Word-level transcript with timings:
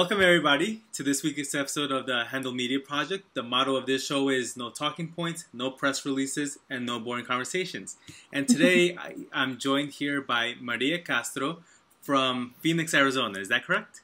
welcome 0.00 0.22
everybody 0.22 0.80
to 0.94 1.02
this 1.02 1.22
week's 1.22 1.54
episode 1.54 1.92
of 1.92 2.06
the 2.06 2.24
Handle 2.24 2.52
Media 2.54 2.80
Project. 2.80 3.34
The 3.34 3.42
motto 3.42 3.76
of 3.76 3.84
this 3.84 4.06
show 4.06 4.30
is 4.30 4.56
no 4.56 4.70
talking 4.70 5.08
points, 5.08 5.44
no 5.52 5.70
press 5.70 6.06
releases, 6.06 6.56
and 6.70 6.86
no 6.86 6.98
boring 6.98 7.26
conversations. 7.26 7.98
And 8.32 8.48
today 8.48 8.96
I, 8.98 9.14
I'm 9.30 9.58
joined 9.58 9.90
here 9.90 10.22
by 10.22 10.54
Maria 10.58 11.00
Castro 11.00 11.58
from 12.00 12.54
Phoenix, 12.60 12.94
Arizona. 12.94 13.40
Is 13.40 13.50
that 13.50 13.66
correct? 13.66 14.00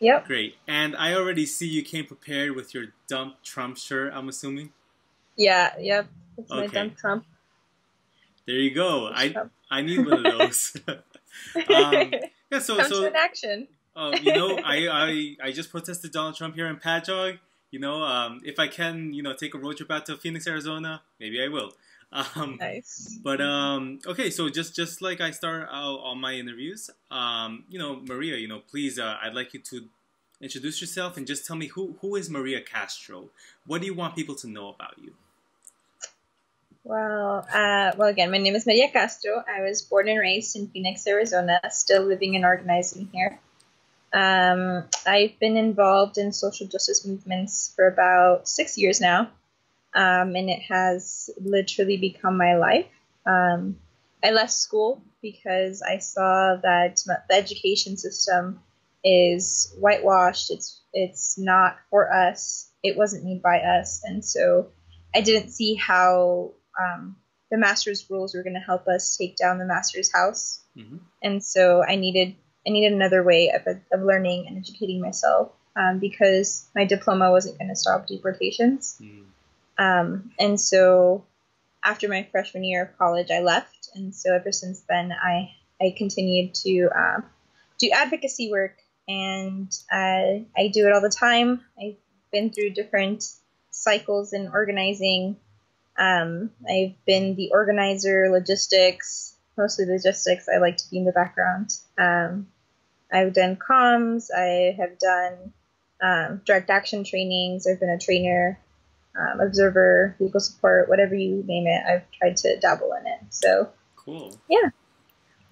Yep. 0.00 0.26
Great. 0.26 0.56
And 0.68 0.94
I 0.94 1.14
already 1.14 1.46
see 1.46 1.66
you 1.66 1.82
came 1.82 2.04
prepared 2.04 2.54
with 2.54 2.74
your 2.74 2.88
Dump 3.08 3.42
Trump 3.42 3.78
shirt, 3.78 4.12
I'm 4.14 4.28
assuming. 4.28 4.74
Yeah, 5.38 5.70
yep. 5.80 6.06
It's 6.36 6.50
my 6.50 6.66
dump 6.66 6.98
Trump. 6.98 7.24
There 8.46 8.56
you 8.56 8.74
go. 8.74 9.10
I 9.10 9.34
I 9.70 9.80
need 9.80 10.04
one 10.04 10.26
of 10.26 10.38
those. 10.38 10.76
um, 10.88 12.12
yeah, 12.50 12.58
so 12.58 12.82
so 12.82 13.06
an 13.06 13.16
action. 13.16 13.68
Uh, 13.94 14.16
you 14.22 14.32
know, 14.32 14.58
I, 14.64 14.88
I 14.88 15.48
I 15.48 15.52
just 15.52 15.70
protested 15.70 16.12
Donald 16.12 16.36
Trump 16.36 16.54
here 16.54 16.66
in 16.66 16.76
Patchogue. 16.76 17.38
You 17.70 17.78
know, 17.78 18.02
um, 18.02 18.40
if 18.44 18.58
I 18.58 18.66
can, 18.66 19.12
you 19.12 19.22
know, 19.22 19.34
take 19.34 19.54
a 19.54 19.58
road 19.58 19.76
trip 19.76 19.90
out 19.90 20.06
to 20.06 20.16
Phoenix, 20.16 20.46
Arizona, 20.46 21.02
maybe 21.18 21.42
I 21.42 21.48
will. 21.48 21.72
Um, 22.12 22.56
Nice. 22.58 23.16
but 23.22 23.40
um, 23.40 24.00
okay, 24.04 24.30
so 24.30 24.48
just 24.48 24.74
just 24.74 25.00
like 25.00 25.20
I 25.20 25.30
start 25.30 25.68
out 25.70 26.00
all 26.00 26.16
my 26.16 26.34
interviews, 26.34 26.90
um, 27.10 27.64
you 27.68 27.78
know, 27.78 28.00
Maria, 28.04 28.36
you 28.36 28.48
know, 28.48 28.58
please, 28.58 28.98
uh, 28.98 29.16
I'd 29.22 29.34
like 29.34 29.54
you 29.54 29.60
to 29.60 29.88
introduce 30.40 30.80
yourself 30.80 31.16
and 31.16 31.26
just 31.26 31.46
tell 31.46 31.54
me 31.54 31.68
who 31.68 31.96
who 32.00 32.16
is 32.16 32.28
Maria 32.28 32.60
Castro. 32.62 33.30
What 33.64 33.80
do 33.80 33.86
you 33.86 33.94
want 33.94 34.16
people 34.16 34.34
to 34.36 34.48
know 34.48 34.70
about 34.70 34.98
you? 35.00 35.14
Well, 36.82 37.46
uh, 37.52 37.92
well, 37.96 38.08
again, 38.08 38.30
my 38.32 38.38
name 38.38 38.56
is 38.56 38.66
Maria 38.66 38.90
Castro. 38.90 39.44
I 39.46 39.60
was 39.62 39.82
born 39.82 40.08
and 40.08 40.18
raised 40.18 40.56
in 40.56 40.66
Phoenix, 40.68 41.06
Arizona, 41.06 41.60
still 41.70 42.02
living 42.02 42.34
and 42.34 42.44
organizing 42.44 43.08
here. 43.12 43.38
Um, 44.12 44.84
I've 45.06 45.38
been 45.38 45.56
involved 45.56 46.18
in 46.18 46.32
social 46.32 46.66
justice 46.66 47.06
movements 47.06 47.72
for 47.76 47.86
about 47.86 48.48
six 48.48 48.76
years 48.76 49.00
now, 49.00 49.30
um, 49.94 50.34
and 50.34 50.50
it 50.50 50.62
has 50.62 51.30
literally 51.40 51.96
become 51.96 52.36
my 52.36 52.56
life. 52.56 52.86
Um, 53.24 53.78
I 54.22 54.32
left 54.32 54.52
school 54.52 55.02
because 55.22 55.82
I 55.82 55.98
saw 55.98 56.56
that 56.62 57.02
the 57.06 57.34
education 57.34 57.96
system 57.96 58.60
is 59.04 59.74
whitewashed. 59.78 60.50
It's 60.50 60.80
it's 60.92 61.38
not 61.38 61.76
for 61.90 62.12
us. 62.12 62.70
It 62.82 62.96
wasn't 62.96 63.24
made 63.24 63.42
by 63.42 63.60
us, 63.60 64.02
and 64.04 64.24
so 64.24 64.68
I 65.14 65.20
didn't 65.20 65.50
see 65.50 65.74
how 65.74 66.52
um, 66.78 67.16
the 67.50 67.58
master's 67.58 68.08
rules 68.10 68.34
were 68.34 68.42
going 68.42 68.54
to 68.54 68.60
help 68.60 68.88
us 68.88 69.16
take 69.16 69.36
down 69.36 69.58
the 69.58 69.66
master's 69.66 70.12
house, 70.12 70.60
hmm 70.74 70.96
and 71.22 71.44
so 71.44 71.84
I 71.84 71.96
needed 71.96 72.34
I 72.66 72.70
needed 72.70 72.92
another 72.92 73.22
way 73.22 73.50
of, 73.50 73.66
of 73.92 74.04
learning 74.04 74.46
and 74.46 74.58
educating 74.58 75.00
myself 75.00 75.52
um, 75.76 75.98
because 75.98 76.68
my 76.74 76.84
diploma 76.84 77.30
wasn't 77.30 77.58
going 77.58 77.68
to 77.68 77.76
stop 77.76 78.06
deportations. 78.06 79.00
Mm. 79.00 79.24
Um, 79.78 80.32
and 80.38 80.60
so 80.60 81.24
after 81.84 82.08
my 82.08 82.28
freshman 82.30 82.64
year 82.64 82.82
of 82.82 82.98
college, 82.98 83.30
I 83.30 83.40
left, 83.40 83.90
and 83.94 84.14
so 84.14 84.34
ever 84.34 84.52
since 84.52 84.80
then, 84.88 85.12
I 85.12 85.52
I 85.80 85.94
continued 85.96 86.54
to 86.56 86.88
um, 86.94 87.24
do 87.78 87.90
advocacy 87.90 88.50
work, 88.50 88.76
and 89.08 89.72
I 89.90 90.44
I 90.56 90.68
do 90.68 90.86
it 90.86 90.92
all 90.92 91.00
the 91.00 91.08
time. 91.08 91.62
I've 91.80 91.96
been 92.30 92.50
through 92.50 92.70
different 92.70 93.24
cycles 93.70 94.32
in 94.32 94.48
organizing. 94.52 95.36
Um, 95.96 96.50
I've 96.68 97.02
been 97.06 97.34
the 97.34 97.50
organizer, 97.52 98.28
logistics, 98.30 99.29
mostly 99.56 99.86
logistics. 99.86 100.48
I 100.48 100.58
like 100.58 100.76
to 100.78 100.90
be 100.90 100.98
in 100.98 101.04
the 101.04 101.12
background. 101.12 101.74
Um, 101.98 102.48
I've 103.12 103.32
done 103.32 103.56
comms. 103.56 104.28
I 104.34 104.76
have 104.78 104.98
done 104.98 105.52
um, 106.02 106.42
direct 106.44 106.70
action 106.70 107.04
trainings. 107.04 107.66
I've 107.66 107.80
been 107.80 107.90
a 107.90 107.98
trainer 107.98 108.58
um, 109.18 109.40
observer, 109.40 110.16
legal 110.20 110.40
support, 110.40 110.88
whatever 110.88 111.14
you 111.14 111.42
name 111.46 111.66
it. 111.66 111.82
I've 111.86 112.10
tried 112.12 112.36
to 112.38 112.58
dabble 112.60 112.92
in 113.00 113.06
it. 113.06 113.20
So 113.30 113.70
Cool. 113.96 114.38
Yeah. 114.48 114.70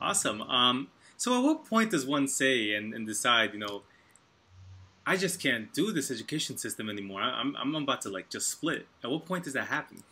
Awesome. 0.01 0.43
Um, 0.43 0.89
so 1.17 1.37
at 1.37 1.45
what 1.45 1.67
point 1.67 1.91
does 1.91 2.07
one 2.07 2.29
say 2.29 2.73
and, 2.75 2.95
and 2.95 3.07
decide, 3.07 3.53
you 3.53 3.59
know, 3.59 3.83
I 5.07 5.17
just 5.17 5.41
can't 5.41 5.73
do 5.73 5.93
this 5.93 6.11
education 6.11 6.57
system 6.57 6.89
anymore. 6.89 7.21
I- 7.23 7.41
I'm, 7.41 7.57
I'm 7.57 7.75
about 7.75 8.03
to 8.03 8.11
like 8.11 8.31
just 8.31 8.49
split. 8.51 8.87
At 9.03 9.11
what 9.11 9.27
point 9.27 9.45
does 9.45 9.55
that 9.55 9.69
happen? 9.69 10.03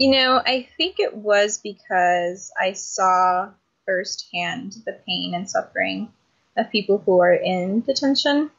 You 0.00 0.10
know, 0.10 0.40
I 0.44 0.66
think 0.78 0.98
it 0.98 1.14
was 1.14 1.58
because 1.58 2.50
I 2.58 2.72
saw 2.72 3.50
firsthand 3.84 4.76
the 4.86 4.98
pain 5.06 5.34
and 5.34 5.48
suffering 5.48 6.10
of 6.56 6.70
people 6.70 7.02
who 7.04 7.20
are 7.20 7.34
in 7.34 7.82
detention. 7.82 8.50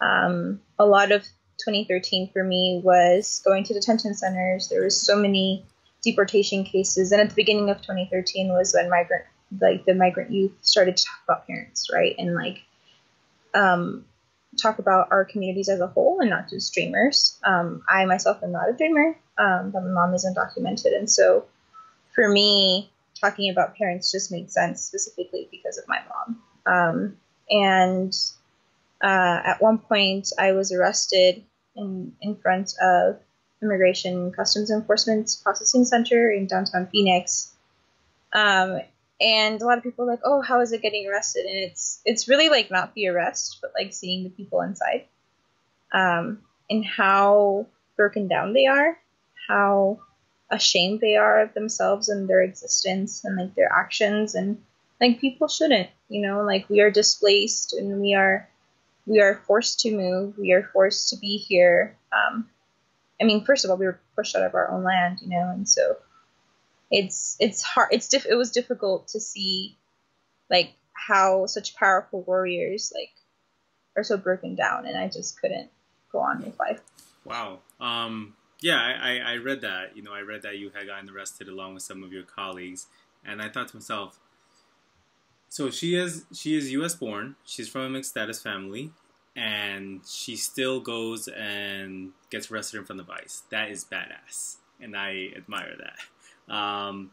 Um, 0.00 0.60
a 0.80 0.84
lot 0.84 1.12
of 1.12 1.22
2013 1.64 2.30
for 2.32 2.42
me 2.42 2.80
was 2.82 3.40
going 3.44 3.62
to 3.62 3.74
detention 3.74 4.14
centers. 4.14 4.70
There 4.70 4.82
was 4.82 5.00
so 5.00 5.14
many 5.14 5.64
deportation 6.02 6.64
cases, 6.64 7.12
and 7.12 7.20
at 7.20 7.28
the 7.28 7.36
beginning 7.36 7.70
of 7.70 7.80
2013 7.80 8.48
was 8.48 8.74
when 8.74 8.90
migrant, 8.90 9.26
like 9.60 9.84
the 9.84 9.94
migrant 9.94 10.32
youth, 10.32 10.50
started 10.62 10.96
to 10.96 11.04
talk 11.04 11.20
about 11.28 11.46
parents, 11.46 11.90
right, 11.92 12.16
and 12.18 12.34
like 12.34 12.58
um, 13.54 14.04
talk 14.60 14.80
about 14.80 15.12
our 15.12 15.24
communities 15.24 15.68
as 15.68 15.78
a 15.78 15.86
whole 15.86 16.18
and 16.18 16.30
not 16.30 16.50
just 16.50 16.74
dreamers. 16.74 17.38
Um, 17.44 17.84
I 17.88 18.04
myself 18.04 18.42
am 18.42 18.50
not 18.50 18.68
a 18.68 18.72
dreamer, 18.72 19.16
um, 19.38 19.70
but 19.70 19.82
my 19.82 19.90
mom 19.90 20.14
is 20.14 20.26
undocumented, 20.26 20.96
and 20.96 21.10
so 21.10 21.46
for 22.14 22.28
me, 22.28 22.90
talking 23.20 23.50
about 23.50 23.76
parents 23.76 24.10
just 24.10 24.30
made 24.30 24.50
sense 24.50 24.82
specifically 24.82 25.48
because 25.50 25.78
of 25.78 25.84
my 25.88 26.00
mom. 26.08 26.42
Um, 26.66 27.16
and 27.50 28.14
uh, 29.02 29.40
at 29.44 29.60
one 29.60 29.78
point, 29.78 30.28
I 30.38 30.52
was 30.52 30.72
arrested 30.72 31.42
in 31.76 32.14
in 32.20 32.36
front 32.36 32.74
of 32.80 33.18
Immigration 33.62 34.32
Customs 34.32 34.70
Enforcement 34.70 35.36
Processing 35.42 35.84
Center 35.84 36.30
in 36.30 36.46
downtown 36.46 36.88
Phoenix. 36.88 37.52
Um, 38.32 38.80
and 39.20 39.62
a 39.62 39.64
lot 39.64 39.78
of 39.78 39.84
people 39.84 40.04
are 40.04 40.08
like, 40.10 40.20
"Oh, 40.24 40.40
how 40.42 40.60
is 40.60 40.72
it 40.72 40.82
getting 40.82 41.08
arrested?" 41.08 41.46
And 41.46 41.56
it's 41.56 42.00
it's 42.04 42.28
really 42.28 42.48
like 42.48 42.70
not 42.70 42.94
the 42.94 43.08
arrest, 43.08 43.58
but 43.62 43.72
like 43.78 43.92
seeing 43.92 44.24
the 44.24 44.30
people 44.30 44.60
inside, 44.62 45.06
um, 45.92 46.40
and 46.68 46.84
how 46.84 47.66
broken 47.96 48.26
down 48.26 48.52
they 48.52 48.66
are, 48.66 48.98
how 49.52 50.00
ashamed 50.50 51.00
they 51.00 51.16
are 51.16 51.40
of 51.42 51.54
themselves 51.54 52.08
and 52.08 52.28
their 52.28 52.40
existence 52.40 53.24
and 53.24 53.36
like 53.36 53.54
their 53.54 53.70
actions, 53.70 54.34
and 54.34 54.62
like 55.00 55.20
people 55.20 55.48
shouldn't, 55.48 55.90
you 56.08 56.22
know, 56.22 56.42
like 56.42 56.68
we 56.70 56.80
are 56.80 56.90
displaced 56.90 57.74
and 57.74 58.00
we 58.00 58.14
are 58.14 58.48
we 59.06 59.20
are 59.20 59.42
forced 59.46 59.80
to 59.80 59.94
move, 59.94 60.38
we 60.38 60.52
are 60.52 60.70
forced 60.72 61.10
to 61.10 61.16
be 61.16 61.36
here. 61.36 61.96
Um, 62.12 62.48
I 63.20 63.24
mean, 63.24 63.44
first 63.44 63.64
of 63.64 63.70
all, 63.70 63.76
we 63.76 63.86
were 63.86 64.00
pushed 64.16 64.36
out 64.36 64.44
of 64.44 64.54
our 64.54 64.70
own 64.70 64.84
land, 64.84 65.18
you 65.20 65.28
know, 65.28 65.50
and 65.50 65.68
so 65.68 65.96
it's 66.90 67.36
it's 67.38 67.62
hard. 67.62 67.88
It's 67.92 68.08
diff- 68.08 68.26
it 68.26 68.34
was 68.34 68.50
difficult 68.50 69.08
to 69.08 69.20
see 69.20 69.76
like 70.50 70.72
how 70.92 71.46
such 71.46 71.76
powerful 71.76 72.22
warriors 72.22 72.92
like 72.94 73.10
are 73.96 74.04
so 74.04 74.16
broken 74.16 74.54
down, 74.54 74.86
and 74.86 74.96
I 74.96 75.08
just 75.08 75.40
couldn't 75.40 75.70
go 76.10 76.20
on 76.20 76.42
with 76.42 76.58
life. 76.58 76.80
Wow. 77.24 77.60
Um, 77.80 78.34
yeah, 78.62 78.78
I, 78.78 79.18
I, 79.18 79.36
read 79.36 79.60
that. 79.62 79.96
You 79.96 80.02
know, 80.02 80.12
I 80.12 80.20
read 80.20 80.42
that 80.42 80.58
you 80.58 80.70
had 80.74 80.86
gotten 80.86 81.10
arrested 81.10 81.48
along 81.48 81.74
with 81.74 81.82
some 81.82 82.02
of 82.02 82.12
your 82.12 82.22
colleagues, 82.22 82.86
and 83.24 83.42
I 83.42 83.48
thought 83.48 83.68
to 83.68 83.76
myself, 83.76 84.18
so 85.48 85.70
she 85.70 85.96
is 85.96 86.24
she 86.32 86.56
is 86.56 86.70
U.S. 86.72 86.94
born. 86.94 87.36
She's 87.44 87.68
from 87.68 87.82
a 87.82 87.90
mixed 87.90 88.10
status 88.10 88.40
family, 88.40 88.90
and 89.36 90.00
she 90.06 90.36
still 90.36 90.80
goes 90.80 91.28
and 91.28 92.12
gets 92.30 92.50
arrested 92.50 92.78
in 92.78 92.84
front 92.84 93.00
of 93.00 93.10
ICE. 93.10 93.42
That 93.50 93.70
is 93.70 93.84
badass, 93.84 94.56
and 94.80 94.96
I 94.96 95.28
admire 95.36 95.74
that. 95.78 96.54
Um, 96.54 97.10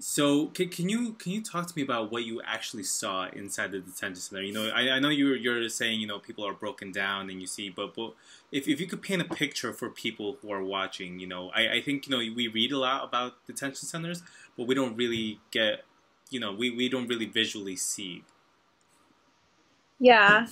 so 0.00 0.46
can, 0.46 0.68
can 0.68 0.88
you 0.88 1.12
can 1.14 1.32
you 1.32 1.42
talk 1.42 1.66
to 1.66 1.72
me 1.74 1.82
about 1.82 2.12
what 2.12 2.24
you 2.24 2.40
actually 2.42 2.84
saw 2.84 3.28
inside 3.28 3.72
the 3.72 3.80
detention 3.80 4.16
center? 4.16 4.42
You 4.42 4.52
know, 4.52 4.68
I, 4.68 4.90
I 4.90 4.98
know 5.00 5.08
you're 5.08 5.36
you're 5.36 5.68
saying 5.68 6.00
you 6.00 6.06
know 6.06 6.20
people 6.20 6.46
are 6.46 6.52
broken 6.52 6.92
down 6.92 7.30
and 7.30 7.40
you 7.40 7.48
see, 7.48 7.68
but 7.68 7.94
but 7.94 8.14
if, 8.52 8.68
if 8.68 8.80
you 8.80 8.86
could 8.86 9.02
paint 9.02 9.22
a 9.22 9.24
picture 9.24 9.72
for 9.72 9.90
people 9.90 10.36
who 10.40 10.52
are 10.52 10.62
watching, 10.62 11.18
you 11.18 11.26
know, 11.26 11.50
I, 11.50 11.74
I 11.74 11.82
think 11.82 12.06
you 12.06 12.12
know 12.12 12.18
we 12.18 12.46
read 12.46 12.70
a 12.70 12.78
lot 12.78 13.02
about 13.04 13.44
detention 13.46 13.88
centers, 13.88 14.22
but 14.56 14.68
we 14.68 14.74
don't 14.74 14.96
really 14.96 15.40
get, 15.50 15.84
you 16.30 16.38
know, 16.38 16.52
we, 16.52 16.70
we 16.70 16.88
don't 16.88 17.08
really 17.08 17.26
visually 17.26 17.76
see. 17.76 18.22
Yeah. 19.98 20.46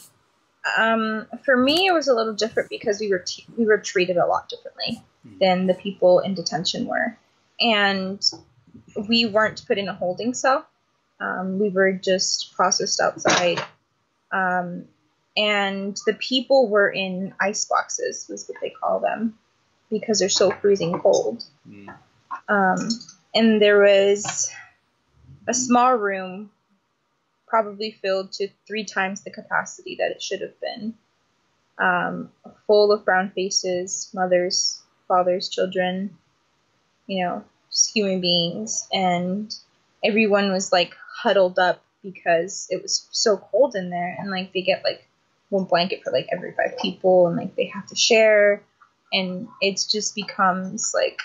Um, 0.76 1.26
for 1.44 1.56
me, 1.56 1.86
it 1.86 1.92
was 1.92 2.08
a 2.08 2.14
little 2.14 2.34
different 2.34 2.68
because 2.68 2.98
we 2.98 3.08
were 3.10 3.20
t- 3.20 3.46
we 3.56 3.64
were 3.64 3.78
treated 3.78 4.16
a 4.16 4.26
lot 4.26 4.48
differently 4.48 5.04
Mhm. 5.24 5.38
than 5.38 5.66
the 5.68 5.74
people 5.74 6.18
in 6.18 6.34
detention 6.34 6.86
were, 6.86 7.16
and 7.60 8.28
we 9.08 9.26
weren't 9.26 9.66
put 9.66 9.78
in 9.78 9.88
a 9.88 9.94
holding 9.94 10.34
cell. 10.34 10.66
Um, 11.20 11.58
we 11.58 11.70
were 11.70 11.92
just 11.92 12.54
processed 12.54 13.00
outside, 13.00 13.62
um, 14.32 14.84
and 15.36 15.96
the 16.06 16.14
people 16.14 16.68
were 16.68 16.90
in 16.90 17.34
ice 17.40 17.64
boxes, 17.64 18.26
was 18.28 18.46
what 18.46 18.60
they 18.60 18.70
call 18.70 19.00
them, 19.00 19.38
because 19.90 20.18
they're 20.18 20.28
so 20.28 20.50
freezing 20.50 20.98
cold. 20.98 21.42
Mm. 21.68 21.94
Um, 22.48 22.88
and 23.34 23.60
there 23.60 23.80
was 23.80 24.50
a 25.48 25.54
small 25.54 25.94
room 25.94 26.50
probably 27.46 27.92
filled 28.02 28.32
to 28.32 28.48
three 28.66 28.84
times 28.84 29.22
the 29.22 29.30
capacity 29.30 29.96
that 29.98 30.10
it 30.10 30.22
should 30.22 30.40
have 30.40 30.60
been. 30.60 30.94
Um, 31.78 32.30
full 32.66 32.92
of 32.92 33.04
brown 33.04 33.30
faces, 33.34 34.10
mothers, 34.12 34.82
fathers, 35.08 35.48
children, 35.48 36.16
you 37.06 37.24
know, 37.24 37.44
human 37.94 38.20
beings. 38.20 38.86
And 38.92 39.54
everyone 40.04 40.52
was 40.52 40.72
like 40.72 40.94
huddled 41.16 41.58
up 41.58 41.82
because 42.02 42.68
it 42.70 42.82
was 42.82 43.06
so 43.10 43.36
cold 43.36 43.74
in 43.74 43.90
there. 43.90 44.16
And 44.18 44.30
like 44.30 44.52
they 44.52 44.62
get 44.62 44.84
like 44.84 45.06
one 45.48 45.64
blanket 45.64 46.02
for 46.04 46.12
like 46.12 46.28
every 46.32 46.52
five 46.52 46.78
people 46.80 47.26
and 47.26 47.36
like 47.36 47.56
they 47.56 47.66
have 47.66 47.86
to 47.88 47.96
share. 47.96 48.62
And 49.12 49.48
it 49.60 49.84
just 49.88 50.14
becomes 50.14 50.92
like 50.94 51.20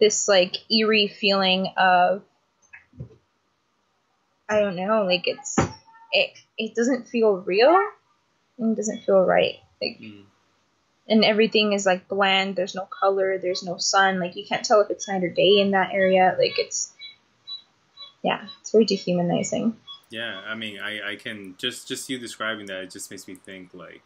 this 0.00 0.28
like 0.28 0.56
eerie 0.70 1.08
feeling 1.08 1.72
of 1.76 2.22
I 4.48 4.60
don't 4.60 4.76
know, 4.76 5.04
like 5.04 5.26
it's 5.26 5.56
it 6.12 6.30
it 6.56 6.74
doesn't 6.74 7.08
feel 7.08 7.36
real 7.36 7.76
and 8.58 8.76
doesn't 8.76 9.04
feel 9.04 9.20
right. 9.24 9.56
Like 9.80 9.98
mm. 10.00 10.24
And 11.08 11.24
everything 11.24 11.72
is 11.72 11.86
like 11.86 12.08
bland, 12.08 12.56
there's 12.56 12.74
no 12.74 12.86
color, 12.86 13.38
there's 13.38 13.62
no 13.62 13.78
sun, 13.78 14.20
like 14.20 14.36
you 14.36 14.44
can't 14.44 14.64
tell 14.64 14.80
if 14.80 14.90
it's 14.90 15.08
night 15.08 15.24
or 15.24 15.30
day 15.30 15.58
in 15.58 15.70
that 15.72 15.92
area. 15.92 16.36
Like 16.38 16.58
it's 16.58 16.92
yeah, 18.22 18.46
it's 18.60 18.72
very 18.72 18.84
dehumanizing. 18.84 19.76
Yeah, 20.10 20.40
I 20.46 20.54
mean 20.54 20.80
I, 20.80 21.12
I 21.12 21.16
can 21.16 21.54
just 21.58 21.88
just 21.88 22.08
you 22.08 22.18
describing 22.18 22.66
that 22.66 22.82
it 22.82 22.90
just 22.90 23.10
makes 23.10 23.26
me 23.26 23.34
think 23.34 23.74
like 23.74 24.02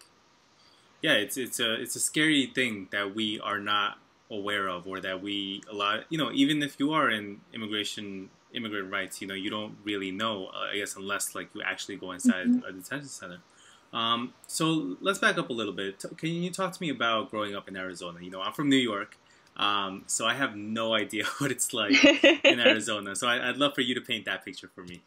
yeah, 1.03 1.15
it's 1.15 1.37
it's 1.37 1.61
a 1.61 1.75
it's 1.75 1.97
a 1.97 2.01
scary 2.01 2.47
thing 2.47 2.89
that 2.93 3.15
we 3.15 3.41
are 3.41 3.59
not 3.59 3.99
aware 4.33 4.69
of 4.69 4.89
or 4.89 5.01
that 5.01 5.23
we 5.23 5.63
a 5.71 5.75
lot 5.75 6.05
you 6.09 6.17
know 6.17 6.31
even 6.33 6.63
if 6.63 6.81
you 6.81 6.93
are 6.93 7.11
in 7.11 7.39
immigration 7.53 8.31
immigrant 8.55 8.91
rights 8.91 9.21
you 9.21 9.27
know 9.27 9.35
you 9.35 9.51
don't 9.51 9.77
really 9.85 10.11
know 10.11 10.47
uh, 10.55 10.73
i 10.73 10.77
guess 10.77 10.97
unless 10.97 11.35
like 11.35 11.49
you 11.55 11.63
actually 11.63 11.97
go 11.97 12.13
inside 12.13 12.47
mm-hmm. 12.47 12.65
a 12.65 12.73
detention 12.73 13.09
center 13.09 13.39
um, 13.93 14.33
so 14.47 14.97
let's 15.01 15.19
back 15.19 15.39
up 15.39 15.51
a 15.51 15.53
little 15.53 15.73
bit 15.73 16.05
can 16.17 16.31
you 16.31 16.51
talk 16.51 16.73
to 16.73 16.83
me 16.83 16.89
about 16.91 17.31
growing 17.31 17.55
up 17.55 17.69
in 17.69 17.77
arizona 17.77 18.19
you 18.21 18.31
know 18.31 18.41
i'm 18.41 18.53
from 18.53 18.69
new 18.69 18.77
york 18.77 19.17
um, 19.57 20.03
so 20.07 20.27
i 20.27 20.35
have 20.35 20.57
no 20.57 20.95
idea 21.03 21.25
what 21.39 21.51
it's 21.51 21.73
like 21.73 21.93
in 22.45 22.61
arizona 22.67 23.15
so 23.15 23.27
I, 23.27 23.49
would 23.49 23.59
love 23.59 23.75
for 23.75 23.83
you 23.83 23.95
to 23.95 24.01
paint 24.01 24.25
that 24.25 24.45
picture 24.45 24.71
for 24.75 24.83
me 24.83 25.03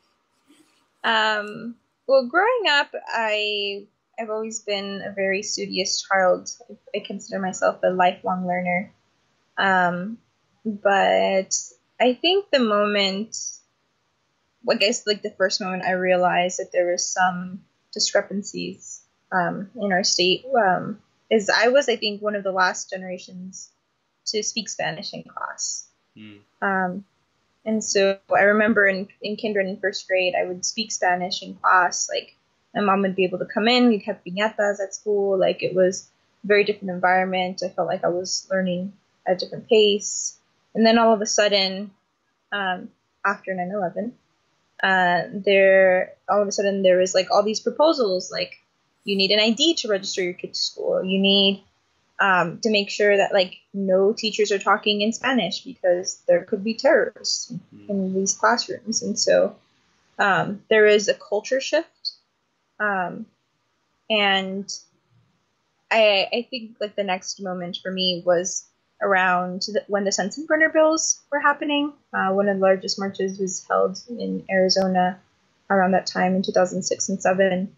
um, 1.04 1.76
well 2.08 2.28
growing 2.28 2.70
up 2.70 2.94
i 3.08 3.86
I've 4.20 4.30
always 4.30 4.62
been 4.62 5.02
a 5.06 5.12
very 5.12 5.44
studious 5.44 6.02
child. 6.02 6.50
I 6.96 7.00
consider 7.00 7.40
myself 7.40 7.80
a 7.84 7.90
lifelong 7.90 8.48
learner. 8.48 8.92
Um, 9.58 10.18
but 10.66 11.56
I 12.00 12.14
think 12.14 12.50
the 12.52 12.60
moment, 12.60 13.38
I 14.70 14.76
guess 14.76 15.06
like 15.06 15.22
the 15.22 15.32
first 15.38 15.62
moment 15.62 15.86
I 15.86 15.92
realized 15.92 16.60
that 16.60 16.72
there 16.72 16.92
was 16.92 17.08
some 17.08 17.64
discrepancies 17.96 19.02
um, 19.32 19.72
in 19.82 19.92
our 19.92 20.04
state 20.04 20.46
um, 20.56 21.00
is 21.32 21.50
I 21.50 21.70
was, 21.70 21.90
I 21.90 21.96
think, 21.96 22.22
one 22.22 22.36
of 22.36 22.44
the 22.44 22.52
last 22.52 22.92
generations 22.92 23.72
to 24.28 24.44
speak 24.44 24.70
Spanish 24.70 25.14
in 25.14 25.24
class. 25.24 25.88
Mm. 26.16 26.40
Um, 26.62 27.06
and 27.66 27.84
so 27.84 28.20
I 28.36 28.44
remember 28.44 28.86
in, 28.86 29.08
in 29.22 29.36
kindergarten 29.38 29.72
and 29.72 29.82
first 29.82 30.08
grade, 30.08 30.36
I 30.40 30.46
would 30.46 30.64
speak 30.64 30.92
Spanish 30.92 31.42
in 31.42 31.56
class. 31.56 32.08
Like 32.14 32.36
my 32.76 32.82
mom 32.82 33.02
would 33.02 33.16
be 33.16 33.24
able 33.24 33.40
to 33.40 33.46
come 33.46 33.68
in. 33.68 33.88
We'd 33.88 34.04
have 34.04 34.24
piñatas 34.24 34.80
at 34.80 34.94
school. 34.94 35.40
Like 35.40 35.64
it 35.64 35.74
was 35.74 36.08
a 36.44 36.48
very 36.48 36.64
different 36.64 36.92
environment. 36.92 37.64
I 37.66 37.70
felt 37.70 37.88
like 37.88 38.04
I 38.04 38.10
was 38.10 38.48
learning 38.52 38.94
at 39.26 39.38
a 39.38 39.46
different 39.46 39.68
pace. 39.68 40.38
And 40.76 40.86
then 40.86 41.00
all 41.00 41.14
of 41.14 41.22
a 41.22 41.26
sudden, 41.26 41.92
um, 42.52 42.90
after 43.26 43.52
9/11, 43.54 44.12
uh, 44.84 45.24
there 45.32 46.14
all 46.30 46.42
of 46.42 46.48
a 46.48 46.52
sudden 46.52 46.84
there 46.84 46.98
was 46.98 47.14
like 47.14 47.28
all 47.32 47.44
these 47.44 47.60
proposals 47.60 48.32
like 48.32 48.60
you 49.06 49.16
need 49.16 49.32
an 49.32 49.40
ID 49.40 49.76
to 49.76 49.88
register 49.88 50.24
your 50.24 50.34
kid 50.34 50.54
to 50.54 50.60
school. 50.60 51.04
You 51.04 51.20
need 51.20 51.64
um, 52.20 52.60
to 52.62 52.72
make 52.72 52.90
sure 52.90 53.16
that 53.16 53.34
like 53.34 53.58
no 53.74 54.14
teachers 54.14 54.52
are 54.52 54.60
talking 54.60 55.02
in 55.02 55.14
Spanish 55.14 55.62
because 55.64 56.22
there 56.28 56.44
could 56.44 56.64
be 56.64 56.74
terrorists 56.74 57.52
mm-hmm. 57.52 57.90
in 57.90 58.14
these 58.14 58.34
classrooms, 58.34 59.04
and 59.04 59.18
so 59.18 59.56
um, 60.20 60.64
there 60.70 60.88
is 60.88 61.08
a 61.08 61.14
culture 61.14 61.62
shift. 61.62 62.12
Um, 62.80 63.26
and 64.10 64.72
I, 65.92 66.28
I 66.34 66.48
think 66.50 66.78
like 66.82 66.96
the 66.96 67.04
next 67.04 67.40
moment 67.42 67.78
for 67.82 67.92
me 67.92 68.24
was 68.26 68.66
around 69.02 69.62
the, 69.62 69.84
when 69.88 70.04
the 70.04 70.10
Sensenbrenner 70.10 70.72
bills 70.72 71.22
were 71.32 71.40
happening. 71.40 71.94
Uh, 72.14 72.30
one 72.30 72.48
of 72.48 72.58
the 72.58 72.62
largest 72.62 73.00
marches 73.00 73.40
was 73.40 73.66
held 73.68 74.00
in 74.10 74.46
Arizona 74.50 75.20
around 75.70 75.92
that 75.92 76.06
time 76.06 76.36
in 76.36 76.44
2006 76.44 77.10
and 77.10 77.22
7 77.22 77.76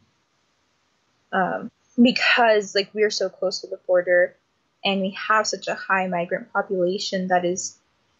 um, 1.31 1.71
because 2.01 2.75
like 2.75 2.89
we're 2.93 3.09
so 3.09 3.29
close 3.29 3.61
to 3.61 3.67
the 3.67 3.79
border 3.87 4.35
and 4.83 5.01
we 5.01 5.11
have 5.11 5.47
such 5.47 5.67
a 5.67 5.73
high 5.73 6.07
migrant 6.07 6.51
population 6.53 7.27
that 7.27 7.45
is 7.45 7.77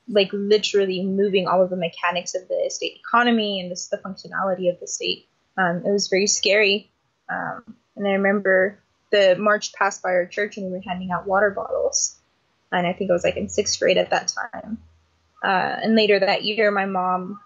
like 0.09 0.29
literally 0.31 1.03
moving 1.03 1.47
all 1.47 1.61
of 1.61 1.69
the 1.69 1.75
mechanics 1.75 2.33
of 2.33 2.47
the 2.47 2.69
state 2.69 2.99
economy 2.99 3.59
and 3.59 3.71
this, 3.71 3.87
the 3.87 3.97
functionality 3.97 4.71
of 4.71 4.79
the 4.79 4.87
state. 4.87 5.27
Um, 5.57 5.83
it 5.85 5.91
was 5.91 6.07
very 6.07 6.27
scary. 6.27 6.89
Um, 7.29 7.75
and 7.95 8.07
I 8.07 8.11
remember 8.11 8.79
the 9.11 9.35
march 9.37 9.73
passed 9.73 10.01
by 10.01 10.09
our 10.09 10.25
church 10.25 10.57
and 10.57 10.65
we 10.67 10.71
were 10.71 10.81
handing 10.85 11.11
out 11.11 11.27
water 11.27 11.51
bottles 11.51 12.16
and 12.71 12.85
I 12.85 12.93
think 12.93 13.09
I 13.09 13.13
was 13.13 13.23
like 13.23 13.37
in 13.37 13.49
sixth 13.49 13.79
grade 13.79 13.97
at 13.97 14.09
that 14.09 14.33
time. 14.53 14.77
Uh, 15.43 15.79
and 15.81 15.95
later 15.95 16.19
that 16.19 16.43
year, 16.43 16.71
my 16.71 16.85
mom 16.85 17.39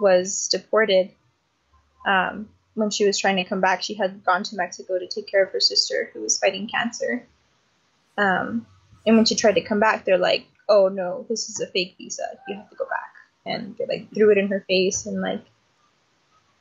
was 0.00 0.48
deported. 0.48 1.10
Um, 2.06 2.48
when 2.74 2.90
she 2.90 3.04
was 3.04 3.18
trying 3.18 3.36
to 3.36 3.44
come 3.44 3.60
back, 3.60 3.82
she 3.82 3.94
had 3.94 4.24
gone 4.24 4.44
to 4.44 4.56
Mexico 4.56 4.98
to 4.98 5.06
take 5.06 5.26
care 5.26 5.42
of 5.42 5.50
her 5.50 5.60
sister 5.60 6.10
who 6.12 6.20
was 6.20 6.38
fighting 6.38 6.68
cancer. 6.68 7.26
Um, 8.16 8.66
and 9.06 9.16
when 9.16 9.24
she 9.24 9.34
tried 9.34 9.54
to 9.54 9.60
come 9.60 9.80
back, 9.80 10.04
they're 10.04 10.18
like, 10.18 10.46
"Oh 10.68 10.88
no, 10.88 11.26
this 11.28 11.48
is 11.48 11.60
a 11.60 11.66
fake 11.66 11.94
visa. 11.98 12.22
You 12.46 12.56
have 12.56 12.70
to 12.70 12.76
go 12.76 12.84
back." 12.84 13.14
And 13.46 13.76
they 13.78 13.86
like 13.86 14.12
threw 14.14 14.30
it 14.30 14.38
in 14.38 14.48
her 14.48 14.64
face, 14.68 15.06
and 15.06 15.20
like 15.20 15.44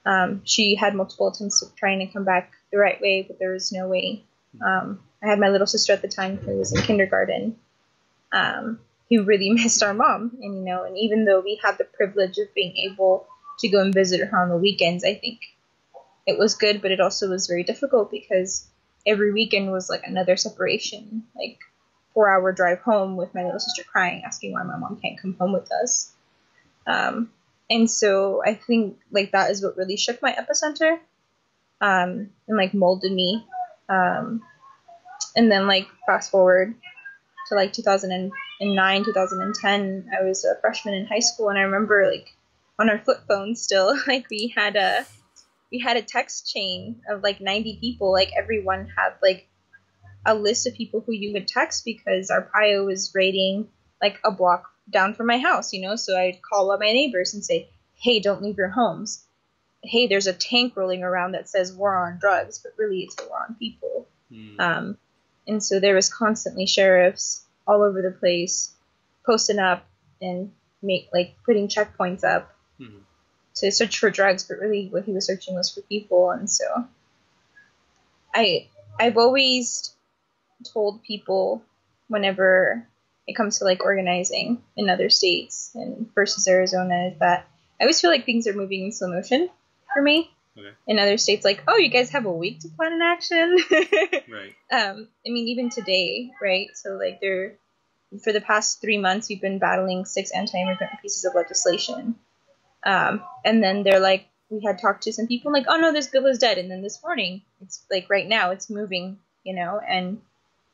um, 0.06 0.42
she 0.46 0.76
had 0.76 0.96
multiple 0.96 1.28
attempts 1.28 1.62
of 1.62 1.76
trying 1.76 2.00
to 2.00 2.08
come 2.08 2.24
back 2.24 2.54
the 2.72 2.78
right 2.78 3.00
way, 3.02 3.24
but 3.24 3.40
there 3.40 3.52
was 3.52 3.72
no 3.72 3.88
way. 3.88 4.24
Um, 4.66 5.02
I 5.22 5.28
had 5.28 5.40
my 5.40 5.50
little 5.50 5.68
sister 5.68 5.94
at 5.94 6.02
the 6.02 6.08
time 6.08 6.38
who 6.38 6.58
was 6.58 6.74
in 6.74 6.82
kindergarten, 6.82 7.58
um, 8.32 8.80
who 9.10 9.24
really 9.24 9.50
missed 9.54 9.84
our 9.84 9.94
mom. 9.94 10.38
And, 10.42 10.56
you 10.56 10.62
know, 10.62 10.84
and 10.84 10.98
even 10.98 11.26
though 11.26 11.40
we 11.40 11.60
had 11.64 11.78
the 11.78 11.86
privilege 11.86 12.38
of 12.38 12.54
being 12.54 12.76
able 12.78 13.28
to 13.60 13.70
go 13.70 13.82
and 13.82 13.94
visit 13.94 14.28
her 14.28 14.38
on 14.40 14.50
the 14.50 14.58
weekends, 14.58 15.04
I 15.04 15.16
think 15.16 15.40
it 16.26 16.38
was 16.38 16.56
good, 16.56 16.82
but 16.82 16.92
it 16.92 17.00
also 17.00 17.30
was 17.30 17.48
very 17.48 17.64
difficult 17.64 18.12
because 18.12 18.68
every 19.06 19.32
weekend 19.32 19.72
was 19.72 19.90
like 19.90 20.04
another 20.04 20.36
separation, 20.36 21.24
like 21.36 21.60
four 22.14 22.30
hour 22.30 22.52
drive 22.52 22.80
home 22.80 23.16
with 23.16 23.34
my 23.34 23.44
little 23.44 23.60
sister 23.60 23.84
crying, 23.84 24.24
asking 24.26 24.52
why 24.52 24.64
my 24.64 24.78
mom 24.78 25.00
can't 25.02 25.20
come 25.20 25.36
home 25.40 25.54
with 25.54 25.72
us. 25.72 26.12
Um, 26.86 27.32
and 27.70 27.90
so 27.90 28.42
I 28.46 28.54
think 28.54 28.98
like 29.12 29.32
that 29.32 29.52
is 29.52 29.64
what 29.64 29.78
really 29.78 29.98
shook 29.98 30.22
my 30.22 30.34
epicenter 30.34 31.00
um, 31.82 32.30
and 32.48 32.58
like 32.58 32.74
molded 32.74 33.12
me. 33.12 33.46
Um, 33.90 34.42
and 35.36 35.52
then 35.52 35.68
like 35.68 35.88
fast 36.06 36.32
forward 36.32 36.76
to 37.50 37.56
like 37.56 37.74
2009, 37.74 39.06
2010, 39.06 40.10
I 40.18 40.24
was 40.24 40.46
a 40.46 40.60
freshman 40.62 40.94
in 40.94 41.06
high 41.06 41.20
school, 41.20 41.50
and 41.50 41.58
I 41.58 41.64
remember 41.64 42.10
like 42.10 42.36
on 42.80 42.90
our 42.90 43.00
flip 43.00 43.22
phones 43.28 43.62
still, 43.62 43.98
like 44.08 44.30
we 44.30 44.54
had 44.56 44.76
a 44.76 45.06
we 45.72 45.80
had 45.80 45.98
a 45.98 46.02
text 46.02 46.52
chain 46.52 47.02
of 47.10 47.24
like 47.24 47.42
90 47.42 47.78
people. 47.82 48.12
Like 48.12 48.32
everyone 48.38 48.92
had 48.98 49.14
like 49.22 49.48
a 50.26 50.34
list 50.36 50.68
of 50.68 50.74
people 50.74 51.02
who 51.06 51.14
you 51.14 51.34
would 51.34 51.48
text 51.48 51.86
because 51.86 52.32
Arpaio 52.32 52.86
was 52.86 53.14
rating 53.14 53.68
like 54.02 54.20
a 54.24 54.32
block 54.32 54.70
down 54.90 55.14
from 55.14 55.28
my 55.28 55.40
house, 55.40 55.74
you 55.74 55.82
know. 55.82 55.96
So 55.96 56.18
I'd 56.18 56.42
call 56.42 56.72
up 56.72 56.80
my 56.80 56.92
neighbors 56.92 57.34
and 57.34 57.44
say, 57.44 57.70
"Hey, 57.96 58.20
don't 58.20 58.42
leave 58.42 58.58
your 58.58 58.70
homes." 58.70 59.26
Hey, 59.84 60.08
there's 60.08 60.28
a 60.28 60.34
tank 60.34 60.76
rolling 60.76 61.04
around 61.04 61.34
that 61.34 61.50
says 61.50 61.72
war 61.72 61.96
on 61.96 62.18
drugs, 62.20 62.60
but 62.60 62.74
really 62.78 63.02
it's 63.02 63.16
a 63.22 63.28
war 63.28 63.46
on 63.48 63.56
people. 63.56 64.08
Mm. 64.32 64.60
Um, 64.60 64.98
and 65.48 65.64
so 65.64 65.80
there 65.80 65.96
was 65.96 66.14
constantly 66.14 66.66
sheriffs 66.66 67.46
all 67.68 67.84
over 67.84 68.02
the 68.02 68.12
place 68.12 68.74
posting 69.26 69.60
up 69.60 69.86
and 70.22 70.52
make 70.82 71.10
like 71.14 71.36
putting 71.46 71.68
checkpoints 71.68 72.24
up 72.24 72.56
mm-hmm. 72.80 73.00
to 73.56 73.72
search 73.72 73.98
for 73.98 74.10
drugs 74.10 74.44
but 74.44 74.60
really 74.60 74.88
what 74.90 75.04
he 75.04 75.12
was 75.12 75.26
searching 75.26 75.56
was 75.56 75.74
for 75.74 75.82
people 75.82 76.32
and 76.32 76.50
so 76.50 76.66
i 78.34 78.68
i've 79.00 79.18
always 79.18 79.94
told 80.74 81.04
people 81.04 81.62
whenever 82.08 82.88
it 83.28 83.34
comes 83.34 83.60
to 83.60 83.66
like 83.66 83.84
organizing 83.84 84.62
in 84.76 84.90
other 84.90 85.10
states 85.10 85.72
and 85.76 86.14
versus 86.14 86.48
arizona 86.48 87.08
is 87.08 87.20
that 87.20 87.48
i 87.80 87.84
always 87.84 88.00
feel 88.00 88.10
like 88.10 88.26
things 88.26 88.48
are 88.48 88.54
moving 88.54 88.86
in 88.86 88.92
slow 88.92 89.10
motion 89.10 89.50
for 89.94 90.02
me 90.02 90.32
Okay. 90.58 90.72
In 90.88 91.00
other 91.00 91.18
states, 91.18 91.46
like, 91.46 91.64
oh, 91.68 91.78
you 91.78 91.90
guys 91.90 92.10
have 92.12 92.26
a 92.26 92.32
week 92.32 92.62
to 92.62 92.70
plan 92.70 92.94
an 92.94 93.02
action. 93.02 93.58
right. 93.72 94.56
Um, 94.72 95.08
I 95.26 95.30
mean, 95.30 95.48
even 95.50 95.70
today, 95.70 96.32
right? 96.42 96.68
So, 96.74 96.92
like, 96.92 97.20
they're 97.22 97.58
for 98.24 98.32
the 98.32 98.42
past 98.42 98.82
three 98.82 98.98
months, 98.98 99.30
we've 99.30 99.42
been 99.42 99.60
battling 99.60 100.06
six 100.06 100.32
anti-immigrant 100.32 100.94
pieces 101.02 101.26
of 101.26 101.36
legislation, 101.36 102.16
um, 102.84 103.22
and 103.44 103.62
then 103.62 103.84
they're 103.84 104.00
like, 104.00 104.28
we 104.50 104.64
had 104.66 104.80
talked 104.80 105.04
to 105.04 105.14
some 105.14 105.28
people 105.28 105.52
like, 105.52 105.66
oh 105.68 105.76
no, 105.76 105.92
this 105.92 106.08
bill 106.08 106.26
is 106.26 106.40
dead, 106.40 106.58
and 106.58 106.72
then 106.72 106.82
this 106.82 107.02
morning 107.04 107.42
it's 107.62 107.86
like 107.92 108.10
right 108.10 108.28
now 108.28 108.52
it's 108.52 108.70
moving, 108.70 109.20
you 109.44 109.54
know, 109.54 109.80
and 109.86 110.22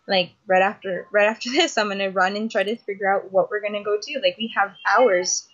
like 0.08 0.32
right 0.46 0.62
after 0.62 1.08
right 1.12 1.28
after 1.28 1.50
this, 1.52 1.78
I'm 1.78 1.90
gonna 1.90 2.12
run 2.12 2.36
and 2.36 2.52
try 2.52 2.64
to 2.64 2.76
figure 2.76 3.12
out 3.12 3.32
what 3.32 3.50
we're 3.50 3.62
gonna 3.62 3.84
go 3.84 3.98
do. 4.00 4.22
Like 4.22 4.38
we 4.38 4.54
have 4.56 4.76
hours 4.88 5.48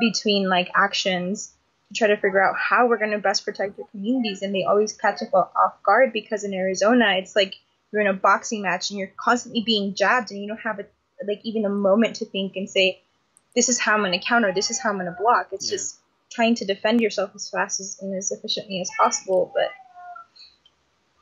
between 0.00 0.48
like 0.48 0.70
actions 0.74 1.52
try 1.94 2.08
to 2.08 2.16
figure 2.16 2.42
out 2.42 2.54
how 2.58 2.86
we're 2.86 2.98
gonna 2.98 3.18
best 3.18 3.44
protect 3.44 3.78
our 3.78 3.86
communities, 3.90 4.42
and 4.42 4.54
they 4.54 4.64
always 4.64 4.92
catch 4.92 5.22
us 5.22 5.28
off 5.32 5.82
guard 5.82 6.12
because 6.12 6.44
in 6.44 6.54
Arizona 6.54 7.14
it's 7.16 7.34
like 7.36 7.54
you're 7.92 8.02
in 8.02 8.08
a 8.08 8.12
boxing 8.12 8.62
match 8.62 8.90
and 8.90 8.98
you're 8.98 9.12
constantly 9.16 9.62
being 9.62 9.94
jabbed 9.94 10.30
and 10.30 10.40
you 10.40 10.48
don't 10.48 10.60
have 10.60 10.80
a 10.80 10.86
like 11.26 11.40
even 11.44 11.64
a 11.64 11.70
moment 11.70 12.16
to 12.16 12.24
think 12.24 12.56
and 12.56 12.68
say, 12.68 13.00
this 13.54 13.68
is 13.68 13.78
how 13.78 13.94
I'm 13.94 14.02
gonna 14.02 14.20
counter, 14.20 14.52
this 14.52 14.70
is 14.70 14.80
how 14.80 14.90
I'm 14.90 14.98
gonna 14.98 15.16
block. 15.18 15.48
It's 15.52 15.70
yeah. 15.70 15.76
just 15.76 15.98
trying 16.32 16.54
to 16.56 16.64
defend 16.64 17.00
yourself 17.00 17.30
as 17.34 17.48
fast 17.48 17.80
as 17.80 17.98
and 18.00 18.14
as 18.16 18.32
efficiently 18.32 18.80
as 18.80 18.90
possible. 18.98 19.52
But 19.54 19.70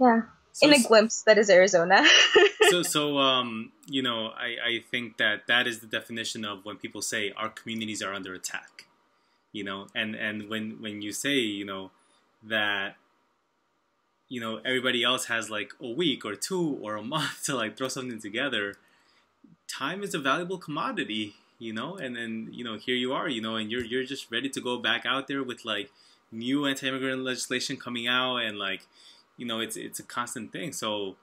yeah, 0.00 0.22
so, 0.52 0.66
in 0.66 0.74
a 0.74 0.82
glimpse, 0.82 1.22
that 1.22 1.38
is 1.38 1.48
Arizona. 1.50 2.04
so, 2.70 2.82
so 2.82 3.18
um, 3.18 3.72
you 3.86 4.02
know, 4.02 4.28
I, 4.28 4.56
I 4.64 4.84
think 4.90 5.18
that 5.18 5.46
that 5.48 5.66
is 5.66 5.80
the 5.80 5.86
definition 5.86 6.44
of 6.44 6.64
when 6.64 6.76
people 6.76 7.02
say 7.02 7.32
our 7.36 7.48
communities 7.48 8.02
are 8.02 8.12
under 8.12 8.34
attack. 8.34 8.86
You 9.52 9.64
know, 9.64 9.86
and 9.94 10.14
and 10.14 10.48
when 10.48 10.80
when 10.80 11.02
you 11.02 11.12
say 11.12 11.34
you 11.34 11.64
know 11.64 11.90
that 12.42 12.96
you 14.28 14.40
know 14.40 14.60
everybody 14.64 15.04
else 15.04 15.26
has 15.26 15.50
like 15.50 15.72
a 15.80 15.90
week 15.90 16.24
or 16.24 16.34
two 16.34 16.78
or 16.82 16.96
a 16.96 17.02
month 17.14 17.44
to 17.44 17.54
like 17.54 17.76
throw 17.76 17.88
something 17.88 18.20
together 18.20 18.76
time 19.68 20.02
is 20.02 20.14
a 20.14 20.18
valuable 20.18 20.58
commodity 20.58 21.34
you 21.62 21.72
know? 21.72 21.96
And 21.96 22.16
then 22.16 22.48
you 22.50 22.64
know 22.64 22.76
here 22.76 22.96
you 22.96 23.12
are 23.12 23.28
you 23.28 23.40
know 23.40 23.56
and 23.56 23.70
you're 23.70 23.84
you're 23.84 24.04
just 24.04 24.30
ready 24.30 24.48
to 24.50 24.60
go 24.60 24.78
back 24.78 25.06
out 25.06 25.28
there 25.28 25.42
with 25.42 25.64
like 25.64 25.90
new 26.32 26.66
anti-immigrant 26.66 27.22
legislation 27.22 27.76
coming 27.76 28.08
out 28.08 28.38
and 28.38 28.58
like 28.58 28.82
you 29.36 29.46
know 29.46 29.60
it's 29.60 29.76
it's 29.76 30.00
a 30.00 30.02
constant 30.02 30.52
thing. 30.52 30.72
So 30.72 31.16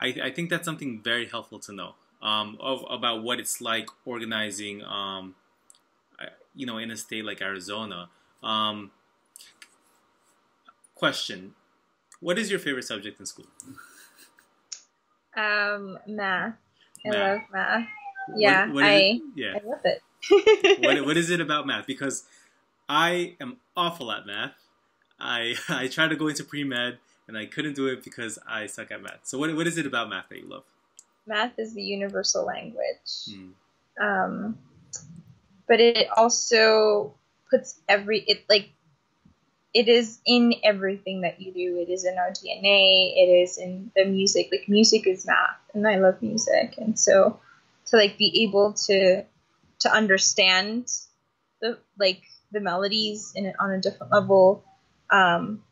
i 0.00 0.08
i 0.24 0.30
think 0.30 0.50
that's 0.50 0.64
something 0.64 1.00
very 1.02 1.26
helpful 1.26 1.58
to 1.60 1.72
know 1.72 1.94
um 2.20 2.56
of 2.60 2.84
about 2.90 3.22
what 3.22 3.38
it's 3.38 3.60
like 3.60 3.86
organizing 4.04 4.82
um 4.82 5.34
you 6.54 6.66
know 6.66 6.78
in 6.78 6.90
a 6.90 6.96
state 6.96 7.24
like 7.24 7.40
arizona 7.42 8.08
um 8.42 8.90
question 10.94 11.54
what 12.20 12.38
is 12.38 12.50
your 12.50 12.58
favorite 12.58 12.84
subject 12.84 13.18
in 13.18 13.26
school 13.26 13.46
um 15.36 15.98
math 16.06 16.54
i 17.04 17.10
math. 17.10 17.18
love 17.18 17.40
math 17.52 17.88
yeah, 18.34 18.66
what, 18.66 18.74
what 18.74 18.84
I 18.84 19.20
yeah. 19.34 19.54
I 19.56 19.66
love 19.66 19.80
it. 19.84 20.80
what, 20.84 21.06
what 21.06 21.16
is 21.16 21.30
it 21.30 21.40
about 21.40 21.66
math? 21.66 21.86
Because 21.86 22.24
I 22.88 23.36
am 23.40 23.58
awful 23.76 24.10
at 24.12 24.26
math. 24.26 24.54
I 25.20 25.54
I 25.68 25.88
tried 25.88 26.08
to 26.08 26.16
go 26.16 26.28
into 26.28 26.44
pre 26.44 26.64
med 26.64 26.98
and 27.28 27.36
I 27.36 27.46
couldn't 27.46 27.74
do 27.74 27.86
it 27.86 28.04
because 28.04 28.38
I 28.48 28.66
suck 28.66 28.90
at 28.90 29.02
math. 29.02 29.20
So 29.24 29.38
what 29.38 29.54
what 29.54 29.66
is 29.66 29.78
it 29.78 29.86
about 29.86 30.08
math 30.08 30.28
that 30.28 30.38
you 30.38 30.48
love? 30.48 30.64
Math 31.26 31.58
is 31.58 31.74
the 31.74 31.82
universal 31.82 32.44
language. 32.44 33.30
Hmm. 33.30 34.04
Um, 34.04 34.58
but 35.68 35.80
it 35.80 36.08
also 36.16 37.14
puts 37.50 37.80
every 37.88 38.20
it 38.20 38.44
like 38.48 38.70
it 39.74 39.88
is 39.88 40.20
in 40.24 40.54
everything 40.62 41.22
that 41.22 41.40
you 41.40 41.52
do. 41.52 41.78
It 41.80 41.90
is 41.90 42.04
in 42.04 42.16
our 42.16 42.30
DNA. 42.30 43.12
It 43.16 43.42
is 43.42 43.58
in 43.58 43.90
the 43.96 44.04
music. 44.04 44.48
Like 44.52 44.68
music 44.68 45.06
is 45.06 45.26
math, 45.26 45.58
and 45.74 45.86
I 45.86 45.96
love 45.96 46.22
music, 46.22 46.74
and 46.78 46.98
so 46.98 47.40
to 47.86 47.96
like 47.96 48.16
be 48.16 48.44
able 48.44 48.72
to 48.86 49.24
to 49.80 49.92
understand 49.92 50.88
the 51.60 51.78
like 51.98 52.22
the 52.52 52.60
melodies 52.60 53.32
in 53.34 53.46
it 53.46 53.56
on 53.58 53.72
a 53.72 53.80
different 53.80 54.12
level. 54.12 54.64
Um, 55.10 55.62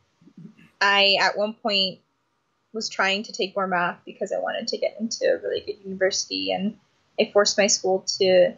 I 0.80 1.16
at 1.20 1.38
one 1.38 1.54
point 1.54 2.00
was 2.72 2.88
trying 2.88 3.22
to 3.24 3.32
take 3.32 3.54
more 3.54 3.68
math 3.68 3.98
because 4.04 4.32
I 4.32 4.40
wanted 4.40 4.66
to 4.68 4.78
get 4.78 4.96
into 4.98 5.26
a 5.26 5.38
really 5.38 5.60
good 5.60 5.76
university, 5.84 6.50
and 6.50 6.76
I 7.20 7.30
forced 7.32 7.56
my 7.56 7.68
school 7.68 8.04
to 8.18 8.54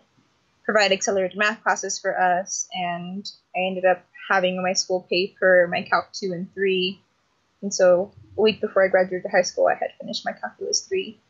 provide 0.64 0.92
accelerated 0.92 1.36
math 1.36 1.62
classes 1.62 1.98
for 1.98 2.18
us, 2.18 2.68
and 2.72 3.30
I 3.54 3.60
ended 3.60 3.84
up 3.84 4.04
having 4.28 4.62
my 4.62 4.72
school 4.72 5.06
pay 5.08 5.34
for 5.38 5.68
my 5.70 5.82
Calc 5.82 6.12
two 6.12 6.32
and 6.32 6.52
three, 6.54 7.00
and 7.62 7.72
so 7.72 8.12
a 8.36 8.40
week 8.40 8.60
before 8.60 8.84
I 8.84 8.88
graduated 8.88 9.30
high 9.30 9.42
school, 9.42 9.68
I 9.68 9.74
had 9.74 9.90
finished 10.00 10.24
my 10.24 10.32
Calculus 10.32 10.86
three 10.86 11.20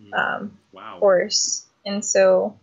hmm. 0.00 0.12
um, 0.14 0.58
wow. 0.72 0.98
course, 0.98 1.66
and 1.84 2.04
so, 2.04 2.58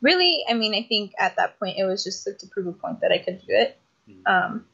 really, 0.00 0.44
I 0.48 0.54
mean, 0.54 0.74
I 0.74 0.82
think 0.82 1.12
at 1.18 1.36
that 1.36 1.58
point 1.58 1.78
it 1.78 1.84
was 1.84 2.04
just 2.04 2.26
like 2.26 2.38
to 2.38 2.46
prove 2.46 2.66
a 2.66 2.72
point 2.72 3.00
that 3.00 3.12
I 3.12 3.18
could 3.18 3.40
do 3.40 3.54
it. 3.54 3.78
Mm-hmm. 4.08 4.26
Um, 4.26 4.66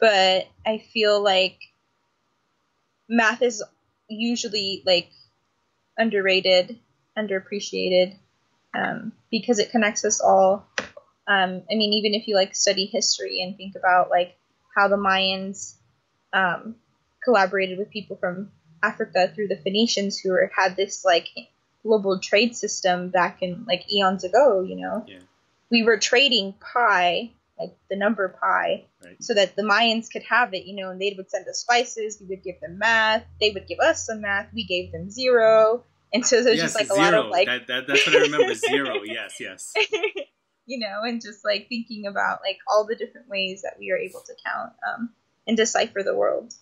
but 0.00 0.48
I 0.66 0.78
feel 0.78 1.22
like 1.22 1.58
math 3.08 3.42
is 3.42 3.62
usually 4.08 4.82
like 4.84 5.10
underrated, 5.96 6.78
underappreciated, 7.16 8.16
um, 8.74 9.12
because 9.30 9.58
it 9.58 9.70
connects 9.70 10.04
us 10.04 10.20
all. 10.20 10.66
Um, 11.26 11.62
I 11.70 11.74
mean, 11.74 11.92
even 11.94 12.14
if 12.14 12.28
you 12.28 12.34
like 12.34 12.54
study 12.54 12.86
history 12.86 13.42
and 13.42 13.56
think 13.56 13.74
about 13.76 14.10
like 14.10 14.36
how 14.74 14.88
the 14.88 14.96
Mayans 14.96 15.76
um, 16.32 16.76
collaborated 17.22 17.78
with 17.78 17.90
people 17.90 18.16
from 18.16 18.50
Africa 18.82 19.32
through 19.34 19.48
the 19.48 19.56
Phoenicians 19.56 20.18
who 20.18 20.30
were, 20.30 20.50
had 20.54 20.76
this 20.76 21.04
like 21.04 21.28
global 21.82 22.18
trade 22.18 22.56
system 22.56 23.10
back 23.10 23.42
in 23.42 23.64
like 23.66 23.90
eons 23.92 24.24
ago, 24.24 24.62
you 24.62 24.76
know. 24.76 25.04
Yeah. 25.06 25.20
We 25.70 25.82
were 25.82 25.98
trading 25.98 26.54
pi, 26.60 27.32
like 27.58 27.76
the 27.88 27.96
number 27.96 28.28
pi, 28.40 28.84
right. 29.04 29.22
so 29.22 29.34
that 29.34 29.56
the 29.56 29.62
Mayans 29.62 30.10
could 30.10 30.22
have 30.24 30.52
it, 30.54 30.66
you 30.66 30.76
know, 30.76 30.90
and 30.90 31.00
they 31.00 31.14
would 31.16 31.30
send 31.30 31.48
us 31.48 31.58
spices, 31.58 32.18
we 32.20 32.26
would 32.26 32.44
give 32.44 32.60
them 32.60 32.78
math, 32.78 33.24
they 33.40 33.50
would 33.50 33.66
give 33.66 33.80
us 33.80 34.06
some 34.06 34.20
math, 34.20 34.52
we 34.52 34.64
gave 34.64 34.92
them 34.92 35.10
zero. 35.10 35.84
And 36.14 36.24
so 36.24 36.42
there's 36.42 36.58
yes, 36.58 36.72
just 36.72 36.76
like 36.76 36.86
zero. 36.86 36.98
a 36.98 37.02
lot 37.02 37.14
of 37.14 37.30
like 37.30 37.46
that, 37.48 37.66
that, 37.66 37.86
that's 37.88 38.06
what 38.06 38.16
I 38.16 38.20
remember, 38.20 38.54
zero, 38.54 39.02
yes, 39.04 39.36
yes. 39.40 39.74
you 40.66 40.78
know, 40.78 41.02
and 41.02 41.20
just 41.20 41.44
like 41.44 41.68
thinking 41.68 42.06
about 42.06 42.38
like 42.40 42.58
all 42.68 42.86
the 42.86 42.94
different 42.94 43.28
ways 43.28 43.62
that 43.62 43.74
we 43.78 43.90
are 43.90 43.98
able 43.98 44.20
to 44.20 44.32
count 44.46 44.72
um, 44.88 45.10
and 45.46 45.56
decipher 45.56 46.02
the 46.02 46.14
world. 46.14 46.54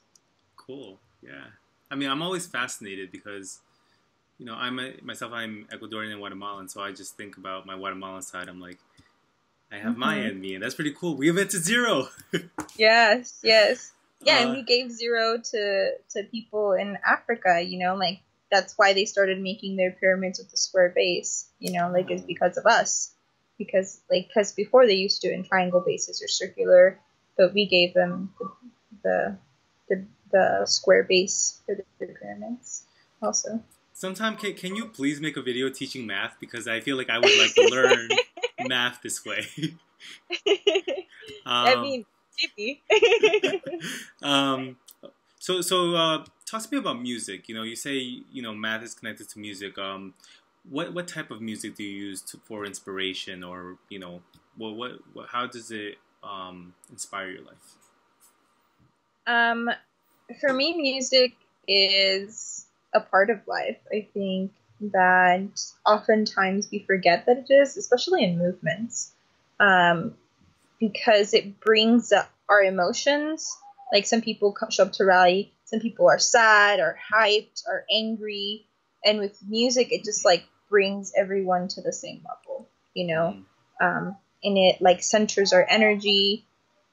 Cool. 0.56 0.98
Yeah. 1.22 1.44
I 1.90 1.94
mean, 1.94 2.08
I'm 2.08 2.22
always 2.22 2.46
fascinated 2.46 3.12
because 3.12 3.60
you 4.42 4.46
know, 4.46 4.54
I'm 4.54 4.80
a, 4.80 4.94
myself. 5.02 5.32
I'm 5.32 5.68
Ecuadorian 5.72 6.10
and 6.10 6.18
Guatemalan, 6.18 6.68
so 6.68 6.80
I 6.80 6.90
just 6.90 7.16
think 7.16 7.36
about 7.36 7.64
my 7.64 7.76
Guatemalan 7.76 8.22
side. 8.22 8.48
I'm 8.48 8.60
like, 8.60 8.78
I 9.70 9.76
have 9.76 9.92
mm-hmm. 9.92 10.00
my 10.00 10.16
in 10.16 10.40
me, 10.40 10.54
and 10.54 10.64
that's 10.64 10.74
pretty 10.74 10.92
cool. 10.98 11.16
We 11.16 11.30
went 11.30 11.50
to 11.50 11.58
zero. 11.58 12.08
yes, 12.76 13.38
yes, 13.44 13.92
yeah, 14.20 14.38
uh, 14.38 14.42
and 14.42 14.50
we 14.52 14.64
gave 14.64 14.90
zero 14.90 15.38
to 15.38 15.92
to 16.10 16.24
people 16.24 16.72
in 16.72 16.98
Africa. 17.06 17.62
You 17.62 17.78
know, 17.78 17.94
like 17.94 18.20
that's 18.52 18.74
why 18.76 18.92
they 18.92 19.04
started 19.04 19.40
making 19.40 19.74
their 19.74 19.90
pyramids 19.90 20.38
with 20.38 20.50
the 20.50 20.56
square 20.56 20.92
base. 20.94 21.48
You 21.58 21.72
know, 21.72 21.90
like 21.90 22.10
it's 22.10 22.22
because 22.22 22.56
of 22.56 22.66
us. 22.66 23.12
Because 23.58 24.00
like 24.10 24.28
because 24.28 24.52
before 24.52 24.86
they 24.86 24.94
used 24.94 25.20
to 25.22 25.28
do 25.28 25.32
it 25.32 25.36
in 25.36 25.44
triangle 25.44 25.82
bases 25.84 26.22
or 26.22 26.28
circular, 26.28 27.00
but 27.36 27.52
we 27.52 27.66
gave 27.66 27.94
them 27.94 28.32
the 28.38 28.48
the 29.02 29.36
the, 29.88 30.04
the 30.30 30.66
square 30.66 31.02
base 31.02 31.60
for 31.66 31.74
the 31.74 31.84
pyramids 31.98 32.84
also 33.20 33.62
sometime 34.02 34.36
can, 34.36 34.54
can 34.54 34.74
you 34.74 34.86
please 34.86 35.20
make 35.20 35.36
a 35.36 35.42
video 35.42 35.68
teaching 35.68 36.06
math 36.06 36.36
because 36.40 36.66
I 36.66 36.80
feel 36.80 36.96
like 36.96 37.10
I 37.10 37.18
would 37.18 37.38
like 37.38 37.54
to 37.54 37.68
learn 37.70 38.08
math 38.66 39.00
this 39.02 39.24
way. 39.24 39.46
um, 41.46 41.66
I 41.68 41.80
mean, 41.80 42.04
maybe. 42.56 42.82
um, 44.22 44.76
so 45.42 45.60
so 45.60 45.96
uh, 45.96 46.24
talk 46.46 46.62
to 46.62 46.68
me 46.70 46.78
about 46.78 47.02
music. 47.02 47.48
You 47.48 47.56
know, 47.56 47.64
you 47.64 47.74
say 47.74 47.96
you 48.30 48.42
know 48.42 48.54
math 48.54 48.84
is 48.84 48.94
connected 48.94 49.28
to 49.30 49.40
music. 49.40 49.76
Um, 49.76 50.14
what 50.70 50.94
what 50.94 51.08
type 51.08 51.32
of 51.32 51.40
music 51.40 51.74
do 51.74 51.82
you 51.82 52.06
use 52.10 52.22
to, 52.22 52.38
for 52.44 52.64
inspiration, 52.64 53.42
or 53.42 53.76
you 53.88 53.98
know, 53.98 54.22
what, 54.56 54.76
what, 54.76 55.26
how 55.28 55.48
does 55.48 55.72
it 55.72 55.96
um, 56.22 56.74
inspire 56.92 57.28
your 57.28 57.42
life? 57.42 57.74
Um, 59.26 59.68
for 60.40 60.52
me, 60.52 60.76
music 60.76 61.32
is 61.66 62.66
a 62.94 63.00
part 63.00 63.28
of 63.28 63.40
life. 63.48 63.78
I 63.92 64.06
think 64.14 64.52
that 64.92 65.60
oftentimes 65.84 66.68
we 66.70 66.84
forget 66.86 67.26
that 67.26 67.38
it 67.38 67.52
is, 67.52 67.76
especially 67.76 68.22
in 68.22 68.38
movements, 68.38 69.10
um, 69.58 70.14
because 70.78 71.34
it 71.34 71.58
brings 71.58 72.12
up 72.12 72.30
our 72.48 72.62
emotions. 72.62 73.56
Like 73.92 74.06
some 74.06 74.22
people 74.22 74.56
show 74.70 74.84
up 74.84 74.92
to 74.92 75.04
rally, 75.04 75.52
some 75.64 75.80
people 75.80 76.08
are 76.08 76.18
sad 76.18 76.80
or 76.80 76.98
hyped 77.12 77.62
or 77.68 77.84
angry, 77.94 78.66
and 79.04 79.18
with 79.18 79.38
music, 79.46 79.92
it 79.92 80.04
just 80.04 80.24
like 80.24 80.44
brings 80.70 81.12
everyone 81.16 81.68
to 81.68 81.82
the 81.82 81.92
same 81.92 82.24
level, 82.26 82.68
you 82.94 83.06
know. 83.06 83.36
Mm. 83.80 83.84
Um, 83.84 84.16
and 84.42 84.58
it 84.58 84.80
like 84.80 85.02
centers 85.02 85.52
our 85.52 85.66
energy. 85.68 86.46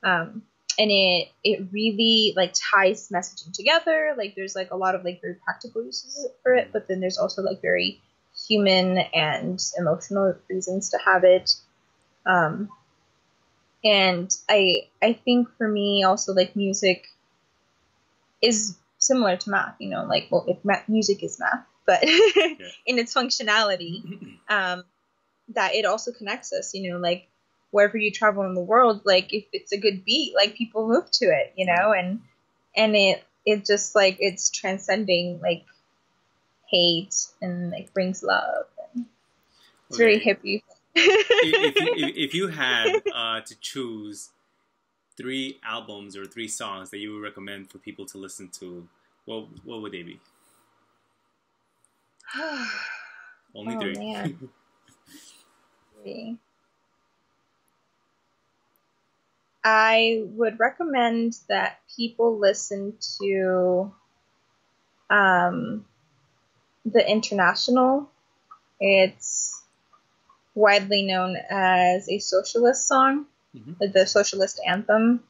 Um, 0.04 0.44
and 0.80 0.92
it 0.92 1.28
it 1.44 1.68
really 1.72 2.34
like 2.36 2.54
ties 2.54 3.10
messaging 3.10 3.52
together 3.54 4.16
like 4.18 4.34
there's 4.36 4.56
like 4.56 4.72
a 4.72 4.78
lot 4.78 4.96
of 4.96 5.04
like 5.04 5.20
very 5.22 5.36
practical 5.36 5.84
uses 5.84 6.26
for 6.42 6.54
it 6.54 6.70
but 6.72 6.88
then 6.88 7.02
there's 7.02 7.18
also 7.18 7.42
like 7.42 7.62
very 7.62 8.02
human 8.48 8.98
and 8.98 9.60
emotional 9.78 10.34
reasons 10.50 10.90
to 10.90 10.98
have 11.04 11.26
it 11.26 11.52
um 12.26 12.70
and 13.84 14.36
I 14.50 14.88
I 15.02 15.14
think 15.14 15.50
for 15.58 15.68
me 15.68 16.04
also 16.04 16.34
like 16.34 16.56
music 16.56 17.08
is 18.42 18.78
similar 18.98 19.38
to 19.38 19.50
math. 19.50 19.76
You 19.80 19.90
know, 19.90 20.06
like 20.06 20.28
well, 20.30 20.46
if 20.48 20.64
math, 20.64 20.88
music 20.88 21.24
is 21.24 21.40
math, 21.40 21.66
but 21.86 22.04
in 22.86 23.00
its 23.00 23.14
functionality, 23.14 24.38
um, 24.50 24.84
that 25.50 25.76
it 25.76 25.86
also 25.86 26.12
connects 26.12 26.54
us. 26.54 26.74
You 26.74 26.92
know, 26.92 27.00
like 27.00 27.28
wherever 27.72 27.98
you 27.98 28.12
travel 28.12 28.44
in 28.44 28.54
the 28.54 28.62
world, 28.62 29.02
like 29.06 29.34
if 29.34 29.46
it's 29.54 29.72
a 29.72 29.78
good 29.78 30.06
beat, 30.06 30.34
like 30.36 30.56
people 30.56 30.88
move 30.88 31.10
to 31.12 31.26
it. 31.26 31.54
You 31.56 31.66
know, 31.66 31.94
and 31.94 32.22
and 32.76 32.96
it 32.96 33.24
it 33.46 33.66
just 33.66 33.96
like 33.96 34.18
it's 34.20 34.50
transcending 34.50 35.40
like 35.42 35.66
hate 36.70 37.16
and 37.42 37.72
like 37.72 37.94
brings 37.94 38.24
love. 38.24 38.66
And 38.94 39.06
it's 39.90 40.00
okay. 40.00 40.04
very 40.04 40.20
hippie. 40.20 40.64
If, 40.96 41.76
if, 41.76 42.18
if, 42.18 42.34
you 42.34 42.48
had 42.48 43.02
uh, 43.16 43.42
to 43.42 43.60
choose 43.60 44.30
three 45.16 45.60
albums 45.64 46.16
or 46.16 46.26
three 46.26 46.48
songs 46.48 46.90
that 46.90 46.98
you 46.98 47.14
would 47.14 47.22
recommend 47.22 47.70
for 47.70 47.78
people 47.78 48.06
to 48.08 48.18
listen 48.18 48.50
to, 48.60 48.88
what 49.26 49.48
what 49.64 49.82
would 49.82 49.92
they 49.92 50.04
be? 50.04 50.20
Only 53.56 53.76
oh, 53.76 53.80
three. 53.80 54.36
three. 56.04 56.38
I 59.64 60.24
would 60.26 60.60
recommend 60.60 61.38
that 61.50 61.80
people 61.96 62.40
listen 62.40 62.94
to 63.22 63.94
um, 65.10 65.86
the 66.86 67.08
International. 67.08 68.10
It's 68.80 69.59
widely 70.56 71.04
known 71.04 71.38
as 71.50 72.10
a 72.10 72.20
socialist 72.20 72.88
song, 72.88 73.26
mm-hmm. 73.56 73.74
the 73.94 74.06
socialist 74.06 74.60
anthem. 74.66 75.24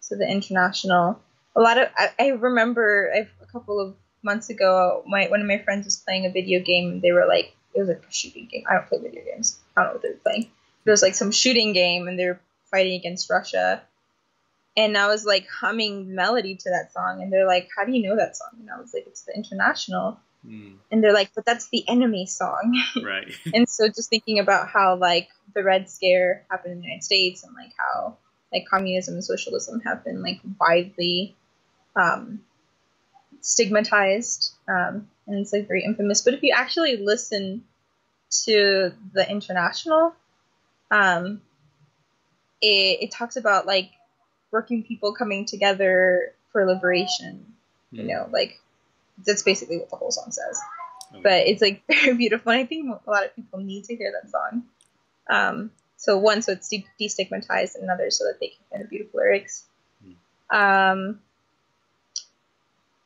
So 0.00 0.16
the 0.16 0.28
International. 0.28 1.20
A 1.54 1.60
lot 1.60 1.78
of 1.78 1.88
I, 1.96 2.10
I 2.18 2.28
remember 2.28 3.12
I've, 3.14 3.30
a 3.40 3.46
couple 3.46 3.80
of 3.80 3.94
months 4.22 4.50
ago, 4.50 5.02
my 5.06 5.28
one 5.28 5.40
of 5.40 5.46
my 5.46 5.58
friends 5.58 5.84
was 5.84 5.96
playing 5.96 6.26
a 6.26 6.30
video 6.30 6.60
game. 6.60 6.90
and 6.90 7.02
They 7.02 7.12
were 7.12 7.26
like, 7.26 7.54
it 7.74 7.80
was 7.80 7.88
like 7.88 8.02
a 8.08 8.12
shooting 8.12 8.48
game. 8.50 8.64
I 8.68 8.74
don't 8.74 8.88
play 8.88 8.98
video 8.98 9.24
games. 9.24 9.58
I 9.76 9.82
don't 9.82 9.88
know 9.88 9.92
what 9.94 10.02
they 10.02 10.08
were 10.10 10.14
playing. 10.16 10.50
It 10.84 10.90
was 10.90 11.02
like 11.02 11.14
some 11.14 11.30
shooting 11.30 11.72
game, 11.72 12.08
and 12.08 12.18
they 12.18 12.26
were 12.26 12.40
fighting 12.70 12.94
against 12.94 13.30
Russia. 13.30 13.82
And 14.76 14.96
I 14.96 15.06
was 15.06 15.24
like 15.24 15.46
humming 15.48 16.14
melody 16.14 16.56
to 16.56 16.70
that 16.70 16.92
song, 16.92 17.22
and 17.22 17.32
they're 17.32 17.46
like, 17.46 17.68
"How 17.76 17.84
do 17.84 17.92
you 17.92 18.02
know 18.02 18.16
that 18.16 18.36
song?" 18.36 18.50
And 18.58 18.70
I 18.70 18.80
was 18.80 18.92
like, 18.92 19.06
"It's 19.06 19.22
the 19.22 19.36
International." 19.36 20.18
Mm. 20.46 20.76
And 20.90 21.02
they're 21.02 21.12
like, 21.12 21.30
"But 21.34 21.44
that's 21.44 21.68
the 21.68 21.84
enemy 21.88 22.26
song." 22.26 22.80
Right. 23.02 23.32
and 23.54 23.68
so 23.68 23.88
just 23.88 24.10
thinking 24.10 24.38
about 24.38 24.68
how 24.68 24.96
like 24.96 25.28
the 25.54 25.62
Red 25.62 25.88
Scare 25.88 26.44
happened 26.50 26.72
in 26.72 26.78
the 26.80 26.84
United 26.84 27.04
States, 27.04 27.44
and 27.44 27.54
like 27.54 27.72
how 27.76 28.16
like 28.52 28.66
communism 28.68 29.14
and 29.14 29.24
socialism 29.24 29.80
have 29.80 30.04
been 30.04 30.22
like 30.22 30.40
widely 30.60 31.36
um, 31.96 32.42
stigmatized, 33.40 34.52
um, 34.68 35.08
and 35.26 35.38
it's 35.38 35.52
like 35.52 35.68
very 35.68 35.84
infamous. 35.84 36.22
But 36.22 36.34
if 36.34 36.42
you 36.42 36.52
actually 36.56 36.96
listen 36.96 37.64
to 38.44 38.92
the 39.12 39.28
International, 39.30 40.14
um, 40.90 41.40
it, 42.60 42.98
it 43.02 43.10
talks 43.10 43.36
about 43.36 43.66
like 43.66 43.90
working 44.50 44.82
people 44.82 45.14
coming 45.14 45.44
together 45.44 46.34
for 46.52 46.66
liberation. 46.66 47.54
Mm. 47.92 47.96
You 47.96 48.02
hmm. 48.02 48.08
know, 48.08 48.28
like 48.32 48.60
that's 49.24 49.42
basically 49.42 49.78
what 49.78 49.90
the 49.90 49.96
whole 49.96 50.10
song 50.10 50.30
says. 50.30 50.60
Okay. 51.12 51.22
But 51.22 51.46
it's 51.46 51.62
like 51.62 51.82
very 51.88 52.16
beautiful. 52.16 52.52
And 52.52 52.60
I 52.60 52.66
think 52.66 52.86
a 53.06 53.10
lot 53.10 53.24
of 53.24 53.34
people 53.36 53.60
need 53.60 53.84
to 53.84 53.96
hear 53.96 54.12
that 54.12 54.30
song. 54.30 54.64
Um, 55.30 55.70
so 55.96 56.18
one, 56.18 56.42
so 56.42 56.52
it's 56.52 56.68
de- 56.68 56.86
destigmatized, 57.00 57.76
and 57.76 57.84
another, 57.84 58.10
so 58.10 58.24
that 58.24 58.40
they 58.40 58.48
can 58.48 58.58
find 58.70 58.84
the 58.84 58.88
beautiful 58.88 59.20
lyrics. 59.20 59.64
Mm. 60.04 60.92
Um, 60.92 61.20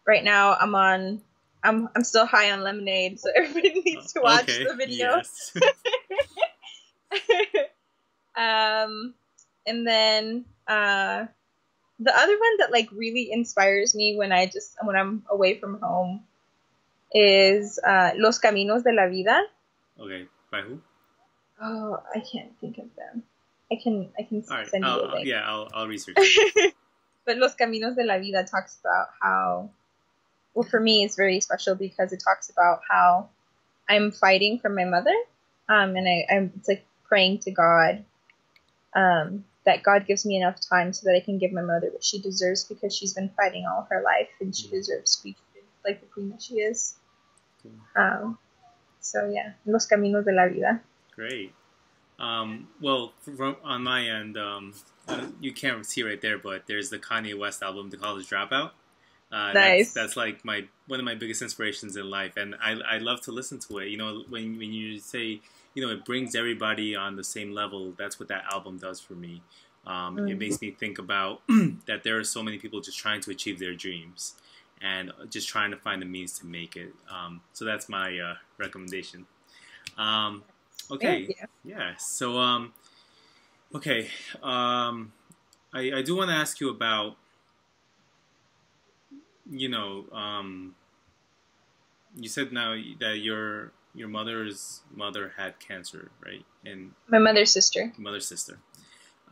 right 0.06 0.24
now, 0.24 0.54
I'm 0.54 0.74
on. 0.74 1.20
I'm 1.62 1.88
I'm 1.94 2.04
still 2.04 2.26
high 2.26 2.52
on 2.52 2.62
lemonade, 2.62 3.20
so 3.20 3.30
everybody 3.36 3.82
needs 3.84 4.14
to 4.14 4.20
watch 4.20 4.44
okay. 4.44 4.64
the 4.64 4.74
video. 4.74 5.16
Yes. 5.16 5.52
um, 8.36 9.14
and 9.66 9.86
then 9.86 10.44
uh, 10.66 11.26
the 11.98 12.16
other 12.16 12.38
one 12.38 12.56
that 12.58 12.70
like 12.70 12.88
really 12.92 13.30
inspires 13.32 13.94
me 13.94 14.16
when 14.16 14.32
I 14.32 14.46
just 14.46 14.76
when 14.82 14.96
I'm 14.96 15.24
away 15.30 15.58
from 15.58 15.80
home 15.80 16.24
is 17.12 17.78
uh, 17.78 18.12
Los 18.16 18.38
Caminos 18.40 18.82
de 18.82 18.92
la 18.92 19.08
Vida. 19.08 19.42
Okay, 19.98 20.26
by 20.50 20.60
who? 20.60 20.80
Oh, 21.60 22.02
I 22.14 22.20
can't 22.20 22.58
think 22.60 22.78
of 22.78 22.94
them. 22.96 23.22
I 23.72 23.76
can 23.82 24.08
I 24.18 24.22
can 24.22 24.44
right. 24.50 24.66
send 24.66 24.84
you 24.84 24.90
a 24.90 25.08
link. 25.12 25.26
Yeah, 25.26 25.42
I'll 25.44 25.68
I'll 25.72 25.88
research. 25.88 26.16
It. 26.18 26.74
But 27.26 27.38
Los 27.38 27.56
Caminos 27.56 27.96
de 27.96 28.04
la 28.04 28.18
Vida 28.18 28.44
talks 28.44 28.78
about 28.78 29.08
how, 29.20 29.68
well, 30.54 30.62
for 30.62 30.78
me, 30.78 31.02
it's 31.02 31.16
very 31.16 31.40
special 31.40 31.74
because 31.74 32.12
it 32.12 32.22
talks 32.24 32.50
about 32.50 32.82
how 32.88 33.30
I'm 33.88 34.12
fighting 34.12 34.60
for 34.60 34.68
my 34.68 34.84
mother, 34.84 35.14
um, 35.68 35.96
and 35.96 36.08
I 36.08 36.24
I'm 36.30 36.52
it's 36.56 36.68
like 36.68 36.86
praying 37.08 37.40
to 37.40 37.50
God, 37.50 38.04
um, 38.94 39.44
that 39.66 39.82
God 39.82 40.06
gives 40.06 40.24
me 40.24 40.36
enough 40.36 40.58
time 40.60 40.92
so 40.92 41.04
that 41.04 41.14
I 41.14 41.20
can 41.20 41.38
give 41.38 41.52
my 41.52 41.60
mother 41.60 41.90
what 41.92 42.02
she 42.02 42.20
deserves 42.20 42.64
because 42.64 42.96
she's 42.96 43.12
been 43.12 43.30
fighting 43.36 43.66
all 43.66 43.86
her 43.90 44.02
life 44.02 44.28
and 44.40 44.56
she 44.56 44.68
mm-hmm. 44.68 44.76
deserves 44.76 45.16
to 45.16 45.24
be 45.24 45.36
treated 45.52 45.68
like 45.84 46.00
the 46.00 46.06
queen 46.06 46.30
that 46.30 46.40
she 46.40 46.54
is. 46.54 46.94
Um, 47.96 48.38
so 49.00 49.28
yeah, 49.28 49.52
Los 49.66 49.86
Caminos 49.88 50.24
de 50.24 50.32
la 50.32 50.48
Vida. 50.48 50.80
Great. 51.14 51.52
Um, 52.18 52.68
well, 52.80 53.12
from, 53.20 53.56
on 53.62 53.82
my 53.82 54.08
end, 54.08 54.38
um, 54.38 54.72
uh, 55.08 55.26
you 55.40 55.52
can't 55.52 55.84
see 55.84 56.02
right 56.02 56.20
there, 56.20 56.38
but 56.38 56.66
there's 56.66 56.90
the 56.90 56.98
Kanye 56.98 57.38
West 57.38 57.62
album, 57.62 57.90
The 57.90 57.96
College 57.96 58.28
Dropout. 58.28 58.70
Uh, 59.30 59.52
nice. 59.52 59.92
That's, 59.92 59.94
that's, 59.94 60.16
like 60.16 60.44
my 60.44 60.64
one 60.86 61.00
of 61.00 61.04
my 61.04 61.16
biggest 61.16 61.42
inspirations 61.42 61.96
in 61.96 62.08
life, 62.08 62.36
and 62.36 62.54
I 62.62 62.76
I 62.88 62.98
love 62.98 63.20
to 63.22 63.32
listen 63.32 63.58
to 63.68 63.78
it. 63.78 63.88
You 63.88 63.96
know, 63.96 64.22
when 64.28 64.56
when 64.56 64.72
you 64.72 65.00
say 65.00 65.40
you 65.76 65.86
know, 65.86 65.92
it 65.92 66.06
brings 66.06 66.34
everybody 66.34 66.96
on 66.96 67.16
the 67.16 67.22
same 67.22 67.52
level. 67.52 67.92
That's 67.98 68.18
what 68.18 68.28
that 68.30 68.44
album 68.50 68.78
does 68.78 68.98
for 68.98 69.12
me. 69.12 69.42
Um, 69.86 70.16
mm-hmm. 70.16 70.28
It 70.28 70.38
makes 70.38 70.60
me 70.62 70.70
think 70.70 70.98
about 70.98 71.42
that 71.86 72.02
there 72.02 72.18
are 72.18 72.24
so 72.24 72.42
many 72.42 72.58
people 72.58 72.80
just 72.80 72.98
trying 72.98 73.20
to 73.20 73.30
achieve 73.30 73.58
their 73.58 73.74
dreams 73.74 74.34
and 74.80 75.12
just 75.28 75.48
trying 75.48 75.70
to 75.70 75.76
find 75.76 76.00
the 76.00 76.06
means 76.06 76.38
to 76.38 76.46
make 76.46 76.76
it. 76.76 76.94
Um, 77.12 77.42
so 77.52 77.66
that's 77.66 77.90
my 77.90 78.18
uh, 78.18 78.34
recommendation. 78.56 79.26
Um, 79.98 80.44
okay, 80.90 81.28
yeah. 81.62 81.92
So, 81.98 82.38
um, 82.38 82.72
okay, 83.74 84.08
um, 84.42 85.12
I, 85.74 85.92
I 85.96 86.02
do 86.02 86.16
want 86.16 86.30
to 86.30 86.36
ask 86.36 86.58
you 86.58 86.70
about, 86.70 87.16
you 89.48 89.68
know, 89.68 90.06
um, 90.10 90.74
you 92.16 92.30
said 92.30 92.50
now 92.50 92.74
that 92.98 93.18
you're 93.18 93.72
your 93.96 94.08
mother's 94.08 94.82
mother 94.94 95.32
had 95.36 95.58
cancer, 95.58 96.10
right? 96.24 96.44
And 96.64 96.92
my 97.08 97.18
mother's 97.18 97.50
sister. 97.50 97.92
Mother's 97.96 98.28
sister. 98.28 98.58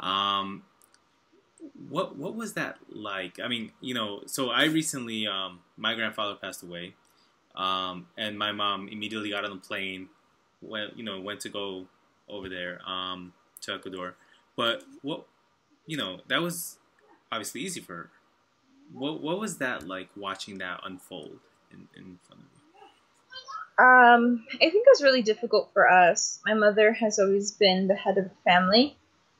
Um, 0.00 0.62
what 1.88 2.16
what 2.16 2.35
was 2.35 2.55
that 2.55 2.79
like? 2.88 3.38
I 3.42 3.48
mean, 3.48 3.72
you 3.81 3.94
know, 3.94 4.22
so 4.27 4.50
I 4.50 4.64
recently, 4.64 5.27
um, 5.27 5.61
my 5.77 5.94
grandfather 5.94 6.35
passed 6.35 6.62
away, 6.62 6.94
um, 7.55 8.07
and 8.16 8.38
my 8.38 8.53
mom 8.53 8.88
immediately 8.88 9.31
got 9.31 9.44
on 9.44 9.50
the 9.50 9.57
plane, 9.57 10.09
went 10.62 10.96
you 10.96 11.05
know 11.05 11.20
went 11.20 11.40
to 11.40 11.48
go 11.48 11.87
over 12.29 12.48
there 12.48 12.81
um, 12.88 13.33
to 13.62 13.74
Ecuador. 13.74 14.16
But 14.57 14.83
what 15.03 15.27
you 15.87 15.96
know 15.96 16.20
that 16.29 16.40
was 16.42 16.79
obviously 17.31 17.61
easy 17.61 17.81
for 17.81 17.94
her. 17.94 18.11
What 18.92 19.20
what 19.20 19.38
was 19.38 19.59
that 19.59 19.87
like 19.87 20.09
watching 20.16 20.59
that 20.59 20.81
unfold 20.85 21.38
in, 21.70 21.88
in 21.96 22.18
front 22.27 22.42
of? 22.42 22.53
Um, 23.76 24.44
I 24.54 24.58
think 24.58 24.87
it 24.87 24.92
was 24.92 25.02
really 25.02 25.22
difficult 25.22 25.70
for 25.72 25.90
us. 25.90 26.40
My 26.46 26.54
mother 26.54 26.92
has 26.92 27.18
always 27.18 27.50
been 27.50 27.88
the 27.88 27.96
head 27.96 28.18
of 28.18 28.24
the 28.24 28.37
family. 28.44 28.96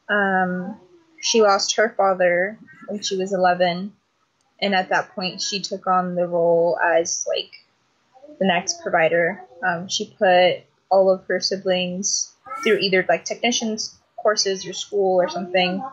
Um, 0.09 0.81
she 1.21 1.41
lost 1.41 1.77
her 1.77 1.95
father 1.97 2.59
when 2.89 3.01
she 3.03 3.17
was 3.17 3.33
11, 3.33 3.93
and 4.61 4.75
at 4.75 4.89
that 4.89 5.15
point, 5.15 5.41
she 5.41 5.61
took 5.61 5.87
on 5.87 6.17
the 6.17 6.27
role 6.27 6.79
as 6.83 7.27
like 7.29 7.51
the 8.39 8.47
next 8.47 8.83
provider. 8.83 9.41
Um, 9.67 9.89
she 9.89 10.15
put 10.19 10.65
all 10.91 11.11
of 11.11 11.25
her 11.27 11.41
siblings 11.41 12.33
through 12.63 12.79
either 12.79 13.05
like 13.09 13.25
technicians 13.25 13.99
courses 14.25 14.67
or 14.67 14.73
school 14.73 15.21
or 15.21 15.29
something. 15.29 15.85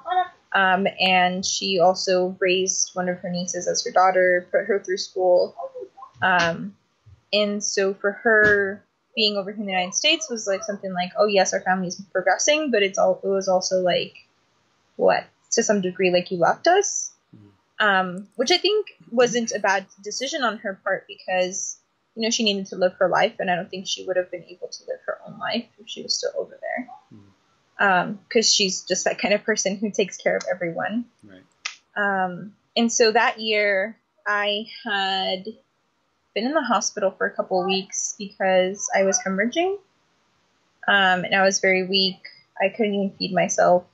Um, 0.53 0.87
and 0.99 1.45
she 1.45 1.79
also 1.79 2.35
raised 2.39 2.91
one 2.93 3.09
of 3.09 3.19
her 3.19 3.29
nieces 3.29 3.67
as 3.67 3.83
her 3.85 3.91
daughter, 3.91 4.47
put 4.51 4.65
her 4.65 4.79
through 4.79 4.97
school. 4.97 5.55
Um, 6.21 6.75
and 7.33 7.63
so 7.63 7.93
for 7.93 8.11
her 8.11 8.83
being 9.15 9.35
over 9.37 9.51
here 9.51 9.59
in 9.59 9.65
the 9.65 9.71
United 9.71 9.95
States 9.95 10.29
was 10.29 10.47
like 10.47 10.63
something 10.63 10.93
like, 10.93 11.11
oh 11.17 11.25
yes, 11.25 11.53
our 11.53 11.61
family 11.61 11.87
is 11.87 12.01
progressing, 12.11 12.71
but 12.71 12.83
it's 12.83 12.97
all 12.97 13.19
it 13.23 13.27
was 13.27 13.47
also 13.47 13.81
like 13.81 14.15
what 14.95 15.25
to 15.51 15.63
some 15.63 15.81
degree 15.81 16.11
like 16.11 16.31
you 16.31 16.37
left 16.37 16.67
us, 16.67 17.11
mm-hmm. 17.35 17.85
um, 17.85 18.27
which 18.35 18.51
I 18.51 18.57
think 18.57 18.87
wasn't 19.11 19.51
a 19.51 19.59
bad 19.59 19.85
decision 20.03 20.43
on 20.43 20.57
her 20.59 20.79
part 20.83 21.05
because 21.07 21.77
you 22.15 22.23
know 22.23 22.29
she 22.29 22.43
needed 22.43 22.67
to 22.67 22.75
live 22.75 22.93
her 22.99 23.09
life, 23.09 23.35
and 23.39 23.49
I 23.49 23.55
don't 23.55 23.69
think 23.69 23.87
she 23.87 24.05
would 24.05 24.17
have 24.17 24.31
been 24.31 24.43
able 24.43 24.67
to 24.67 24.83
live 24.87 24.99
her 25.05 25.19
own 25.27 25.39
life 25.39 25.65
if 25.79 25.87
she 25.87 26.03
was 26.03 26.17
still 26.17 26.31
over 26.37 26.57
there. 26.59 26.87
Mm-hmm. 27.13 28.13
because 28.27 28.47
um, 28.47 28.51
she's 28.51 28.83
just 28.83 29.05
that 29.05 29.19
kind 29.19 29.33
of 29.33 29.43
person 29.43 29.77
who 29.77 29.91
takes 29.91 30.17
care 30.17 30.35
of 30.35 30.43
everyone. 30.49 31.05
Right. 31.23 31.43
Um, 31.95 32.53
and 32.77 32.91
so 32.91 33.11
that 33.11 33.39
year, 33.39 33.97
I 34.25 34.67
had 34.85 35.45
been 36.33 36.45
in 36.45 36.53
the 36.53 36.61
hospital 36.61 37.11
for 37.11 37.27
a 37.27 37.31
couple 37.31 37.65
weeks 37.65 38.15
because 38.17 38.89
I 38.95 39.03
was 39.03 39.19
hemorrhaging, 39.25 39.77
um, 40.87 41.23
and 41.25 41.35
I 41.35 41.43
was 41.43 41.59
very 41.59 41.85
weak. 41.87 42.19
I 42.61 42.69
couldn't 42.69 42.93
even 42.93 43.17
feed 43.17 43.33
myself. 43.33 43.85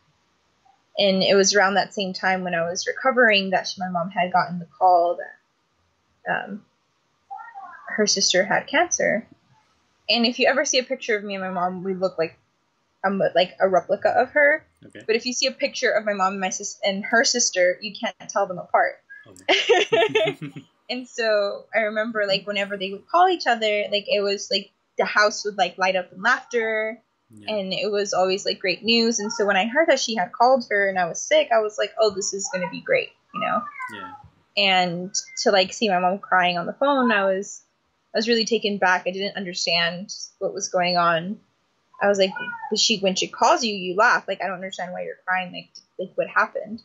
And 1.00 1.22
it 1.22 1.36
was 1.36 1.56
around 1.56 1.76
that 1.76 1.94
same 1.94 2.14
time 2.14 2.44
when 2.44 2.56
I 2.56 2.68
was 2.68 2.88
recovering 2.88 3.52
that 3.52 3.72
my 3.78 3.90
mom 3.90 4.10
had 4.10 4.34
gotten 4.34 4.60
the 4.60 4.66
call 4.66 5.20
that 6.26 6.32
um, 6.32 6.66
her 7.90 8.08
sister 8.08 8.44
had 8.44 8.68
cancer. 8.68 9.28
And 10.10 10.26
if 10.26 10.40
you 10.40 10.48
ever 10.48 10.66
see 10.66 10.80
a 10.80 10.84
picture 10.84 11.16
of 11.16 11.24
me 11.24 11.36
and 11.36 11.44
my 11.44 11.52
mom, 11.52 11.84
we 11.84 11.94
look 11.94 12.18
like 12.18 12.40
I'm 13.04 13.22
like 13.36 13.56
a 13.60 13.70
replica 13.70 14.10
of 14.10 14.32
her. 14.32 14.66
Okay. 14.86 15.02
But 15.06 15.16
if 15.16 15.26
you 15.26 15.34
see 15.34 15.48
a 15.48 15.52
picture 15.52 15.92
of 15.92 16.04
my 16.04 16.14
mom 16.14 16.34
and 16.34 16.42
my 16.42 16.50
sis 16.50 16.80
and 16.84 17.06
her 17.06 17.24
sister, 17.24 17.78
you 17.82 17.94
can't 18.00 18.16
tell 18.30 18.48
them 18.48 18.58
apart. 18.58 18.96
Okay. 19.28 20.38
and 20.90 21.08
so 21.08 21.66
I 21.76 21.80
remember 21.80 22.26
like 22.28 22.48
whenever 22.48 22.78
they 22.78 22.92
would 22.92 23.08
call 23.08 23.28
each 23.28 23.48
other, 23.48 23.86
like 23.92 24.06
it 24.08 24.22
was 24.22 24.50
like 24.50 24.72
the 24.98 25.06
house 25.06 25.46
would 25.46 25.58
like 25.58 25.78
light 25.78 25.96
up 25.96 26.12
in 26.14 26.22
laughter. 26.22 27.02
Yeah. 27.30 27.56
And 27.56 27.74
it 27.74 27.92
was 27.92 28.14
always 28.14 28.46
like 28.46 28.60
great 28.60 28.84
news. 28.84 29.20
And 29.20 29.32
so 29.32 29.46
when 29.46 29.58
I 29.58 29.66
heard 29.66 29.90
that 29.90 30.00
she 30.00 30.16
had 30.16 30.32
called 30.32 30.66
her 30.70 30.88
and 30.88 30.98
I 30.98 31.10
was 31.10 31.22
sick, 31.22 31.50
I 31.54 31.60
was 31.60 31.78
like, 31.78 31.94
oh, 32.00 32.14
this 32.16 32.34
is 32.34 32.50
going 32.54 32.66
to 32.66 32.72
be 32.72 32.80
great, 32.80 33.10
you 33.34 33.42
know? 33.42 33.62
Yeah. 33.94 34.14
And 34.56 35.14
to 35.44 35.52
like 35.52 35.74
see 35.74 35.90
my 35.90 36.00
mom 36.00 36.20
crying 36.20 36.58
on 36.58 36.66
the 36.66 36.74
phone, 36.74 37.12
I 37.12 37.26
was 37.26 37.62
I 38.16 38.18
was 38.18 38.28
really 38.28 38.46
taken 38.46 38.78
back. 38.78 39.04
I 39.06 39.12
didn't 39.12 39.36
understand 39.36 40.14
what 40.40 40.54
was 40.54 40.70
going 40.70 40.98
on. 40.98 41.40
I 42.02 42.08
was 42.08 42.18
like, 42.18 42.32
she 42.76 43.00
when 43.00 43.16
she 43.16 43.28
calls 43.28 43.64
you, 43.64 43.76
you 43.76 43.96
laugh. 43.96 44.28
Like 44.28 44.42
I 44.42 44.48
don't 44.48 44.56
understand 44.56 44.94
why 44.94 45.04
you're 45.04 45.16
crying. 45.26 45.52
Like 45.52 45.70
like 46.00 46.12
what 46.16 46.28
happened? 46.28 46.82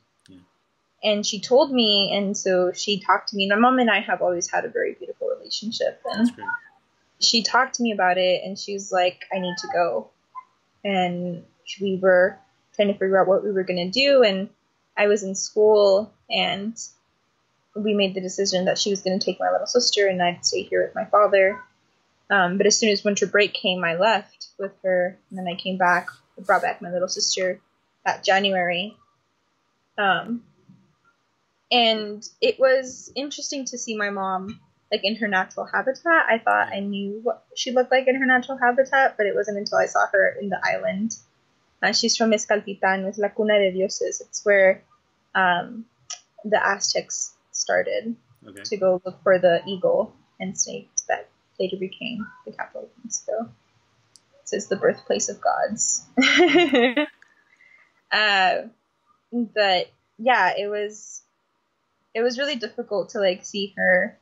And 1.04 1.26
she 1.26 1.40
told 1.40 1.72
me, 1.72 2.12
and 2.14 2.36
so 2.36 2.72
she 2.72 3.00
talked 3.00 3.30
to 3.30 3.36
me. 3.36 3.48
My 3.48 3.56
mom 3.56 3.78
and 3.78 3.90
I 3.90 4.00
have 4.00 4.22
always 4.22 4.48
had 4.50 4.64
a 4.64 4.68
very 4.68 4.94
beautiful 4.94 5.28
relationship, 5.28 6.00
and 6.04 6.30
she 7.20 7.42
talked 7.42 7.74
to 7.76 7.82
me 7.82 7.92
about 7.92 8.18
it, 8.18 8.42
and 8.44 8.58
she 8.58 8.74
was 8.74 8.92
like, 8.92 9.24
I 9.34 9.38
need 9.38 9.56
to 9.58 9.68
go. 9.72 10.10
And 10.84 11.44
we 11.80 11.96
were 11.96 12.38
trying 12.74 12.88
to 12.88 12.94
figure 12.94 13.20
out 13.20 13.26
what 13.26 13.44
we 13.44 13.50
were 13.50 13.64
gonna 13.64 13.90
do, 13.90 14.22
and 14.22 14.48
I 14.96 15.08
was 15.08 15.22
in 15.22 15.34
school, 15.34 16.12
and 16.30 16.76
we 17.74 17.94
made 17.94 18.14
the 18.14 18.20
decision 18.20 18.66
that 18.66 18.78
she 18.78 18.90
was 18.90 19.02
going 19.02 19.18
to 19.18 19.24
take 19.24 19.40
my 19.40 19.50
little 19.50 19.66
sister 19.66 20.06
and 20.06 20.22
I'd 20.22 20.44
stay 20.44 20.62
here 20.62 20.84
with 20.84 20.94
my 20.94 21.04
father. 21.06 21.58
Um, 22.30 22.56
but 22.56 22.66
as 22.66 22.78
soon 22.78 22.90
as 22.90 23.04
winter 23.04 23.26
break 23.26 23.52
came, 23.52 23.84
I 23.84 23.96
left 23.96 24.48
with 24.58 24.72
her, 24.84 25.18
and 25.28 25.38
then 25.38 25.48
I 25.48 25.54
came 25.54 25.76
back, 25.76 26.08
brought 26.38 26.62
back 26.62 26.80
my 26.80 26.90
little 26.90 27.08
sister 27.08 27.60
that 28.04 28.24
January. 28.24 28.96
Um, 29.98 30.42
and 31.72 32.22
it 32.42 32.60
was 32.60 33.10
interesting 33.16 33.64
to 33.64 33.78
see 33.78 33.96
my 33.96 34.10
mom 34.10 34.60
like 34.92 35.00
in 35.04 35.16
her 35.16 35.26
natural 35.26 35.64
habitat. 35.64 36.26
I 36.28 36.38
thought 36.38 36.68
I 36.68 36.80
knew 36.80 37.20
what 37.22 37.46
she 37.56 37.72
looked 37.72 37.90
like 37.90 38.06
in 38.06 38.16
her 38.16 38.26
natural 38.26 38.58
habitat, 38.58 39.16
but 39.16 39.24
it 39.24 39.34
wasn't 39.34 39.56
until 39.56 39.78
I 39.78 39.86
saw 39.86 40.06
her 40.12 40.36
in 40.38 40.50
the 40.50 40.60
island. 40.62 41.16
Uh, 41.82 41.92
she's 41.92 42.14
from 42.14 42.30
Mezcaltitan, 42.30 43.06
with 43.06 43.16
La 43.16 43.28
Cuna 43.28 43.58
de 43.58 43.72
Dioses. 43.72 44.20
It's 44.20 44.44
where 44.44 44.84
um, 45.34 45.86
the 46.44 46.64
Aztecs 46.64 47.32
started 47.52 48.14
okay. 48.46 48.62
to 48.62 48.76
go 48.76 49.00
look 49.04 49.22
for 49.22 49.38
the 49.38 49.62
eagle 49.66 50.14
and 50.38 50.56
snake 50.56 50.90
that 51.08 51.30
later 51.58 51.76
became 51.76 52.26
the 52.44 52.52
capital 52.52 52.82
of 52.82 52.90
Mexico. 53.02 53.50
So 54.44 54.56
it's 54.56 54.66
the 54.66 54.76
birthplace 54.76 55.30
of 55.30 55.40
gods. 55.40 56.04
uh, 58.12 58.68
but 59.32 59.90
yeah, 60.18 60.52
it 60.58 60.68
was 60.68 61.22
it 62.14 62.22
was 62.22 62.38
really 62.38 62.56
difficult 62.56 63.10
to 63.10 63.20
like 63.20 63.44
see 63.44 63.74
her, 63.76 64.18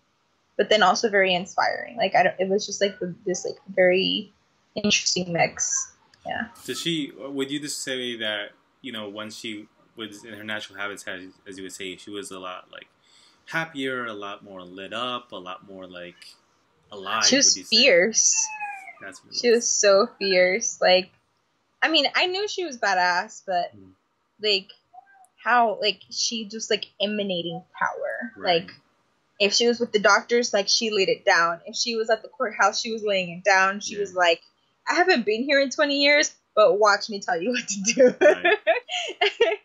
but 0.56 0.70
then 0.70 0.82
also 0.82 1.08
very 1.08 1.34
inspiring. 1.34 1.96
Like 1.96 2.14
I 2.14 2.22
don't, 2.22 2.36
it 2.38 2.48
was 2.48 2.66
just 2.66 2.80
like 2.80 2.96
this 3.26 3.44
like 3.44 3.58
very 3.74 4.32
interesting 4.74 5.32
mix. 5.32 5.92
Yeah. 6.26 6.48
Does 6.64 6.80
she? 6.80 7.12
Would 7.18 7.50
you 7.50 7.60
just 7.60 7.82
say 7.82 8.16
that 8.18 8.50
you 8.82 8.92
know 8.92 9.08
once 9.08 9.36
she 9.36 9.66
was 9.96 10.24
in 10.24 10.34
her 10.34 10.44
natural 10.44 10.78
habitat, 10.78 11.20
as 11.46 11.56
you 11.56 11.64
would 11.64 11.72
say, 11.72 11.96
she 11.96 12.10
was 12.10 12.30
a 12.30 12.38
lot 12.38 12.68
like 12.72 12.88
happier, 13.46 14.06
a 14.06 14.14
lot 14.14 14.44
more 14.44 14.62
lit 14.62 14.92
up, 14.92 15.32
a 15.32 15.36
lot 15.36 15.68
more 15.68 15.86
like 15.86 16.16
alive. 16.92 17.24
She 17.24 17.36
was 17.36 17.56
fierce. 17.68 18.34
That's 19.00 19.24
what 19.24 19.34
she 19.34 19.50
was. 19.50 19.58
was. 19.58 19.68
so 19.68 20.08
fierce. 20.18 20.80
Like, 20.80 21.10
I 21.82 21.88
mean, 21.88 22.06
I 22.14 22.26
knew 22.26 22.46
she 22.48 22.64
was 22.64 22.78
badass, 22.78 23.42
but 23.46 23.76
mm. 23.76 23.90
like 24.42 24.70
how 25.42 25.78
like 25.80 26.02
she 26.10 26.46
just 26.46 26.70
like 26.70 26.86
emanating 27.00 27.62
power. 27.78 28.32
Right. 28.36 28.62
Like 28.62 28.72
if 29.38 29.54
she 29.54 29.66
was 29.66 29.80
with 29.80 29.92
the 29.92 29.98
doctors, 29.98 30.52
like 30.52 30.68
she 30.68 30.90
laid 30.90 31.08
it 31.08 31.24
down. 31.24 31.60
If 31.66 31.76
she 31.76 31.96
was 31.96 32.10
at 32.10 32.22
the 32.22 32.28
courthouse, 32.28 32.80
she 32.80 32.92
was 32.92 33.02
laying 33.02 33.30
it 33.30 33.44
down. 33.44 33.80
She 33.80 33.94
yeah. 33.94 34.00
was 34.00 34.14
like, 34.14 34.42
I 34.88 34.94
haven't 34.94 35.24
been 35.24 35.44
here 35.44 35.60
in 35.60 35.70
20 35.70 36.02
years, 36.02 36.34
but 36.54 36.78
watch 36.78 37.08
me 37.08 37.20
tell 37.20 37.40
you 37.40 37.50
what 37.50 37.66
to 37.68 37.80
do. 37.94 38.14
Right. 38.20 38.58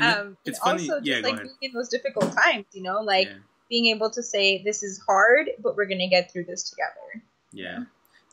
Um, 0.00 0.38
it's 0.46 0.58
funny. 0.58 0.88
also 0.88 1.00
just 1.00 1.06
yeah, 1.06 1.28
like 1.28 1.36
being 1.36 1.54
in 1.60 1.72
those 1.74 1.90
difficult 1.90 2.32
times, 2.34 2.64
you 2.72 2.82
know, 2.82 3.02
like 3.02 3.26
yeah. 3.26 3.34
being 3.68 3.94
able 3.94 4.08
to 4.12 4.22
say 4.22 4.62
this 4.62 4.82
is 4.82 4.98
hard, 5.06 5.50
but 5.62 5.76
we're 5.76 5.84
gonna 5.84 6.08
get 6.08 6.32
through 6.32 6.44
this 6.44 6.70
together. 6.70 7.22
Yeah. 7.52 7.84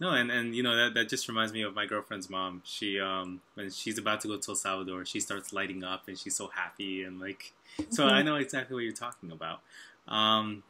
No, 0.02 0.12
and, 0.12 0.32
and 0.32 0.56
you 0.56 0.64
know 0.64 0.76
that, 0.78 0.94
that 0.94 1.10
just 1.10 1.28
reminds 1.28 1.52
me 1.52 1.62
of 1.62 1.76
my 1.76 1.86
girlfriend's 1.86 2.30
mom. 2.30 2.62
She 2.64 3.00
um 3.00 3.42
when 3.56 3.70
she's 3.70 3.98
about 3.98 4.22
to 4.22 4.28
go 4.28 4.38
to 4.38 4.52
El 4.52 4.56
Salvador, 4.56 5.06
she 5.06 5.20
starts 5.20 5.52
lighting 5.52 5.84
up 5.84 6.08
and 6.08 6.18
she's 6.18 6.36
so 6.36 6.48
happy 6.48 7.04
and 7.04 7.20
like 7.20 7.54
so 7.90 8.06
mm-hmm. 8.06 8.16
I 8.16 8.22
know 8.22 8.36
exactly 8.36 8.76
what 8.76 8.84
you're 8.84 8.94
talking 8.94 9.32
about. 9.32 9.62
Um, 10.08 10.64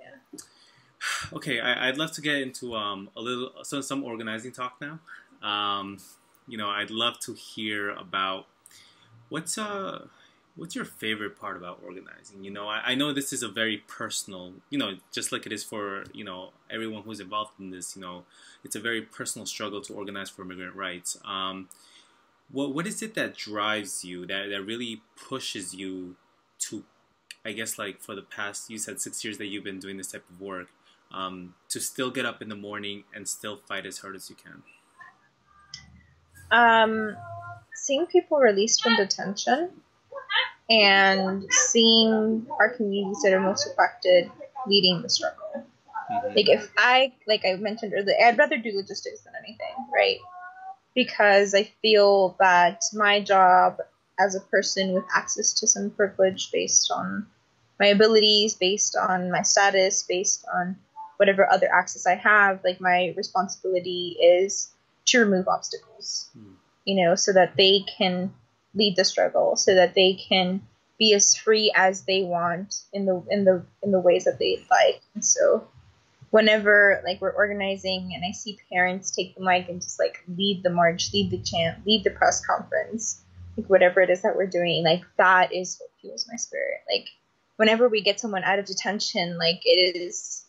yeah. 0.00 0.40
Okay, 1.32 1.60
I, 1.60 1.86
would 1.86 1.98
love 1.98 2.12
to 2.12 2.20
get 2.20 2.36
into 2.36 2.74
um 2.74 3.10
a 3.16 3.20
little 3.20 3.52
so 3.62 3.80
some 3.80 4.04
organizing 4.04 4.52
talk 4.52 4.80
now. 4.80 5.00
Um, 5.46 5.98
you 6.46 6.56
know, 6.56 6.68
I'd 6.68 6.90
love 6.90 7.18
to 7.20 7.34
hear 7.34 7.90
about 7.90 8.46
what's 9.30 9.58
uh 9.58 10.06
what's 10.56 10.74
your 10.74 10.84
favorite 10.84 11.38
part 11.38 11.56
about 11.56 11.80
organizing? 11.84 12.44
You 12.44 12.50
know, 12.50 12.68
I, 12.68 12.82
I, 12.86 12.94
know 12.94 13.12
this 13.12 13.32
is 13.32 13.42
a 13.42 13.48
very 13.48 13.78
personal, 13.88 14.52
you 14.68 14.78
know, 14.78 14.96
just 15.12 15.32
like 15.32 15.46
it 15.46 15.52
is 15.52 15.64
for, 15.64 16.04
you 16.12 16.24
know, 16.24 16.50
everyone 16.70 17.02
who's 17.02 17.20
involved 17.20 17.52
in 17.58 17.70
this, 17.70 17.96
you 17.96 18.02
know, 18.02 18.24
it's 18.64 18.76
a 18.76 18.80
very 18.80 19.02
personal 19.02 19.46
struggle 19.46 19.80
to 19.82 19.94
organize 19.94 20.28
for 20.28 20.42
immigrant 20.42 20.74
rights. 20.74 21.16
Um, 21.24 21.68
what, 22.50 22.74
what 22.74 22.86
is 22.86 23.00
it 23.02 23.14
that 23.14 23.36
drives 23.36 24.04
you, 24.04 24.26
that, 24.26 24.48
that 24.50 24.62
really 24.62 25.02
pushes 25.16 25.72
you 25.72 26.16
to, 26.60 26.84
I 27.44 27.52
guess, 27.52 27.78
like 27.78 28.00
for 28.00 28.14
the 28.14 28.22
past, 28.22 28.70
you 28.70 28.78
said 28.78 29.00
six 29.00 29.24
years 29.24 29.38
that 29.38 29.46
you've 29.46 29.64
been 29.64 29.78
doing 29.78 29.96
this 29.96 30.12
type 30.12 30.24
of 30.28 30.40
work, 30.40 30.68
um, 31.12 31.54
to 31.68 31.80
still 31.80 32.10
get 32.10 32.24
up 32.24 32.42
in 32.42 32.48
the 32.48 32.56
morning 32.56 33.04
and 33.14 33.26
still 33.26 33.56
fight 33.56 33.86
as 33.86 33.98
hard 33.98 34.16
as 34.16 34.28
you 34.28 34.36
can? 34.36 34.62
Um, 36.50 37.16
seeing 37.74 38.06
people 38.06 38.38
released 38.38 38.82
from 38.82 38.96
detention 38.96 39.70
and 40.70 41.44
seeing 41.52 42.46
our 42.58 42.70
communities 42.70 43.22
that 43.22 43.32
are 43.32 43.40
most 43.40 43.66
affected 43.66 44.30
leading 44.66 45.02
the 45.02 45.10
struggle. 45.10 45.66
Mm-hmm. 46.12 46.36
Like 46.36 46.48
if 46.48 46.70
I, 46.78 47.12
like 47.26 47.44
I 47.44 47.56
mentioned 47.56 47.92
earlier, 47.94 48.16
I'd 48.24 48.38
rather 48.38 48.56
do 48.56 48.72
logistics 48.74 49.22
than 49.22 49.32
anything, 49.44 49.74
right? 49.92 50.18
Because 50.94 51.54
I 51.54 51.64
feel 51.82 52.36
that 52.38 52.82
my 52.94 53.20
job 53.20 53.78
as 54.18 54.34
a 54.34 54.40
person 54.40 54.92
with 54.92 55.04
access 55.14 55.52
to 55.54 55.66
some 55.66 55.90
privilege 55.90 56.50
based 56.52 56.90
on 56.90 57.26
my 57.80 57.86
abilities, 57.86 58.54
based 58.54 58.96
on 58.96 59.30
my 59.30 59.42
status, 59.42 60.04
based 60.08 60.44
on 60.54 60.76
whatever 61.16 61.50
other 61.50 61.72
access 61.72 62.06
I 62.06 62.14
have, 62.14 62.60
like 62.64 62.80
my 62.80 63.14
responsibility 63.16 64.16
is 64.22 64.70
to 65.06 65.20
remove 65.20 65.48
obstacles, 65.48 66.30
mm. 66.36 66.52
you 66.84 67.02
know, 67.02 67.14
so 67.14 67.32
that 67.32 67.56
they 67.56 67.84
can 67.98 68.32
lead 68.74 68.96
the 68.96 69.04
struggle 69.04 69.56
so 69.56 69.74
that 69.74 69.94
they 69.94 70.14
can 70.14 70.62
be 70.98 71.14
as 71.14 71.34
free 71.34 71.72
as 71.74 72.02
they 72.02 72.22
want 72.22 72.82
in 72.92 73.06
the 73.06 73.22
in 73.30 73.44
the 73.44 73.64
in 73.82 73.90
the 73.90 74.00
ways 74.00 74.24
that 74.24 74.38
they 74.38 74.62
like. 74.70 75.00
And 75.14 75.24
so 75.24 75.66
whenever 76.30 77.02
like 77.04 77.20
we're 77.20 77.30
organizing 77.30 78.12
and 78.14 78.24
I 78.24 78.32
see 78.32 78.58
parents 78.70 79.10
take 79.10 79.34
the 79.34 79.44
mic 79.44 79.68
and 79.68 79.80
just 79.80 79.98
like 79.98 80.22
lead 80.28 80.62
the 80.62 80.70
march, 80.70 81.12
lead 81.12 81.30
the 81.30 81.38
chant, 81.38 81.84
lead 81.86 82.04
the 82.04 82.10
press 82.10 82.44
conference, 82.44 83.22
like 83.56 83.68
whatever 83.68 84.00
it 84.00 84.10
is 84.10 84.22
that 84.22 84.36
we're 84.36 84.46
doing, 84.46 84.84
like 84.84 85.02
that 85.16 85.52
is 85.52 85.78
what 85.80 85.90
fuels 86.00 86.28
my 86.30 86.36
spirit. 86.36 86.80
Like 86.92 87.08
whenever 87.56 87.88
we 87.88 88.02
get 88.02 88.20
someone 88.20 88.44
out 88.44 88.58
of 88.58 88.66
detention, 88.66 89.38
like 89.38 89.60
it 89.64 89.96
is 89.96 90.44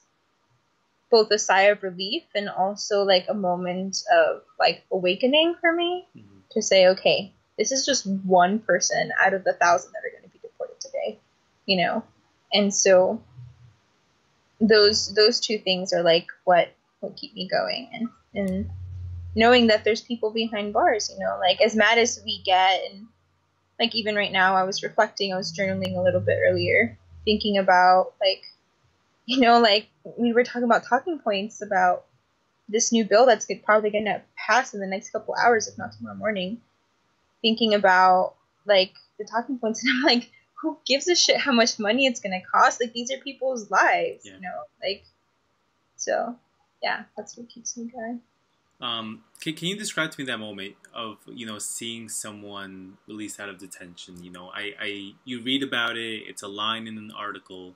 both 1.10 1.32
a 1.32 1.40
sigh 1.40 1.64
of 1.64 1.84
relief 1.84 2.24
and 2.36 2.50
also 2.50 3.04
like 3.04 3.26
a 3.28 3.34
moment 3.34 3.98
of 4.14 4.42
like 4.60 4.84
awakening 4.92 5.56
for 5.60 5.74
me 5.74 6.08
mm-hmm. 6.16 6.40
to 6.52 6.62
say, 6.62 6.88
okay, 6.88 7.34
this 7.62 7.72
is 7.72 7.86
just 7.86 8.08
one 8.08 8.58
person 8.58 9.12
out 9.24 9.36
of 9.36 9.44
the 9.44 9.54
thousand 9.54 9.92
that 9.92 10.04
are 10.04 10.10
going 10.10 10.24
to 10.24 10.30
be 10.30 10.40
deported 10.42 10.80
today, 10.80 11.20
you 11.68 11.78
know? 11.78 12.04
And 12.52 12.74
so 12.74 13.22
those 14.60 15.14
those 15.14 15.40
two 15.40 15.60
things 15.60 15.94
are 15.94 16.02
like 16.02 16.26
what 16.44 16.74
what 17.02 17.16
keep 17.16 17.36
me 17.36 17.48
going 17.48 17.90
and 17.94 18.10
and 18.34 18.70
knowing 19.36 19.68
that 19.68 19.84
there's 19.84 20.02
people 20.02 20.32
behind 20.32 20.74
bars, 20.74 21.12
you 21.14 21.24
know, 21.24 21.38
like 21.40 21.62
as 21.62 21.76
mad 21.76 22.00
as 22.00 22.20
we 22.26 22.42
get 22.44 22.82
and 22.90 23.06
like 23.80 23.94
even 23.94 24.16
right 24.16 24.32
now 24.32 24.56
I 24.56 24.64
was 24.64 24.82
reflecting, 24.82 25.32
I 25.32 25.38
was 25.38 25.56
journaling 25.56 25.96
a 25.96 26.02
little 26.02 26.20
bit 26.20 26.40
earlier, 26.44 26.98
thinking 27.26 27.60
about 27.60 28.14
like 28.20 28.42
you 29.28 29.40
know, 29.40 29.60
like 29.60 29.88
we 30.18 30.34
were 30.34 30.44
talking 30.44 30.64
about 30.64 30.84
talking 30.90 31.20
points 31.20 31.62
about 31.62 32.06
this 32.68 32.92
new 32.92 33.06
bill 33.06 33.28
that's 33.28 33.46
probably 33.64 33.92
going 33.92 34.06
to 34.06 34.24
pass 34.36 34.74
in 34.74 34.80
the 34.80 34.88
next 34.88 35.12
couple 35.12 35.36
hours, 35.36 35.68
if 35.68 35.78
not 35.78 35.92
tomorrow 35.92 36.16
morning. 36.16 36.60
Thinking 37.42 37.74
about 37.74 38.36
like 38.66 38.94
the 39.18 39.26
talking 39.26 39.58
points, 39.58 39.84
and 39.84 39.92
I'm 39.98 40.04
like, 40.04 40.32
who 40.62 40.78
gives 40.86 41.08
a 41.08 41.16
shit 41.16 41.38
how 41.38 41.52
much 41.52 41.80
money 41.80 42.06
it's 42.06 42.20
going 42.20 42.40
to 42.40 42.46
cost? 42.48 42.82
Like 42.82 42.94
these 42.94 43.12
are 43.12 43.18
people's 43.18 43.70
lives, 43.72 44.26
yeah. 44.26 44.36
you 44.36 44.42
know, 44.42 44.64
like 44.82 45.06
so. 45.96 46.36
Yeah, 46.84 47.04
that's 47.16 47.38
what 47.38 47.48
keeps 47.48 47.78
me 47.78 47.92
going. 47.92 48.22
Um, 48.82 49.24
can, 49.40 49.54
can 49.54 49.68
you 49.68 49.78
describe 49.78 50.10
to 50.12 50.20
me 50.20 50.26
that 50.26 50.40
moment 50.40 50.76
of 50.94 51.18
you 51.28 51.46
know 51.46 51.60
seeing 51.60 52.10
someone 52.10 52.98
released 53.08 53.40
out 53.40 53.50
of 53.50 53.60
detention? 53.60 54.24
You 54.24 54.32
know, 54.32 54.50
I, 54.54 54.74
I 54.80 55.12
you 55.24 55.42
read 55.42 55.62
about 55.62 55.98
it. 55.98 56.24
It's 56.28 56.42
a 56.42 56.48
line 56.48 56.88
in 56.88 56.98
an 56.98 57.12
article, 57.16 57.76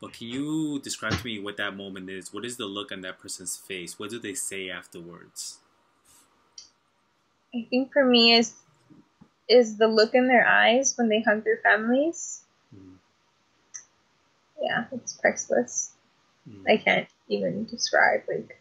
but 0.00 0.12
can 0.12 0.26
you 0.26 0.80
describe 0.80 1.12
to 1.12 1.24
me 1.24 1.38
what 1.38 1.56
that 1.58 1.76
moment 1.76 2.10
is? 2.10 2.32
What 2.34 2.44
is 2.44 2.56
the 2.56 2.66
look 2.66 2.90
on 2.90 3.02
that 3.02 3.20
person's 3.20 3.56
face? 3.56 3.98
What 3.98 4.10
do 4.10 4.18
they 4.18 4.34
say 4.34 4.68
afterwards? 4.68 5.60
I 7.54 7.66
think 7.70 7.92
for 7.92 8.04
me 8.04 8.34
is 8.34 8.54
is 9.52 9.76
the 9.76 9.86
look 9.86 10.14
in 10.14 10.28
their 10.28 10.46
eyes 10.46 10.96
when 10.96 11.08
they 11.08 11.20
hug 11.20 11.44
their 11.44 11.60
families. 11.62 12.40
Mm. 12.74 12.96
Yeah, 14.60 14.84
it's 14.92 15.12
priceless. 15.12 15.92
Mm. 16.48 16.64
I 16.68 16.76
can't 16.78 17.08
even 17.28 17.64
describe 17.66 18.22
like 18.28 18.58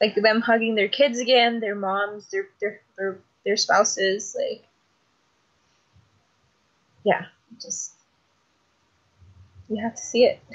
like 0.00 0.14
them 0.14 0.40
hugging 0.40 0.74
their 0.74 0.88
kids 0.88 1.18
again, 1.18 1.60
their 1.60 1.74
moms, 1.74 2.30
their 2.30 2.48
their 2.60 2.80
their, 2.96 3.18
their 3.44 3.56
spouses, 3.56 4.36
like 4.38 4.64
yeah, 7.04 7.26
just 7.60 7.92
you 9.68 9.82
have 9.82 9.94
to 9.94 10.02
see 10.02 10.24
it. 10.24 10.40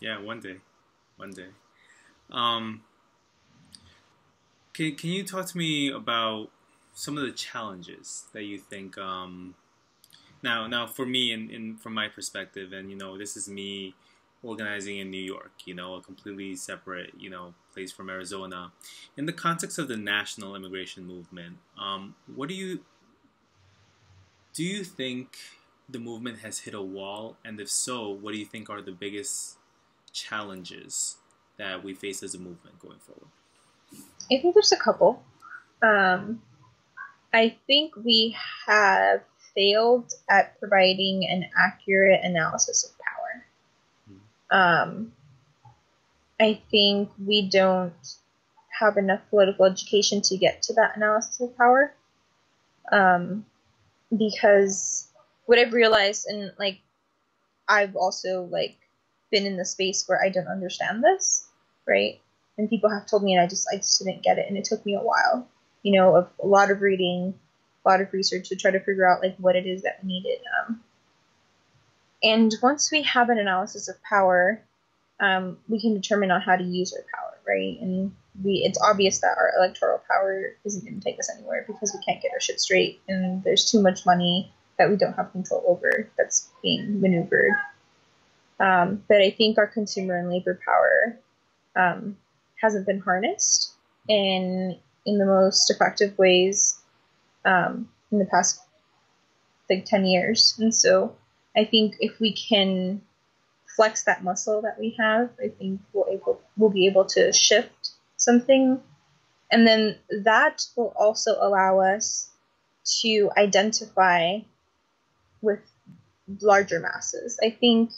Yeah, 0.00 0.20
one 0.20 0.38
day, 0.38 0.58
one 1.16 1.32
day. 1.32 1.48
Um, 2.30 2.82
can 4.72 4.94
can 4.94 5.10
you 5.10 5.24
talk 5.24 5.46
to 5.46 5.58
me 5.58 5.90
about 5.90 6.50
some 6.98 7.16
of 7.16 7.22
the 7.22 7.30
challenges 7.30 8.24
that 8.32 8.42
you 8.42 8.58
think? 8.58 8.98
Um, 8.98 9.54
now, 10.42 10.66
now 10.66 10.88
for 10.88 11.06
me, 11.06 11.32
and 11.32 11.80
from 11.80 11.94
my 11.94 12.08
perspective, 12.08 12.72
and 12.72 12.90
you 12.90 12.96
know, 12.96 13.16
this 13.16 13.36
is 13.36 13.48
me 13.48 13.94
organizing 14.42 14.98
in 14.98 15.08
New 15.08 15.22
York. 15.22 15.52
You 15.64 15.74
know, 15.74 15.94
a 15.94 16.02
completely 16.02 16.56
separate, 16.56 17.12
you 17.16 17.30
know, 17.30 17.54
place 17.72 17.92
from 17.92 18.10
Arizona. 18.10 18.72
In 19.16 19.26
the 19.26 19.32
context 19.32 19.78
of 19.78 19.86
the 19.86 19.96
national 19.96 20.56
immigration 20.56 21.06
movement, 21.06 21.58
um, 21.80 22.16
what 22.34 22.48
do 22.48 22.56
you 22.56 22.80
do? 24.52 24.64
You 24.64 24.82
think 24.82 25.36
the 25.88 26.00
movement 26.00 26.40
has 26.40 26.60
hit 26.60 26.74
a 26.74 26.82
wall? 26.82 27.36
And 27.44 27.60
if 27.60 27.70
so, 27.70 28.08
what 28.08 28.32
do 28.32 28.38
you 28.38 28.46
think 28.46 28.68
are 28.68 28.82
the 28.82 28.90
biggest 28.90 29.56
challenges 30.12 31.18
that 31.58 31.84
we 31.84 31.94
face 31.94 32.24
as 32.24 32.34
a 32.34 32.38
movement 32.38 32.80
going 32.80 32.98
forward? 32.98 33.28
I 34.32 34.42
think 34.42 34.54
there's 34.54 34.72
a 34.72 34.76
couple. 34.76 35.22
Um, 35.80 36.42
I 37.32 37.56
think 37.66 37.94
we 37.96 38.36
have 38.66 39.22
failed 39.54 40.12
at 40.30 40.58
providing 40.58 41.26
an 41.28 41.48
accurate 41.56 42.20
analysis 42.22 42.84
of 42.84 42.90
power. 42.98 43.44
Um, 44.50 45.12
I 46.40 46.60
think 46.70 47.10
we 47.24 47.48
don't 47.48 47.92
have 48.78 48.96
enough 48.96 49.20
political 49.30 49.64
education 49.64 50.22
to 50.22 50.36
get 50.36 50.62
to 50.62 50.74
that 50.74 50.96
analysis 50.96 51.40
of 51.40 51.56
power. 51.56 51.92
Um, 52.90 53.44
because 54.16 55.08
what 55.46 55.58
I've 55.58 55.72
realized, 55.72 56.26
and 56.28 56.52
like, 56.58 56.78
I've 57.68 57.96
also 57.96 58.48
like 58.50 58.76
been 59.30 59.44
in 59.44 59.56
the 59.56 59.64
space 59.64 60.04
where 60.06 60.22
I 60.22 60.30
don't 60.30 60.46
understand 60.46 61.02
this, 61.04 61.46
right? 61.86 62.20
And 62.56 62.70
people 62.70 62.90
have 62.90 63.06
told 63.06 63.22
me, 63.22 63.34
and 63.34 63.42
I 63.42 63.46
just 63.46 63.68
I 63.72 63.76
just 63.76 64.02
didn't 64.02 64.22
get 64.22 64.38
it, 64.38 64.46
and 64.48 64.56
it 64.56 64.64
took 64.64 64.84
me 64.86 64.94
a 64.94 65.00
while, 65.00 65.46
you 65.88 65.98
know, 65.98 66.16
of 66.16 66.28
a 66.42 66.46
lot 66.46 66.70
of 66.70 66.82
reading, 66.82 67.32
a 67.84 67.88
lot 67.88 68.02
of 68.02 68.12
research 68.12 68.50
to 68.50 68.56
try 68.56 68.70
to 68.70 68.78
figure 68.78 69.08
out 69.08 69.22
like 69.22 69.36
what 69.38 69.56
it 69.56 69.66
is 69.66 69.82
that 69.82 70.00
we 70.02 70.08
needed. 70.08 70.38
Um, 70.60 70.82
and 72.22 72.54
once 72.62 72.92
we 72.92 73.02
have 73.04 73.30
an 73.30 73.38
analysis 73.38 73.88
of 73.88 73.96
power, 74.02 74.62
um, 75.18 75.56
we 75.66 75.80
can 75.80 75.94
determine 75.94 76.30
on 76.30 76.42
how 76.42 76.56
to 76.56 76.62
use 76.62 76.92
our 76.92 77.04
power, 77.14 77.38
right? 77.46 77.80
And 77.80 78.14
we 78.44 78.62
it's 78.66 78.78
obvious 78.82 79.20
that 79.20 79.38
our 79.38 79.52
electoral 79.56 80.02
power 80.06 80.54
isn't 80.66 80.84
going 80.84 81.00
to 81.00 81.04
take 81.04 81.18
us 81.18 81.30
anywhere 81.34 81.64
because 81.66 81.94
we 81.94 82.04
can't 82.04 82.20
get 82.20 82.32
our 82.34 82.40
shit 82.40 82.60
straight, 82.60 83.00
and 83.08 83.42
there's 83.42 83.70
too 83.70 83.80
much 83.80 84.04
money 84.04 84.52
that 84.78 84.90
we 84.90 84.96
don't 84.96 85.14
have 85.14 85.32
control 85.32 85.64
over 85.66 86.10
that's 86.18 86.50
being 86.62 87.00
maneuvered. 87.00 87.52
Um, 88.60 89.02
but 89.08 89.22
I 89.22 89.30
think 89.30 89.56
our 89.56 89.66
consumer 89.66 90.18
and 90.18 90.28
labor 90.28 90.60
power 90.62 91.18
um, 91.74 92.18
hasn't 92.60 92.86
been 92.86 93.00
harnessed 93.00 93.72
in 94.06 94.78
in 95.08 95.18
the 95.18 95.26
most 95.26 95.70
effective 95.70 96.16
ways 96.18 96.78
um, 97.44 97.88
in 98.12 98.18
the 98.18 98.26
past 98.26 98.60
like 99.70 99.84
10 99.84 100.04
years. 100.06 100.54
And 100.58 100.74
so 100.74 101.16
I 101.56 101.64
think 101.64 101.96
if 102.00 102.20
we 102.20 102.32
can 102.32 103.02
flex 103.76 104.04
that 104.04 104.24
muscle 104.24 104.62
that 104.62 104.78
we 104.78 104.96
have, 104.98 105.30
I 105.42 105.48
think 105.48 105.80
we'll 105.92 106.08
able 106.10 106.40
we'll 106.56 106.70
be 106.70 106.86
able 106.86 107.04
to 107.06 107.32
shift 107.32 107.90
something. 108.16 108.80
And 109.50 109.66
then 109.66 109.96
that 110.24 110.66
will 110.76 110.92
also 110.96 111.36
allow 111.40 111.80
us 111.80 112.28
to 113.02 113.30
identify 113.36 114.40
with 115.40 115.60
larger 116.40 116.80
masses. 116.80 117.38
I 117.42 117.50
think 117.50 117.90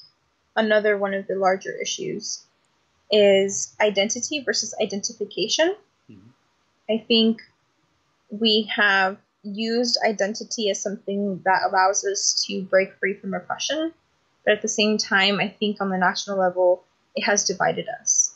another 0.56 0.96
one 0.96 1.14
of 1.14 1.26
the 1.26 1.34
larger 1.34 1.72
issues 1.72 2.44
is 3.10 3.74
identity 3.80 4.42
versus 4.44 4.74
identification. 4.80 5.74
I 6.90 7.05
think 7.07 7.40
we 8.31 8.70
have 8.74 9.18
used 9.42 9.98
identity 10.07 10.70
as 10.70 10.83
something 10.83 11.40
that 11.44 11.62
allows 11.68 12.05
us 12.05 12.44
to 12.46 12.62
break 12.62 12.94
free 12.98 13.14
from 13.14 13.35
oppression, 13.35 13.92
but 14.44 14.55
at 14.55 14.62
the 14.62 14.68
same 14.68 14.98
time, 14.98 15.40
I 15.40 15.48
think 15.48 15.81
on 15.81 15.90
the 15.90 15.98
national 15.98 16.38
level, 16.38 16.85
it 17.14 17.22
has 17.22 17.44
divided 17.44 17.87
us. 18.00 18.35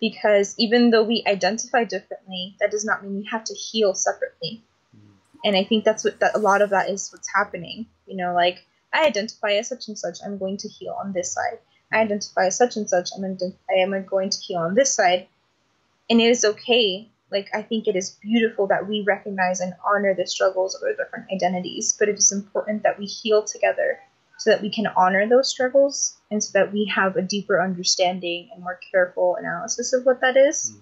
Because 0.00 0.54
even 0.58 0.90
though 0.90 1.02
we 1.02 1.22
identify 1.26 1.84
differently, 1.84 2.56
that 2.58 2.70
does 2.70 2.84
not 2.84 3.02
mean 3.02 3.16
we 3.16 3.28
have 3.30 3.44
to 3.44 3.54
heal 3.54 3.94
separately. 3.94 4.62
Mm-hmm. 4.96 5.12
And 5.44 5.56
I 5.56 5.64
think 5.64 5.84
that's 5.84 6.04
what 6.04 6.20
that 6.20 6.34
a 6.34 6.38
lot 6.38 6.62
of 6.62 6.70
that 6.70 6.88
is 6.88 7.10
what's 7.12 7.28
happening. 7.34 7.86
You 8.06 8.16
know, 8.16 8.32
like 8.34 8.64
I 8.94 9.06
identify 9.06 9.52
as 9.52 9.68
such 9.68 9.88
and 9.88 9.98
such, 9.98 10.18
I'm 10.24 10.38
going 10.38 10.56
to 10.58 10.68
heal 10.68 10.96
on 10.98 11.12
this 11.12 11.32
side. 11.32 11.58
I 11.92 11.98
identify 11.98 12.46
as 12.46 12.56
such 12.56 12.76
and 12.76 12.88
such, 12.88 13.10
I'm 13.14 13.24
I 13.68 13.74
am 13.80 14.06
going 14.06 14.30
to 14.30 14.40
heal 14.40 14.60
on 14.60 14.74
this 14.74 14.94
side. 14.94 15.28
And 16.08 16.20
it 16.20 16.30
is 16.30 16.44
okay. 16.44 17.10
Like 17.30 17.48
I 17.54 17.62
think 17.62 17.86
it 17.86 17.96
is 17.96 18.18
beautiful 18.22 18.66
that 18.68 18.88
we 18.88 19.02
recognize 19.02 19.60
and 19.60 19.74
honor 19.86 20.14
the 20.14 20.26
struggles 20.26 20.74
of 20.74 20.82
our 20.82 20.94
different 20.94 21.26
identities, 21.32 21.94
but 21.98 22.08
it 22.08 22.18
is 22.18 22.32
important 22.32 22.82
that 22.82 22.98
we 22.98 23.06
heal 23.06 23.42
together 23.42 23.98
so 24.38 24.50
that 24.50 24.62
we 24.62 24.70
can 24.70 24.86
honor 24.86 25.28
those 25.28 25.50
struggles 25.50 26.16
and 26.30 26.42
so 26.42 26.50
that 26.58 26.72
we 26.72 26.86
have 26.86 27.16
a 27.16 27.22
deeper 27.22 27.60
understanding 27.60 28.48
and 28.52 28.62
more 28.62 28.80
careful 28.90 29.36
analysis 29.36 29.92
of 29.92 30.04
what 30.06 30.20
that 30.22 30.36
is. 30.36 30.72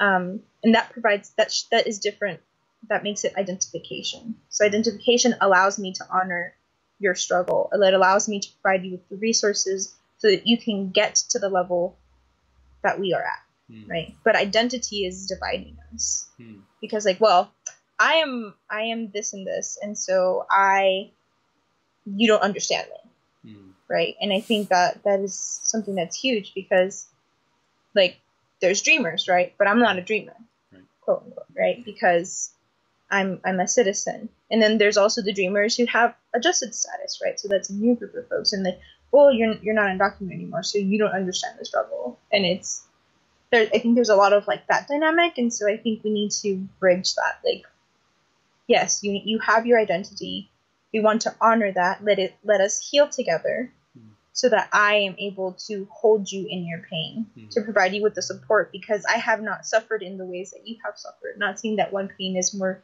Mm. 0.00 0.06
Um, 0.06 0.40
and 0.62 0.74
that 0.74 0.92
provides 0.92 1.30
that 1.36 1.50
sh- 1.52 1.64
that 1.70 1.86
is 1.86 1.98
different 1.98 2.40
that 2.88 3.02
makes 3.02 3.24
it 3.24 3.36
identification. 3.36 4.34
So 4.50 4.64
identification 4.64 5.34
allows 5.40 5.78
me 5.78 5.92
to 5.94 6.04
honor 6.10 6.54
your 6.98 7.14
struggle. 7.14 7.70
It 7.72 7.94
allows 7.94 8.28
me 8.28 8.40
to 8.40 8.48
provide 8.60 8.84
you 8.84 8.92
with 8.92 9.08
the 9.08 9.16
resources 9.16 9.94
so 10.18 10.28
that 10.28 10.46
you 10.46 10.58
can 10.58 10.90
get 10.90 11.14
to 11.30 11.38
the 11.38 11.48
level 11.48 11.96
that 12.82 13.00
we 13.00 13.14
are 13.14 13.22
at, 13.22 13.42
mm. 13.70 13.88
right? 13.88 14.14
But 14.24 14.36
identity 14.36 15.06
is 15.06 15.26
dividing 15.26 15.76
us 15.92 16.28
mm. 16.40 16.60
because, 16.80 17.04
like, 17.04 17.20
well, 17.20 17.52
I 17.98 18.14
am 18.14 18.54
I 18.70 18.82
am 18.82 19.10
this 19.10 19.32
and 19.32 19.46
this, 19.46 19.78
and 19.80 19.96
so 19.96 20.46
I 20.50 21.10
you 22.06 22.28
don't 22.28 22.42
understand 22.42 22.88
me, 23.44 23.52
mm. 23.52 23.70
right? 23.88 24.14
And 24.20 24.32
I 24.32 24.40
think 24.40 24.68
that 24.68 25.02
that 25.04 25.20
is 25.20 25.38
something 25.62 25.94
that's 25.94 26.18
huge 26.18 26.52
because, 26.54 27.06
like, 27.94 28.18
there's 28.60 28.82
dreamers, 28.82 29.28
right? 29.28 29.54
But 29.58 29.68
I'm 29.68 29.78
not 29.78 29.98
a 29.98 30.02
dreamer, 30.02 30.36
right. 30.72 30.82
quote 31.00 31.22
unquote, 31.24 31.46
right? 31.56 31.84
Because 31.84 32.50
I'm 33.10 33.40
I'm 33.44 33.60
a 33.60 33.68
citizen. 33.68 34.28
And 34.50 34.62
then 34.62 34.78
there's 34.78 34.96
also 34.96 35.22
the 35.22 35.32
dreamers 35.32 35.76
who 35.76 35.86
have 35.86 36.14
adjusted 36.34 36.74
status, 36.74 37.20
right? 37.24 37.38
So 37.38 37.48
that's 37.48 37.70
a 37.70 37.74
new 37.74 37.94
group 37.94 38.14
of 38.14 38.28
folks, 38.28 38.52
and 38.52 38.64
like, 38.64 38.80
well, 39.12 39.32
you're 39.32 39.54
you're 39.62 39.74
not 39.74 39.88
undocumented 39.88 40.32
anymore, 40.32 40.62
so 40.62 40.78
you 40.78 40.98
don't 40.98 41.12
understand 41.12 41.58
the 41.58 41.64
struggle, 41.64 42.18
and 42.32 42.44
it's 42.44 42.82
there. 43.54 43.68
I 43.72 43.78
think 43.78 43.94
there's 43.94 44.08
a 44.10 44.16
lot 44.16 44.32
of 44.32 44.46
like 44.46 44.66
that 44.66 44.88
dynamic, 44.88 45.38
and 45.38 45.52
so 45.52 45.68
I 45.68 45.76
think 45.76 46.04
we 46.04 46.10
need 46.10 46.30
to 46.42 46.56
bridge 46.80 47.14
that. 47.14 47.38
Like, 47.44 47.64
yes, 48.66 49.02
you 49.02 49.20
you 49.24 49.38
have 49.38 49.66
your 49.66 49.78
identity. 49.78 50.50
We 50.92 51.00
want 51.00 51.22
to 51.22 51.34
honor 51.40 51.72
that. 51.72 52.04
Let 52.04 52.18
it 52.18 52.34
let 52.44 52.60
us 52.60 52.78
heal 52.90 53.08
together, 53.08 53.72
so 54.32 54.48
that 54.48 54.68
I 54.72 54.94
am 54.96 55.14
able 55.18 55.52
to 55.68 55.86
hold 55.90 56.30
you 56.30 56.46
in 56.48 56.66
your 56.66 56.80
pain, 56.80 57.26
Mhm. 57.36 57.50
to 57.50 57.60
provide 57.62 57.94
you 57.94 58.02
with 58.02 58.14
the 58.14 58.22
support 58.22 58.72
because 58.72 59.04
I 59.06 59.18
have 59.18 59.40
not 59.42 59.66
suffered 59.66 60.02
in 60.02 60.18
the 60.18 60.24
ways 60.24 60.50
that 60.50 60.66
you 60.66 60.76
have 60.84 60.98
suffered. 60.98 61.38
Not 61.38 61.58
saying 61.60 61.76
that 61.76 61.92
one 61.92 62.08
pain 62.08 62.36
is 62.36 62.52
more 62.54 62.82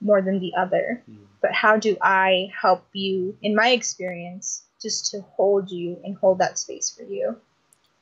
more 0.00 0.20
than 0.20 0.38
the 0.38 0.54
other, 0.54 1.02
Mhm. 1.08 1.26
but 1.40 1.52
how 1.52 1.76
do 1.78 1.96
I 2.02 2.52
help 2.60 2.84
you 2.92 3.38
in 3.40 3.54
my 3.54 3.70
experience 3.70 4.64
just 4.82 5.10
to 5.12 5.22
hold 5.22 5.70
you 5.70 5.98
and 6.04 6.16
hold 6.16 6.38
that 6.38 6.58
space 6.58 6.90
for 6.90 7.04
you? 7.04 7.40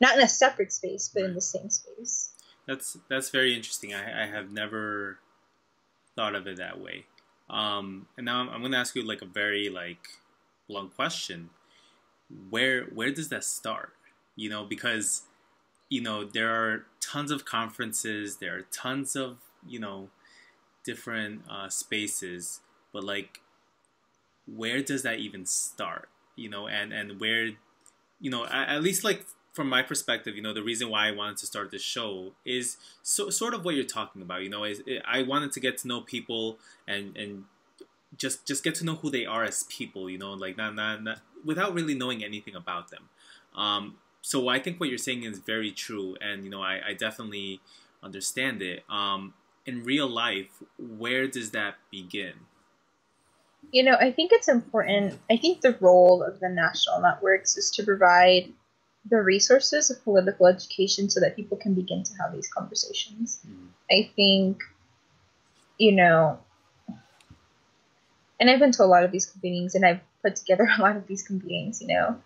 Not 0.03 0.17
in 0.17 0.25
a 0.25 0.29
separate 0.29 0.73
space, 0.73 1.09
but 1.15 1.23
in 1.23 1.33
the 1.33 1.41
same 1.41 1.71
space. 1.71 2.33
That's 2.67 2.99
that's 3.09 3.31
very 3.31 3.55
interesting. 3.55 3.95
I, 3.95 4.25
I 4.25 4.27
have 4.27 4.51
never 4.51 5.21
thought 6.17 6.35
of 6.35 6.49
it 6.49 6.57
that 6.57 6.81
way. 6.81 7.07
Um, 7.49 8.07
and 8.17 8.27
now 8.27 8.41
I'm, 8.41 8.49
I'm 8.49 8.61
going 8.61 8.73
to 8.73 8.79
ask 8.79 8.97
you 8.97 9.07
like 9.07 9.23
a 9.23 9.27
very 9.27 9.69
like 9.69 10.09
blunt 10.69 10.97
question. 10.97 11.51
Where 12.51 12.83
where 12.87 13.13
does 13.13 13.29
that 13.29 13.45
start? 13.45 13.93
You 14.35 14.51
know, 14.51 14.65
because 14.65 15.23
you 15.89 16.03
know 16.03 16.25
there 16.25 16.51
are 16.51 16.87
tons 17.01 17.31
of 17.31 17.45
conferences, 17.45 18.39
there 18.39 18.57
are 18.57 18.67
tons 18.73 19.15
of 19.15 19.37
you 19.65 19.79
know 19.79 20.09
different 20.85 21.43
uh, 21.49 21.69
spaces, 21.69 22.59
but 22.93 23.05
like 23.05 23.39
where 24.49 24.83
does 24.83 25.05
that 25.05 25.21
even 25.21 25.47
start? 25.47 26.09
You 26.35 26.49
know, 26.49 26.67
and 26.67 26.93
and 26.93 27.21
where 27.21 27.51
you 28.21 28.31
know 28.31 28.47
at, 28.47 28.69
at 28.69 28.83
least 28.83 29.05
like 29.05 29.27
from 29.53 29.69
my 29.69 29.83
perspective, 29.83 30.35
you 30.35 30.43
know, 30.43 30.55
the 30.55 30.63
reason 30.63 30.89
why 30.89 31.09
I 31.09 31.13
wanted 31.13 31.37
to 31.39 31.47
start 31.47 31.71
this 31.71 31.83
show 31.83 32.33
is 32.45 32.79
so 33.03 33.29
sort 33.31 33.53
of 33.55 33.65
what 33.65 33.75
you're 33.75 33.85
talking 33.85 34.23
about. 34.23 34.43
You 34.43 34.49
know, 34.49 34.65
is 34.65 34.83
I 35.07 35.23
wanted 35.23 35.53
to 35.53 35.61
get 35.61 35.79
to 35.79 35.89
know 35.89 36.01
people 36.01 36.59
and 36.89 37.17
and 37.17 37.45
just 38.17 38.47
just 38.47 38.65
get 38.65 38.75
to 38.77 38.85
know 38.85 38.95
who 38.97 39.11
they 39.11 39.27
are 39.27 39.45
as 39.45 39.65
people. 39.65 40.09
You 40.09 40.19
know, 40.19 40.33
like 40.33 40.57
not 40.57 40.75
not, 40.75 41.03
not 41.03 41.19
without 41.45 41.75
really 41.75 41.95
knowing 41.95 42.25
anything 42.25 42.55
about 42.55 42.91
them. 42.91 43.09
Um, 43.55 43.97
so 44.23 44.49
I 44.49 44.59
think 44.59 44.81
what 44.81 44.89
you're 44.89 44.99
saying 44.99 45.25
is 45.25 45.39
very 45.39 45.71
true, 45.71 46.17
and 46.21 46.45
you 46.45 46.51
know, 46.51 46.63
I, 46.63 46.81
I 46.89 46.95
definitely 46.95 47.61
understand 48.03 48.63
it. 48.63 48.85
Um, 48.89 49.35
in 49.67 49.85
real 49.85 50.09
life, 50.09 50.63
where 50.79 51.29
does 51.29 51.51
that 51.51 51.75
begin? 51.91 52.33
You 53.71 53.85
know, 53.85 53.95
I 53.95 54.11
think 54.11 54.33
it's 54.33 54.49
important. 54.49 55.19
I 55.31 55.37
think 55.37 55.61
the 55.61 55.77
role 55.81 56.23
of 56.23 56.41
the 56.41 56.49
national 56.49 57.01
networks 57.01 57.57
is 57.57 57.71
to 57.73 57.85
provide 57.85 58.53
the 59.09 59.21
resources 59.21 59.91
of 59.91 60.03
political 60.05 60.47
education 60.47 61.11
so 61.11 61.21
that 61.21 61.37
people 61.37 61.57
can 61.57 61.75
begin 61.75 62.03
to 62.05 62.15
have 62.15 62.33
these 62.33 62.49
conversations. 62.49 63.41
Mhm. 63.47 63.69
I 63.91 64.11
think, 64.15 64.63
you 65.79 65.93
know, 65.93 66.39
and 68.39 68.51
I've 68.51 68.59
been 68.59 68.73
to 68.73 68.85
a 68.85 68.87
lot 68.87 69.05
of 69.05 69.13
these 69.13 69.31
convenings 69.31 69.75
and 69.75 69.85
I've 69.85 70.01
put 70.23 70.37
together 70.37 70.69
a 70.79 70.81
lot 70.81 70.97
of 70.97 71.07
these 71.07 71.27
convenings, 71.27 71.81
you 71.81 71.89
know. 71.89 72.21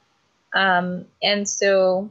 Um, 0.54 1.06
and 1.22 1.48
so 1.48 2.10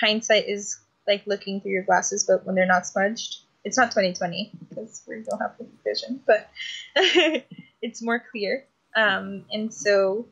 hindsight 0.00 0.48
is 0.48 0.78
like 1.06 1.26
looking 1.26 1.60
through 1.60 1.72
your 1.72 1.82
glasses, 1.82 2.24
but 2.24 2.44
when 2.44 2.54
they're 2.54 2.66
not 2.66 2.86
smudged, 2.86 3.40
it's 3.64 3.76
not 3.76 3.90
2020 3.90 4.50
because 4.68 5.02
we 5.06 5.22
don't 5.22 5.40
have 5.40 5.56
perfect 5.56 5.82
vision, 5.84 6.22
but 6.26 6.50
it's 7.82 8.02
more 8.02 8.22
clear. 8.30 8.64
Um, 8.94 9.44
and 9.50 9.72
so 9.72 10.26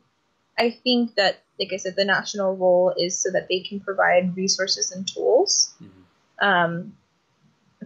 I 0.57 0.69
think 0.69 1.15
that, 1.15 1.42
like 1.59 1.69
I 1.73 1.77
said, 1.77 1.95
the 1.95 2.05
national 2.05 2.55
role 2.55 2.93
is 2.97 3.19
so 3.19 3.29
that 3.31 3.47
they 3.47 3.59
can 3.61 3.79
provide 3.79 4.35
resources 4.35 4.91
and 4.91 5.07
tools 5.07 5.73
Mhm. 5.81 6.45
um, 6.45 6.97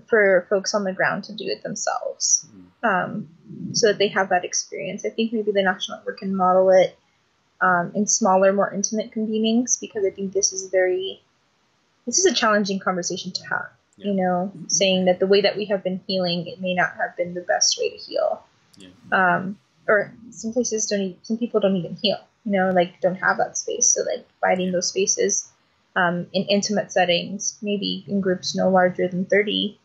for 0.09 0.45
folks 0.49 0.73
on 0.73 0.83
the 0.83 0.93
ground 0.93 1.23
to 1.25 1.33
do 1.33 1.45
it 1.47 1.63
themselves, 1.63 2.45
Mhm. 2.47 2.87
um, 2.87 3.29
so 3.73 3.87
that 3.87 3.97
they 3.97 4.07
have 4.09 4.29
that 4.29 4.45
experience. 4.45 5.05
I 5.05 5.09
think 5.09 5.33
maybe 5.33 5.51
the 5.51 5.63
national 5.63 5.97
network 5.97 6.19
can 6.19 6.35
model 6.35 6.69
it 6.69 6.97
um, 7.59 7.91
in 7.95 8.05
smaller, 8.05 8.53
more 8.53 8.71
intimate 8.71 9.11
convenings 9.11 9.79
because 9.79 10.05
I 10.05 10.11
think 10.11 10.31
this 10.31 10.53
is 10.53 10.69
very, 10.69 11.23
this 12.05 12.19
is 12.19 12.25
a 12.27 12.33
challenging 12.33 12.79
conversation 12.79 13.31
to 13.31 13.43
have. 13.47 13.69
You 13.99 14.13
know, 14.13 14.51
saying 14.67 15.05
that 15.05 15.19
the 15.19 15.25
way 15.25 15.41
that 15.41 15.57
we 15.57 15.65
have 15.65 15.83
been 15.83 15.99
healing, 16.05 16.45
it 16.45 16.61
may 16.61 16.75
not 16.75 16.91
have 16.97 17.17
been 17.17 17.33
the 17.33 17.41
best 17.41 17.79
way 17.79 17.89
to 17.89 17.97
heal. 17.97 18.43
Yeah. 18.77 18.89
Um, 19.11 19.57
or 19.87 20.13
some 20.29 20.53
places 20.53 20.85
don't, 20.85 21.01
even, 21.01 21.17
some 21.23 21.39
people 21.39 21.59
don't 21.59 21.75
even 21.77 21.95
heal. 21.95 22.19
You 22.47 22.53
know, 22.53 22.71
like 22.71 23.01
don't 23.01 23.15
have 23.15 23.37
that 23.37 23.57
space. 23.57 23.87
So 23.93 24.03
like 24.03 24.25
providing 24.39 24.71
those 24.71 24.87
spaces 24.87 25.51
um, 25.97 26.27
in 26.31 26.43
intimate 26.43 26.93
settings, 26.93 27.57
maybe 27.61 28.05
in 28.07 28.21
groups 28.21 28.55
no 28.55 28.69
larger 28.69 29.09
than 29.09 29.25
30. 29.25 29.77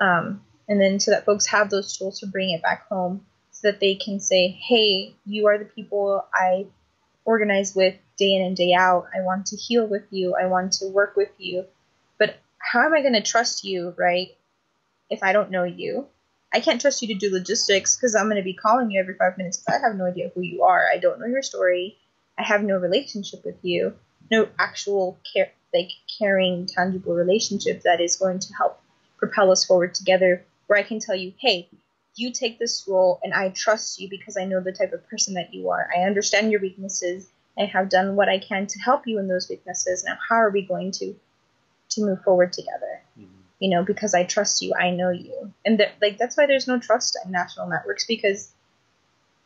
Um, 0.00 0.42
and 0.68 0.80
then 0.80 0.98
so 0.98 1.12
that 1.12 1.24
folks 1.24 1.46
have 1.46 1.70
those 1.70 1.96
tools 1.96 2.18
to 2.20 2.26
bring 2.26 2.50
it 2.50 2.62
back 2.62 2.88
home 2.88 3.24
so 3.52 3.70
that 3.70 3.78
they 3.78 3.94
can 3.94 4.18
say, 4.18 4.48
hey, 4.48 5.14
you 5.24 5.46
are 5.46 5.58
the 5.58 5.66
people 5.66 6.24
I 6.34 6.66
organize 7.24 7.76
with 7.76 7.94
day 8.16 8.34
in 8.34 8.42
and 8.42 8.56
day 8.56 8.72
out. 8.72 9.06
I 9.14 9.20
want 9.20 9.46
to 9.46 9.56
heal 9.56 9.86
with 9.86 10.04
you. 10.10 10.34
I 10.34 10.46
want 10.46 10.72
to 10.74 10.88
work 10.88 11.14
with 11.14 11.30
you. 11.38 11.64
But 12.18 12.38
how 12.58 12.86
am 12.86 12.94
I 12.94 13.02
going 13.02 13.14
to 13.14 13.22
trust 13.22 13.62
you, 13.62 13.94
right? 13.96 14.30
If 15.10 15.22
I 15.22 15.32
don't 15.32 15.50
know 15.50 15.64
you, 15.64 16.08
I 16.52 16.60
can't 16.60 16.80
trust 16.80 17.00
you 17.02 17.08
to 17.08 17.14
do 17.14 17.32
logistics 17.32 17.96
because 17.96 18.14
I'm 18.14 18.26
going 18.26 18.36
to 18.36 18.42
be 18.42 18.54
calling 18.54 18.90
you 18.90 19.00
every 19.00 19.14
five 19.14 19.38
minutes 19.38 19.58
because 19.58 19.80
I 19.80 19.86
have 19.86 19.96
no 19.96 20.06
idea 20.06 20.30
who 20.34 20.42
you 20.42 20.62
are. 20.64 20.88
I 20.92 20.98
don't 20.98 21.20
know 21.20 21.26
your 21.26 21.42
story. 21.42 21.96
I 22.36 22.42
have 22.42 22.62
no 22.62 22.76
relationship 22.76 23.44
with 23.44 23.58
you. 23.62 23.94
No 24.30 24.48
actual 24.58 25.18
care, 25.32 25.52
like 25.72 25.90
caring, 26.18 26.66
tangible 26.66 27.14
relationship 27.14 27.82
that 27.82 28.00
is 28.00 28.16
going 28.16 28.38
to 28.40 28.54
help 28.54 28.80
propel 29.18 29.50
us 29.50 29.64
forward 29.64 29.94
together. 29.94 30.44
Where 30.66 30.78
I 30.78 30.82
can 30.82 30.98
tell 30.98 31.16
you, 31.16 31.32
hey, 31.38 31.68
you 32.16 32.32
take 32.32 32.58
this 32.58 32.84
role 32.88 33.20
and 33.22 33.32
I 33.32 33.50
trust 33.50 34.00
you 34.00 34.08
because 34.08 34.36
I 34.36 34.44
know 34.44 34.60
the 34.60 34.72
type 34.72 34.92
of 34.92 35.08
person 35.08 35.34
that 35.34 35.54
you 35.54 35.70
are. 35.70 35.88
I 35.96 36.02
understand 36.02 36.50
your 36.50 36.60
weaknesses. 36.60 37.28
I 37.58 37.64
have 37.66 37.88
done 37.88 38.16
what 38.16 38.28
I 38.28 38.38
can 38.38 38.66
to 38.66 38.78
help 38.80 39.06
you 39.06 39.18
in 39.18 39.28
those 39.28 39.48
weaknesses. 39.48 40.04
Now, 40.04 40.18
how 40.28 40.36
are 40.36 40.50
we 40.50 40.62
going 40.62 40.90
to 40.92 41.14
to 41.90 42.04
move 42.04 42.22
forward 42.22 42.52
together? 42.52 43.02
Mhm. 43.18 43.39
You 43.60 43.70
know, 43.70 43.84
because 43.84 44.14
I 44.14 44.24
trust 44.24 44.62
you, 44.62 44.72
I 44.74 44.90
know 44.90 45.10
you, 45.10 45.52
and 45.64 45.78
th- 45.78 45.92
like 46.00 46.18
that's 46.18 46.36
why 46.36 46.46
there's 46.46 46.66
no 46.66 46.78
trust 46.78 47.18
in 47.24 47.30
national 47.30 47.68
networks 47.68 48.06
because, 48.06 48.52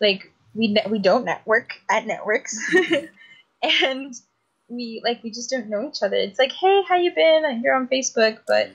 like, 0.00 0.32
we 0.54 0.68
ne- 0.68 0.86
we 0.88 0.98
don't 0.98 1.24
network 1.24 1.72
at 1.90 2.06
networks, 2.06 2.56
and 3.62 4.14
we 4.68 5.00
like 5.04 5.22
we 5.22 5.30
just 5.30 5.50
don't 5.50 5.68
know 5.68 5.88
each 5.88 6.02
other. 6.02 6.16
It's 6.16 6.38
like, 6.38 6.52
hey, 6.52 6.82
how 6.88 6.96
you 6.96 7.12
been? 7.14 7.60
You're 7.62 7.74
on 7.74 7.88
Facebook, 7.88 8.38
but 8.46 8.70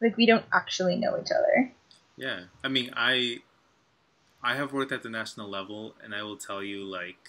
like 0.00 0.16
we 0.16 0.26
don't 0.26 0.44
actually 0.52 0.96
know 0.96 1.18
each 1.18 1.30
other. 1.30 1.72
Yeah, 2.16 2.44
I 2.62 2.68
mean, 2.68 2.90
I 2.94 3.38
I 4.42 4.56
have 4.56 4.72
worked 4.72 4.92
at 4.92 5.02
the 5.02 5.10
national 5.10 5.48
level, 5.48 5.94
and 6.02 6.14
I 6.14 6.22
will 6.22 6.36
tell 6.36 6.62
you, 6.62 6.84
like, 6.84 7.28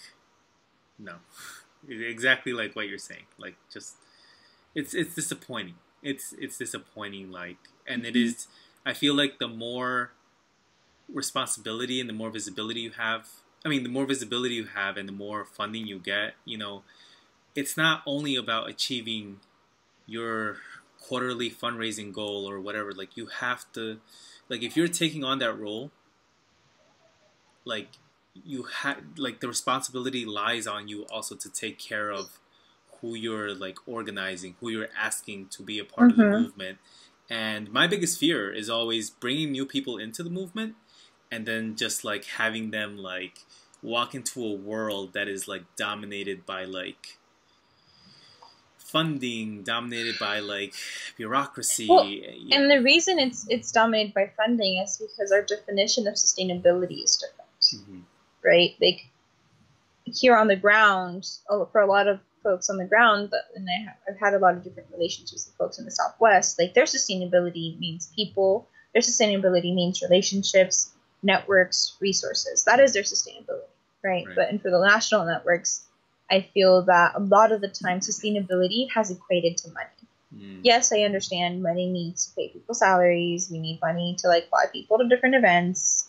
no, 0.98 1.14
exactly 1.88 2.52
like 2.52 2.76
what 2.76 2.88
you're 2.88 2.98
saying. 2.98 3.26
Like, 3.38 3.56
just 3.72 3.96
it's 4.74 4.94
it's 4.94 5.14
disappointing. 5.14 5.76
It's 6.02 6.34
it's 6.38 6.58
disappointing. 6.58 7.30
Like, 7.30 7.58
and 7.86 8.04
it 8.04 8.14
mm-hmm. 8.14 8.26
is. 8.26 8.46
I 8.86 8.94
feel 8.94 9.14
like 9.14 9.38
the 9.38 9.48
more 9.48 10.12
responsibility 11.12 12.00
and 12.00 12.08
the 12.08 12.14
more 12.14 12.30
visibility 12.30 12.80
you 12.80 12.92
have. 12.92 13.28
I 13.64 13.68
mean, 13.68 13.82
the 13.82 13.88
more 13.88 14.06
visibility 14.06 14.54
you 14.54 14.66
have, 14.66 14.96
and 14.96 15.08
the 15.08 15.12
more 15.12 15.44
funding 15.44 15.86
you 15.86 15.98
get. 15.98 16.34
You 16.44 16.58
know, 16.58 16.82
it's 17.54 17.76
not 17.76 18.02
only 18.06 18.36
about 18.36 18.68
achieving 18.68 19.40
your 20.06 20.58
quarterly 21.00 21.50
fundraising 21.50 22.12
goal 22.12 22.48
or 22.48 22.60
whatever. 22.60 22.92
Like, 22.92 23.16
you 23.16 23.26
have 23.26 23.70
to 23.72 24.00
like 24.48 24.62
if 24.62 24.76
you're 24.76 24.88
taking 24.88 25.24
on 25.24 25.38
that 25.38 25.58
role 25.58 25.90
like 27.64 27.88
you 28.34 28.64
had 28.64 29.18
like 29.18 29.40
the 29.40 29.48
responsibility 29.48 30.24
lies 30.24 30.66
on 30.66 30.88
you 30.88 31.04
also 31.06 31.34
to 31.34 31.50
take 31.50 31.78
care 31.78 32.10
of 32.10 32.38
who 33.00 33.14
you're 33.14 33.54
like 33.54 33.78
organizing 33.86 34.56
who 34.60 34.68
you're 34.70 34.88
asking 34.98 35.46
to 35.48 35.62
be 35.62 35.78
a 35.78 35.84
part 35.84 36.10
of 36.10 36.16
the 36.16 36.22
Mhm. 36.24 36.40
movement 36.42 36.78
and 37.30 37.70
my 37.72 37.86
biggest 37.86 38.18
fear 38.18 38.50
is 38.52 38.68
always 38.70 39.10
bringing 39.10 39.52
new 39.52 39.66
people 39.66 39.98
into 39.98 40.22
the 40.22 40.30
movement 40.30 40.74
and 41.30 41.46
then 41.46 41.76
just 41.76 42.04
like 42.04 42.24
having 42.24 42.70
them 42.70 42.96
like 42.96 43.44
walk 43.82 44.14
into 44.14 44.44
a 44.44 44.52
world 44.52 45.12
that 45.12 45.28
is 45.28 45.46
like 45.46 45.64
dominated 45.76 46.44
by 46.46 46.64
like 46.64 47.18
funding 48.78 49.62
dominated 49.62 50.18
by 50.18 50.38
like 50.40 50.72
bureaucracy 51.16 51.88
Well, 51.88 52.04
yeah. 52.06 52.56
And 52.56 52.70
the 52.70 52.80
reason 52.82 53.18
it's 53.18 53.46
it's 53.48 53.70
dominated 53.70 54.14
by 54.14 54.30
funding 54.36 54.78
is 54.78 54.96
because 54.96 55.30
our 55.30 55.42
definition 55.42 56.06
of 56.06 56.14
sustainability 56.14 57.02
is 57.04 57.16
different. 57.16 57.50
Mhm. 57.62 58.02
right? 58.42 58.74
Like 58.80 59.06
here 60.04 60.34
on 60.36 60.48
the 60.48 60.56
ground, 60.56 61.28
oh, 61.50 61.66
for 61.66 61.80
a 61.82 61.86
lot 61.86 62.08
of 62.08 62.20
folks 62.42 62.68
on 62.70 62.76
the 62.76 62.84
ground, 62.84 63.30
but- 63.30 63.48
and 63.54 63.68
I 63.68 63.84
have, 63.84 63.96
I've 64.08 64.18
had 64.18 64.34
a 64.34 64.38
lot 64.38 64.54
of 64.54 64.64
different 64.64 64.88
relationships 64.92 65.46
with 65.46 65.56
folks 65.56 65.78
in 65.78 65.84
the 65.84 65.90
Southwest. 65.90 66.58
Like 66.58 66.74
their 66.74 66.84
sustainability 66.84 67.78
means 67.78 68.12
people. 68.14 68.68
Their 68.92 69.02
sustainability 69.02 69.74
means 69.74 70.02
relationships, 70.02 70.92
networks, 71.22 71.96
resources. 72.00 72.64
That 72.64 72.80
is 72.80 72.92
their 72.92 73.02
sustainability, 73.02 73.68
right? 74.02 74.26
Right. 74.26 74.36
But 74.36 74.48
and 74.50 74.60
for 74.62 74.70
the 74.70 74.80
national 74.80 75.24
networks, 75.26 75.84
I 76.30 76.40
feel 76.42 76.82
that 76.82 77.12
a 77.14 77.20
lot 77.20 77.52
of 77.52 77.60
the 77.60 77.68
time 77.68 78.00
sustainability 78.00 78.90
has 78.92 79.10
equated 79.10 79.56
to 79.58 79.70
money 79.70 79.88
Mm. 80.34 80.60
yes, 80.62 80.92
I 80.92 81.00
understand 81.04 81.62
money 81.62 81.88
needs 81.88 82.26
to 82.26 82.34
pay 82.34 82.48
people 82.48 82.74
salaries. 82.74 83.48
We 83.50 83.58
need 83.58 83.80
money 83.80 84.14
to 84.18 84.28
like 84.28 84.50
fly 84.50 84.66
people 84.70 84.98
to 84.98 85.08
different 85.08 85.34
events. 85.34 86.08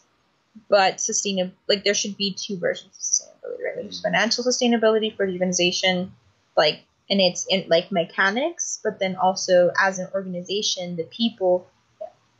But 0.68 1.00
sustainable, 1.00 1.54
like 1.68 1.84
there 1.84 1.94
should 1.94 2.18
be 2.18 2.34
two 2.34 2.58
versions 2.58 2.96
of 2.96 3.02
sustainability, 3.02 3.64
right? 3.64 3.76
There's 3.76 4.02
financial 4.02 4.44
sustainability 4.44 5.16
for 5.16 5.26
the 5.26 5.34
organization, 5.34 6.14
like 6.58 6.82
and 7.10 7.20
it's 7.22 7.46
in 7.50 7.66
like 7.68 7.92
mechanics, 7.92 8.80
but 8.84 9.00
then 9.00 9.16
also 9.16 9.72
as 9.82 10.00
an 10.00 10.08
organization, 10.14 10.96
the 10.96 11.06
people 11.06 11.68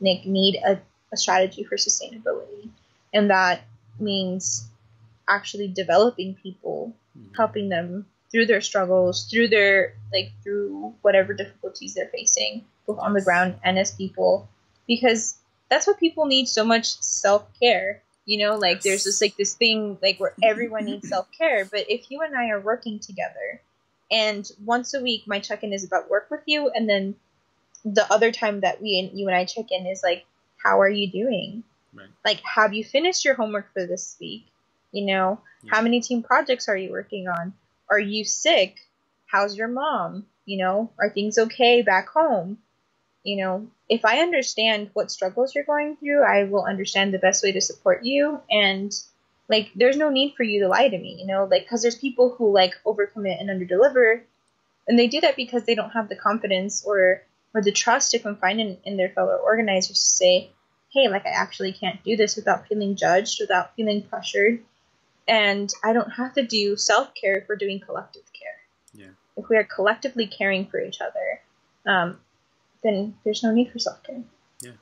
like, 0.00 0.24
need 0.24 0.56
a, 0.64 0.80
a 1.12 1.16
strategy 1.16 1.64
for 1.64 1.76
sustainability, 1.76 2.70
and 3.12 3.30
that 3.30 3.62
means 3.98 4.68
actually 5.28 5.68
developing 5.68 6.34
people, 6.34 6.94
helping 7.36 7.68
them 7.68 8.06
through 8.30 8.46
their 8.46 8.60
struggles, 8.60 9.24
through 9.24 9.48
their 9.48 9.94
like 10.12 10.30
through 10.42 10.94
whatever 11.02 11.34
difficulties 11.34 11.94
they're 11.94 12.08
facing, 12.08 12.64
both 12.86 12.98
on 12.98 13.12
the 13.12 13.22
ground 13.22 13.56
and 13.64 13.78
as 13.78 13.90
people, 13.92 14.48
because 14.86 15.36
that's 15.70 15.86
what 15.86 15.98
people 15.98 16.26
need 16.26 16.46
so 16.46 16.64
much 16.64 17.00
self 17.00 17.46
care. 17.58 18.02
You 18.26 18.46
know, 18.46 18.56
like 18.56 18.76
yes. 18.76 18.84
there's 18.84 19.04
this 19.04 19.20
like 19.20 19.36
this 19.36 19.54
thing 19.54 19.98
like 20.02 20.20
where 20.20 20.34
everyone 20.42 20.84
needs 20.84 21.08
self 21.10 21.28
care, 21.36 21.64
but 21.64 21.86
if 21.88 22.10
you 22.10 22.20
and 22.22 22.36
I 22.36 22.50
are 22.50 22.60
working 22.60 22.98
together, 22.98 23.60
and 24.10 24.48
once 24.64 24.94
a 24.94 25.00
week 25.00 25.24
my 25.26 25.40
check 25.40 25.62
in 25.62 25.72
is 25.72 25.84
about 25.84 26.10
work 26.10 26.28
with 26.30 26.42
you, 26.46 26.68
and 26.68 26.88
then 26.88 27.16
the 27.84 28.10
other 28.12 28.30
time 28.30 28.60
that 28.60 28.82
we 28.82 28.98
and 28.98 29.18
you 29.18 29.26
and 29.28 29.36
I 29.36 29.44
check 29.44 29.66
in 29.70 29.86
is 29.86 30.02
like, 30.02 30.26
how 30.62 30.80
are 30.80 30.88
you 30.88 31.10
doing? 31.10 31.64
Right. 31.94 32.08
Like, 32.24 32.40
have 32.42 32.72
you 32.72 32.84
finished 32.84 33.24
your 33.24 33.34
homework 33.34 33.72
for 33.72 33.86
this 33.86 34.16
week? 34.20 34.46
You 34.92 35.06
know, 35.06 35.40
yeah. 35.62 35.74
how 35.74 35.82
many 35.82 36.00
team 36.00 36.22
projects 36.22 36.68
are 36.68 36.76
you 36.76 36.90
working 36.90 37.28
on? 37.28 37.54
Are 37.88 37.98
you 37.98 38.24
sick? 38.24 38.76
How's 39.26 39.56
your 39.56 39.68
mom? 39.68 40.26
You 40.44 40.58
know, 40.58 40.90
are 40.98 41.10
things 41.10 41.38
okay 41.38 41.82
back 41.82 42.08
home? 42.08 42.58
You 43.22 43.36
know, 43.44 43.68
if 43.90 44.04
I 44.04 44.20
understand 44.20 44.90
what 44.92 45.10
struggles 45.10 45.52
you're 45.52 45.64
going 45.64 45.96
through, 45.96 46.22
I 46.22 46.44
will 46.44 46.64
understand 46.64 47.12
the 47.12 47.18
best 47.18 47.42
way 47.42 47.50
to 47.50 47.60
support 47.60 48.04
you. 48.04 48.40
And 48.48 48.94
like, 49.48 49.72
there's 49.74 49.96
no 49.96 50.10
need 50.10 50.34
for 50.36 50.44
you 50.44 50.60
to 50.60 50.68
lie 50.68 50.88
to 50.88 50.96
me, 50.96 51.16
you 51.18 51.26
know, 51.26 51.48
like, 51.50 51.64
because 51.64 51.82
there's 51.82 51.98
people 51.98 52.36
who 52.38 52.52
like 52.54 52.74
overcommit 52.86 53.40
and 53.40 53.50
underdeliver, 53.50 54.20
and 54.86 54.96
they 54.96 55.08
do 55.08 55.20
that 55.22 55.34
because 55.34 55.64
they 55.64 55.74
don't 55.74 55.90
have 55.90 56.08
the 56.08 56.16
confidence 56.16 56.84
or 56.86 57.22
or 57.52 57.62
the 57.62 57.72
trust 57.72 58.12
to 58.12 58.20
confide 58.20 58.60
in, 58.60 58.78
in 58.84 58.96
their 58.96 59.08
fellow 59.08 59.36
organizers 59.42 59.98
to 59.98 60.06
say, 60.06 60.50
hey, 60.90 61.08
like 61.08 61.26
I 61.26 61.30
actually 61.30 61.72
can't 61.72 62.02
do 62.04 62.16
this 62.16 62.36
without 62.36 62.68
feeling 62.68 62.94
judged, 62.94 63.40
without 63.40 63.74
feeling 63.74 64.04
pressured. 64.04 64.60
And 65.26 65.68
I 65.82 65.92
don't 65.92 66.10
have 66.10 66.34
to 66.34 66.46
do 66.46 66.76
self 66.76 67.12
care 67.20 67.38
if 67.38 67.48
we're 67.48 67.56
doing 67.56 67.80
collective 67.80 68.22
care. 68.32 69.02
Yeah. 69.02 69.12
If 69.36 69.48
we 69.48 69.56
are 69.56 69.64
collectively 69.64 70.28
caring 70.28 70.66
for 70.66 70.80
each 70.80 71.00
other, 71.00 71.40
um, 71.86 72.20
then 72.82 73.16
there's 73.24 73.42
no 73.42 73.52
need 73.52 73.70
for 73.70 73.78
self 73.78 74.02
care. 74.02 74.22
Yeah. 74.62 74.72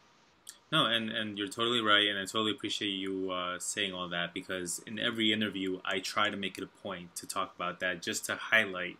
No, 0.70 0.86
and, 0.86 1.10
and 1.10 1.38
you're 1.38 1.48
totally 1.48 1.80
right, 1.80 2.06
and 2.08 2.18
I 2.18 2.22
totally 2.22 2.52
appreciate 2.52 2.90
you 2.90 3.30
uh, 3.30 3.58
saying 3.58 3.92
all 3.92 4.08
that 4.10 4.34
because 4.34 4.80
in 4.86 4.98
every 4.98 5.32
interview, 5.32 5.80
I 5.84 6.00
try 6.00 6.30
to 6.30 6.36
make 6.36 6.58
it 6.58 6.64
a 6.64 6.82
point 6.82 7.14
to 7.16 7.26
talk 7.26 7.54
about 7.54 7.80
that 7.80 8.02
just 8.02 8.24
to 8.26 8.36
highlight 8.36 8.98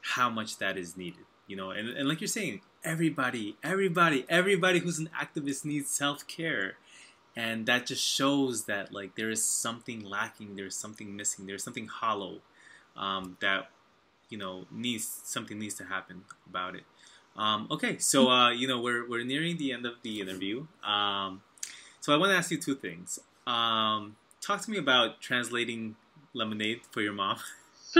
how 0.00 0.28
much 0.30 0.58
that 0.58 0.76
is 0.76 0.96
needed. 0.96 1.24
You 1.46 1.56
know, 1.56 1.70
and, 1.70 1.88
and 1.88 2.08
like 2.08 2.20
you're 2.20 2.28
saying, 2.28 2.60
everybody, 2.84 3.56
everybody, 3.62 4.24
everybody 4.28 4.80
who's 4.80 4.98
an 4.98 5.10
activist 5.16 5.64
needs 5.64 5.90
self 5.90 6.26
care. 6.26 6.74
And 7.38 7.66
that 7.66 7.84
just 7.84 8.02
shows 8.02 8.64
that 8.64 8.94
like 8.94 9.14
there 9.14 9.28
is 9.28 9.44
something 9.44 10.02
lacking, 10.02 10.56
there's 10.56 10.74
something 10.74 11.14
missing, 11.14 11.46
there's 11.46 11.62
something 11.62 11.86
hollow 11.86 12.40
um, 12.96 13.36
that 13.40 13.68
you 14.28 14.38
know 14.38 14.64
needs 14.70 15.20
something 15.24 15.58
needs 15.58 15.74
to 15.74 15.84
happen 15.84 16.22
about 16.46 16.74
it. 16.74 16.84
Um, 17.36 17.68
okay, 17.70 17.98
so 17.98 18.28
uh, 18.30 18.50
you 18.50 18.66
know 18.66 18.80
we're 18.80 19.08
we're 19.08 19.24
nearing 19.24 19.56
the 19.58 19.72
end 19.72 19.86
of 19.86 19.94
the 20.02 20.20
interview. 20.20 20.66
Um, 20.82 21.42
so 22.00 22.14
I 22.14 22.16
want 22.16 22.30
to 22.32 22.36
ask 22.36 22.50
you 22.50 22.58
two 22.58 22.74
things. 22.74 23.18
Um, 23.46 24.16
talk 24.40 24.60
to 24.62 24.70
me 24.70 24.78
about 24.78 25.20
translating 25.20 25.96
lemonade 26.32 26.80
for 26.90 27.00
your 27.00 27.12
mom. 27.12 27.38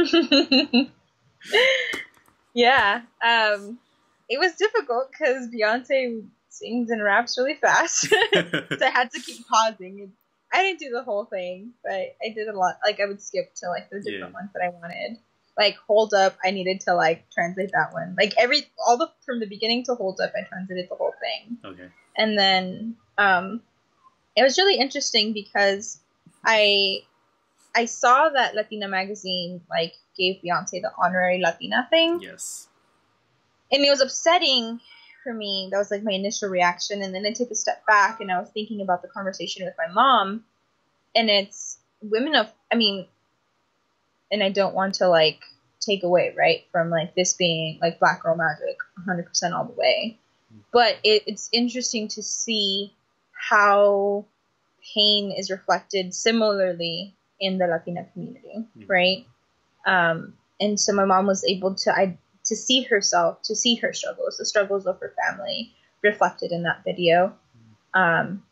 yeah. 2.54 3.02
Um, 3.24 3.78
it 4.28 4.38
was 4.38 4.54
difficult 4.54 5.10
because 5.10 5.48
Beyonce 5.48 6.24
sings 6.48 6.90
and 6.90 7.02
raps 7.02 7.36
really 7.38 7.54
fast, 7.54 8.00
so 8.08 8.16
I 8.16 8.90
had 8.92 9.10
to 9.12 9.20
keep 9.20 9.46
pausing. 9.48 10.12
I 10.52 10.62
didn't 10.62 10.78
do 10.78 10.90
the 10.90 11.02
whole 11.02 11.24
thing, 11.24 11.72
but 11.82 12.16
I 12.24 12.32
did 12.34 12.48
a 12.48 12.56
lot. 12.56 12.76
Like 12.84 13.00
I 13.00 13.06
would 13.06 13.20
skip 13.20 13.54
to 13.56 13.68
like 13.68 13.90
the 13.90 14.00
different 14.00 14.32
yeah. 14.32 14.40
ones 14.40 14.50
that 14.54 14.62
I 14.62 14.68
wanted. 14.68 15.18
Like 15.58 15.76
hold 15.86 16.12
up, 16.12 16.36
I 16.44 16.50
needed 16.50 16.80
to 16.82 16.94
like 16.94 17.24
translate 17.30 17.70
that 17.72 17.92
one. 17.92 18.14
Like 18.18 18.34
every 18.38 18.66
all 18.86 18.98
the 18.98 19.10
from 19.24 19.40
the 19.40 19.46
beginning 19.46 19.84
to 19.84 19.94
hold 19.94 20.20
up, 20.20 20.32
I 20.36 20.42
translated 20.42 20.88
the 20.90 20.96
whole 20.96 21.14
thing. 21.20 21.58
Okay. 21.64 21.88
And 22.16 22.38
then 22.38 22.96
um, 23.18 23.62
it 24.36 24.42
was 24.42 24.58
really 24.58 24.78
interesting 24.78 25.32
because 25.32 26.00
I 26.44 27.00
I 27.74 27.86
saw 27.86 28.28
that 28.28 28.54
Latina 28.54 28.88
magazine 28.88 29.62
like 29.70 29.94
gave 30.16 30.42
Beyonce 30.42 30.82
the 30.82 30.92
honorary 30.98 31.40
Latina 31.40 31.86
thing. 31.90 32.20
Yes 32.20 32.68
and 33.70 33.84
it 33.84 33.90
was 33.90 34.00
upsetting 34.00 34.80
for 35.22 35.32
me. 35.34 35.68
That 35.70 35.78
was 35.78 35.90
like 35.90 36.02
my 36.02 36.12
initial 36.12 36.48
reaction, 36.48 37.02
and 37.02 37.14
then 37.14 37.26
I 37.26 37.32
took 37.32 37.50
a 37.50 37.54
step 37.54 37.84
back 37.86 38.20
and 38.20 38.30
I 38.30 38.38
was 38.38 38.50
thinking 38.50 38.80
about 38.80 39.02
the 39.02 39.08
conversation 39.08 39.64
with 39.64 39.74
my 39.78 39.92
mom, 39.92 40.44
and 41.14 41.28
it's 41.28 41.78
women 42.02 42.34
of, 42.34 42.48
I 42.72 42.76
mean, 42.76 43.06
and 44.30 44.42
I 44.42 44.50
don't 44.50 44.74
want 44.74 44.94
to 44.96 45.08
like 45.08 45.40
take 45.80 46.02
away 46.02 46.34
right 46.36 46.64
from 46.72 46.90
like 46.90 47.14
this 47.14 47.34
being 47.34 47.78
like 47.80 48.00
Black 48.00 48.22
Girl 48.22 48.36
Magic 48.36 48.76
100% 49.06 49.52
all 49.52 49.64
the 49.64 49.72
way, 49.72 50.18
but 50.72 50.96
it, 51.04 51.22
it's 51.26 51.48
interesting 51.52 52.08
to 52.08 52.22
see 52.22 52.92
how 53.32 54.24
pain 54.94 55.32
is 55.32 55.50
reflected 55.50 56.14
similarly 56.14 57.14
in 57.40 57.58
the 57.58 57.66
Latina 57.66 58.06
community, 58.12 58.66
mm-hmm. 58.78 58.86
right? 58.86 59.26
Um, 59.86 60.34
and 60.60 60.80
so 60.80 60.92
my 60.92 61.04
mom 61.04 61.26
was 61.26 61.44
able 61.44 61.74
to 61.74 61.92
I 61.92 62.18
to 62.44 62.56
see 62.56 62.82
herself, 62.82 63.42
to 63.42 63.56
see 63.56 63.74
her 63.76 63.92
struggles, 63.92 64.36
the 64.36 64.44
struggles 64.44 64.86
of 64.86 64.98
her 65.00 65.14
family 65.24 65.74
reflected 66.02 66.52
in 66.52 66.62
that 66.62 66.82
video. 66.84 67.34
Um, 67.92 68.42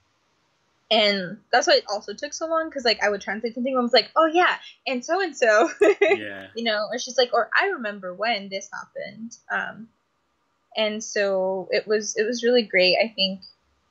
and 0.90 1.38
that's 1.52 1.66
why 1.66 1.74
it 1.74 1.84
also 1.90 2.14
took 2.14 2.32
so 2.32 2.46
long 2.46 2.68
because 2.68 2.84
like 2.84 3.02
I 3.02 3.08
would 3.08 3.20
translate 3.20 3.54
something 3.54 3.72
and 3.72 3.80
I 3.80 3.82
was 3.82 3.92
like, 3.92 4.10
oh 4.16 4.26
yeah, 4.26 4.56
and 4.86 5.04
so 5.04 5.20
and 5.20 5.36
so, 5.36 5.70
yeah, 6.00 6.48
you 6.54 6.64
know, 6.64 6.86
or 6.90 6.98
she's 6.98 7.16
like, 7.18 7.32
or 7.32 7.50
I 7.58 7.68
remember 7.68 8.14
when 8.14 8.48
this 8.48 8.68
happened. 8.72 9.36
Um, 9.50 9.88
and 10.76 11.02
so 11.02 11.68
it 11.70 11.86
was 11.86 12.16
it 12.16 12.24
was 12.24 12.42
really 12.42 12.62
great. 12.62 12.96
I 13.02 13.12
think 13.14 13.40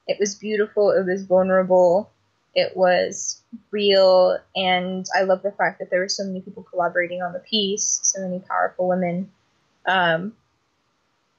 it 0.07 0.17
was 0.19 0.35
beautiful. 0.35 0.91
It 0.91 1.05
was 1.05 1.23
vulnerable. 1.23 2.09
It 2.55 2.77
was 2.77 3.41
real, 3.71 4.37
and 4.55 5.05
I 5.15 5.23
love 5.23 5.41
the 5.41 5.51
fact 5.51 5.79
that 5.79 5.89
there 5.89 6.01
were 6.01 6.09
so 6.09 6.23
many 6.23 6.41
people 6.41 6.63
collaborating 6.63 7.23
on 7.23 7.33
the 7.33 7.39
piece, 7.39 7.99
so 8.03 8.21
many 8.21 8.39
powerful 8.39 8.87
women 8.87 9.31
um, 9.85 10.33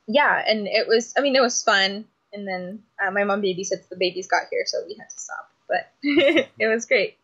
yeah, 0.06 0.42
and 0.46 0.66
it 0.66 0.86
was, 0.86 1.14
I 1.16 1.20
mean, 1.20 1.36
it 1.36 1.42
was 1.42 1.62
fun. 1.62 2.04
And 2.34 2.46
then 2.46 2.82
uh, 3.04 3.10
my 3.10 3.24
mom 3.24 3.42
babysits 3.42 3.88
the 3.88 3.96
babies 3.96 4.26
got 4.26 4.42
here, 4.50 4.64
so 4.66 4.78
we 4.86 4.96
had 4.98 5.08
to 5.10 5.18
stop. 5.18 5.50
But 5.68 5.92
it 6.02 6.66
was 6.66 6.84
great. 6.84 7.16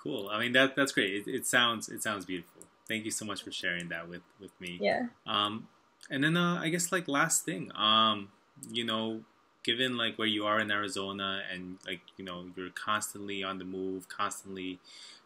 Cool. 0.00 0.28
I 0.30 0.38
mean, 0.40 0.52
that 0.52 0.76
that's 0.76 0.92
great. 0.92 1.26
It, 1.26 1.30
it, 1.30 1.46
sounds 1.46 1.88
it 1.88 2.02
sounds 2.02 2.24
beautiful. 2.24 2.62
Thank 2.86 3.04
you 3.04 3.10
so 3.10 3.24
much 3.24 3.42
for 3.42 3.50
sharing 3.50 3.88
that 3.88 4.08
with 4.08 4.22
with 4.40 4.52
me. 4.60 4.78
Yeah. 4.80 5.06
Um, 5.26 5.68
and 6.10 6.22
then 6.22 6.36
uh, 6.36 6.60
I 6.60 6.68
guess 6.68 6.92
like 6.92 7.08
last 7.08 7.44
thing, 7.44 7.70
um, 7.74 8.28
you 8.70 8.84
know, 8.84 9.22
given 9.62 9.96
like 9.96 10.18
where 10.18 10.28
you 10.28 10.44
are 10.44 10.60
in 10.60 10.70
Arizona 10.70 11.42
and 11.52 11.78
like 11.86 12.00
you 12.16 12.24
know 12.24 12.44
you're 12.56 12.70
constantly 12.70 13.42
on 13.42 13.58
the 13.58 13.64
move, 13.64 14.08
constantly 14.08 14.78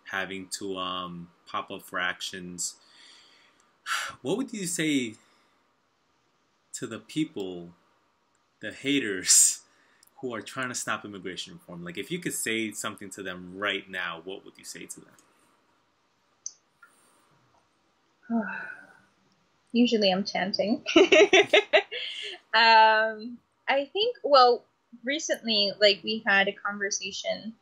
having 0.05 0.47
to 0.59 0.77
um 0.79 1.29
pop 1.47 1.71
up 1.71 1.83
for 1.83 1.99
actions 1.99 2.77
what 4.23 4.37
would 4.37 4.53
you 4.53 4.67
say 4.67 5.15
to 6.75 6.87
the 6.87 6.99
people, 6.99 7.71
the 8.61 8.73
haters, 8.73 9.61
who 10.21 10.35
are 10.35 10.41
trying 10.41 10.69
to 10.69 10.75
stop 10.75 11.05
immigration 11.05 11.55
reform? 11.55 11.85
Like, 11.85 11.99
if 11.99 12.11
you 12.11 12.19
could 12.19 12.35
say 12.35 12.73
something 12.73 13.11
to 13.11 13.23
them 13.23 13.53
right 13.57 13.89
now, 13.89 14.21
what 14.25 14.45
would 14.45 14.55
you 14.59 14.65
say 14.65 14.87
to 14.87 15.01
them? 18.31 18.47
Usually 19.73 20.11
I'm 20.11 20.25
chanting. 20.25 20.83
um, 22.55 23.39
I 23.69 23.85
think, 23.93 24.17
well, 24.25 24.65
recently, 25.05 25.73
like, 25.81 26.01
we 26.03 26.23
had 26.27 26.49
a 26.49 26.53
conversation 26.53 27.55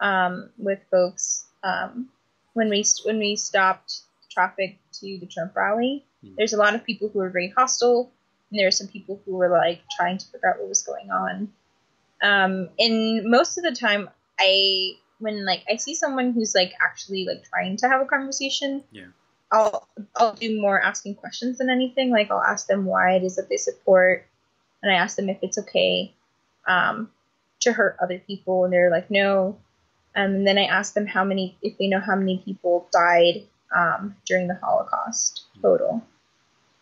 um, 0.00 0.50
with 0.58 0.80
folks 0.90 1.46
um, 1.62 2.08
when 2.54 2.68
we 2.68 2.84
when 3.04 3.18
we 3.18 3.36
stopped 3.36 4.00
traffic 4.30 4.78
to 4.92 5.18
the 5.18 5.26
Trump 5.26 5.56
rally. 5.56 6.04
Mm. 6.24 6.36
There's 6.36 6.52
a 6.52 6.56
lot 6.56 6.74
of 6.74 6.84
people 6.84 7.08
who 7.08 7.20
are 7.20 7.30
very 7.30 7.52
hostile, 7.56 8.12
and 8.50 8.58
there 8.58 8.66
are 8.66 8.72
some 8.72 8.88
people 8.88 9.20
who 9.24 9.36
were 9.36 9.48
like 9.48 9.82
trying 9.96 10.18
to 10.18 10.26
figure 10.26 10.50
out 10.50 10.58
what 10.58 10.68
was 10.68 10.82
going 10.82 11.10
on. 11.10 11.52
Um, 12.22 12.68
and 12.78 13.24
most 13.30 13.56
of 13.58 13.64
the 13.64 13.72
time, 13.72 14.10
I 14.38 14.92
when 15.18 15.44
like 15.44 15.64
I 15.70 15.76
see 15.76 15.94
someone 15.94 16.32
who's 16.32 16.54
like 16.54 16.72
actually 16.82 17.26
like 17.26 17.44
trying 17.44 17.76
to 17.78 17.88
have 17.88 18.00
a 18.00 18.06
conversation, 18.06 18.84
yeah, 18.90 19.06
I'll 19.52 19.88
I'll 20.16 20.34
do 20.34 20.60
more 20.60 20.80
asking 20.80 21.16
questions 21.16 21.58
than 21.58 21.70
anything. 21.70 22.10
Like 22.10 22.30
I'll 22.30 22.42
ask 22.42 22.66
them 22.66 22.84
why 22.84 23.14
it 23.14 23.24
is 23.24 23.36
that 23.36 23.48
they 23.48 23.56
support, 23.56 24.26
and 24.82 24.92
I 24.92 24.96
ask 24.96 25.16
them 25.16 25.30
if 25.30 25.38
it's 25.42 25.58
okay 25.58 26.14
um, 26.66 27.10
to 27.60 27.72
hurt 27.72 27.96
other 28.02 28.18
people, 28.18 28.64
and 28.64 28.72
they're 28.72 28.90
like 28.90 29.10
no. 29.10 29.58
Um, 30.16 30.34
and 30.34 30.46
then 30.46 30.58
I 30.58 30.64
ask 30.64 30.94
them 30.94 31.06
how 31.06 31.22
many, 31.22 31.56
if 31.62 31.78
they 31.78 31.86
know 31.86 32.00
how 32.00 32.16
many 32.16 32.42
people 32.44 32.88
died 32.92 33.44
um, 33.74 34.16
during 34.26 34.48
the 34.48 34.56
Holocaust 34.56 35.44
total. 35.62 36.04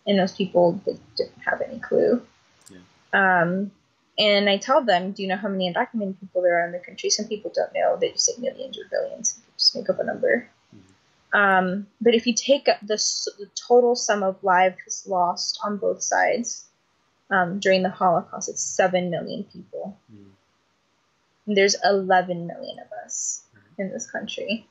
And 0.09 0.19
those 0.19 0.33
people 0.33 0.81
didn't 1.17 1.39
have 1.45 1.61
any 1.61 1.79
clue. 1.79 2.23
Yeah. 2.71 3.43
Um, 3.43 3.71
and 4.19 4.51
I 4.51 4.57
tell 4.57 4.83
them, 4.83 5.13
do 5.13 5.23
you 5.23 5.29
know 5.29 5.37
how 5.37 5.49
many 5.49 5.73
undocumented 5.73 6.19
people 6.19 6.43
there 6.43 6.59
are 6.59 6.67
in 6.67 6.73
the 6.73 6.81
country? 6.81 7.11
Some 7.11 7.27
people 7.27 7.53
don't 7.55 7.73
know. 7.75 7.97
They 8.01 8.11
just 8.11 8.25
say 8.25 8.33
millions 8.41 8.77
or 8.77 8.89
billions. 8.91 9.39
Just 9.57 9.77
make 9.77 9.89
up 9.89 10.01
a 10.01 10.05
number. 10.05 10.49
Mm-hmm. 10.75 11.39
Um, 11.39 11.87
but 12.01 12.15
if 12.15 12.27
you 12.27 12.33
take 12.35 12.65
the, 12.65 12.97
the 13.39 13.49
total 13.55 13.95
sum 13.95 14.25
of 14.25 14.43
lives 14.43 15.05
lost 15.07 15.61
on 15.63 15.77
both 15.77 16.03
sides 16.03 16.65
um, 17.31 17.61
during 17.61 17.83
the 17.83 17.91
Holocaust, 17.91 18.49
it's 18.49 18.63
7 18.63 19.11
million 19.11 19.45
people. 19.45 19.97
Mm-hmm. 20.13 21.55
there's 21.55 21.77
11 21.85 22.47
million 22.47 22.79
of 22.81 22.91
us 23.05 23.45
mm-hmm. 23.55 23.83
in 23.83 23.93
this 23.93 24.11
country. 24.11 24.67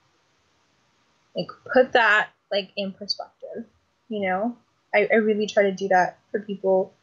Like, 1.35 1.49
put 1.71 1.93
that, 1.93 2.29
like, 2.51 2.71
in 2.75 2.91
perspective, 2.91 3.65
you 4.09 4.21
know? 4.21 4.57
I, 4.93 5.07
I 5.11 5.15
really 5.15 5.47
try 5.47 5.63
to 5.63 5.71
do 5.71 5.87
that 5.89 6.19
for 6.31 6.39
people. 6.39 6.93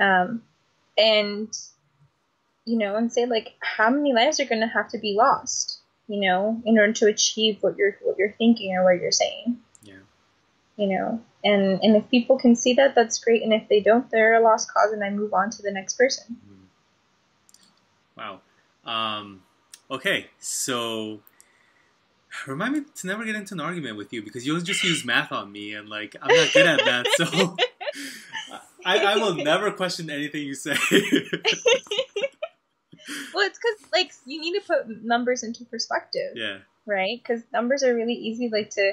Um, 0.00 0.42
and 0.98 1.48
you 2.64 2.76
know, 2.76 2.96
and 2.96 3.12
say 3.12 3.26
like 3.26 3.54
how 3.60 3.90
many 3.90 4.12
lives 4.12 4.40
are 4.40 4.44
going 4.44 4.60
to 4.60 4.66
have 4.66 4.88
to 4.88 4.98
be 4.98 5.14
lost, 5.14 5.78
you 6.08 6.20
know, 6.20 6.60
in 6.64 6.78
order 6.78 6.92
to 6.92 7.06
achieve 7.06 7.58
what 7.62 7.76
you're 7.76 7.96
what 8.02 8.18
you're 8.18 8.32
thinking 8.32 8.76
or 8.76 8.84
what 8.84 9.00
you're 9.00 9.12
saying. 9.12 9.58
Yeah. 9.82 9.94
You 10.76 10.88
know, 10.88 11.22
and 11.44 11.80
and 11.82 11.96
if 11.96 12.10
people 12.10 12.38
can 12.38 12.56
see 12.56 12.74
that, 12.74 12.94
that's 12.94 13.18
great. 13.18 13.42
And 13.42 13.52
if 13.52 13.68
they 13.68 13.80
don't, 13.80 14.10
they're 14.10 14.34
a 14.34 14.40
lost 14.40 14.72
cause, 14.72 14.92
and 14.92 15.02
I 15.04 15.10
move 15.10 15.32
on 15.32 15.50
to 15.50 15.62
the 15.62 15.70
next 15.70 15.94
person. 15.94 16.36
Mm-hmm. 16.44 18.20
Wow. 18.20 18.40
Um, 18.84 19.42
okay, 19.90 20.26
so 20.38 21.20
remind 22.46 22.74
me 22.74 22.82
to 22.96 23.06
never 23.06 23.24
get 23.24 23.34
into 23.34 23.54
an 23.54 23.60
argument 23.60 23.96
with 23.96 24.12
you 24.12 24.22
because 24.22 24.46
you'll 24.46 24.60
just 24.60 24.82
use 24.82 25.04
math 25.04 25.32
on 25.32 25.50
me, 25.52 25.74
and 25.74 25.88
like 25.88 26.16
I'm 26.20 26.34
not 26.34 26.52
good 26.52 26.66
at 26.66 26.84
that, 26.84 27.06
so. 27.16 27.56
I, 28.86 28.98
I 28.98 29.16
will 29.16 29.34
never 29.34 29.72
question 29.72 30.08
anything 30.10 30.42
you 30.42 30.54
say. 30.54 30.76
well, 33.34 33.46
it's 33.46 33.58
because 33.58 33.90
like 33.92 34.12
you 34.24 34.40
need 34.40 34.54
to 34.54 34.66
put 34.66 35.04
numbers 35.04 35.42
into 35.42 35.64
perspective. 35.64 36.32
Yeah. 36.36 36.58
Right, 36.86 37.20
because 37.20 37.42
numbers 37.52 37.82
are 37.82 37.92
really 37.92 38.14
easy. 38.14 38.48
Like 38.48 38.70
to, 38.70 38.92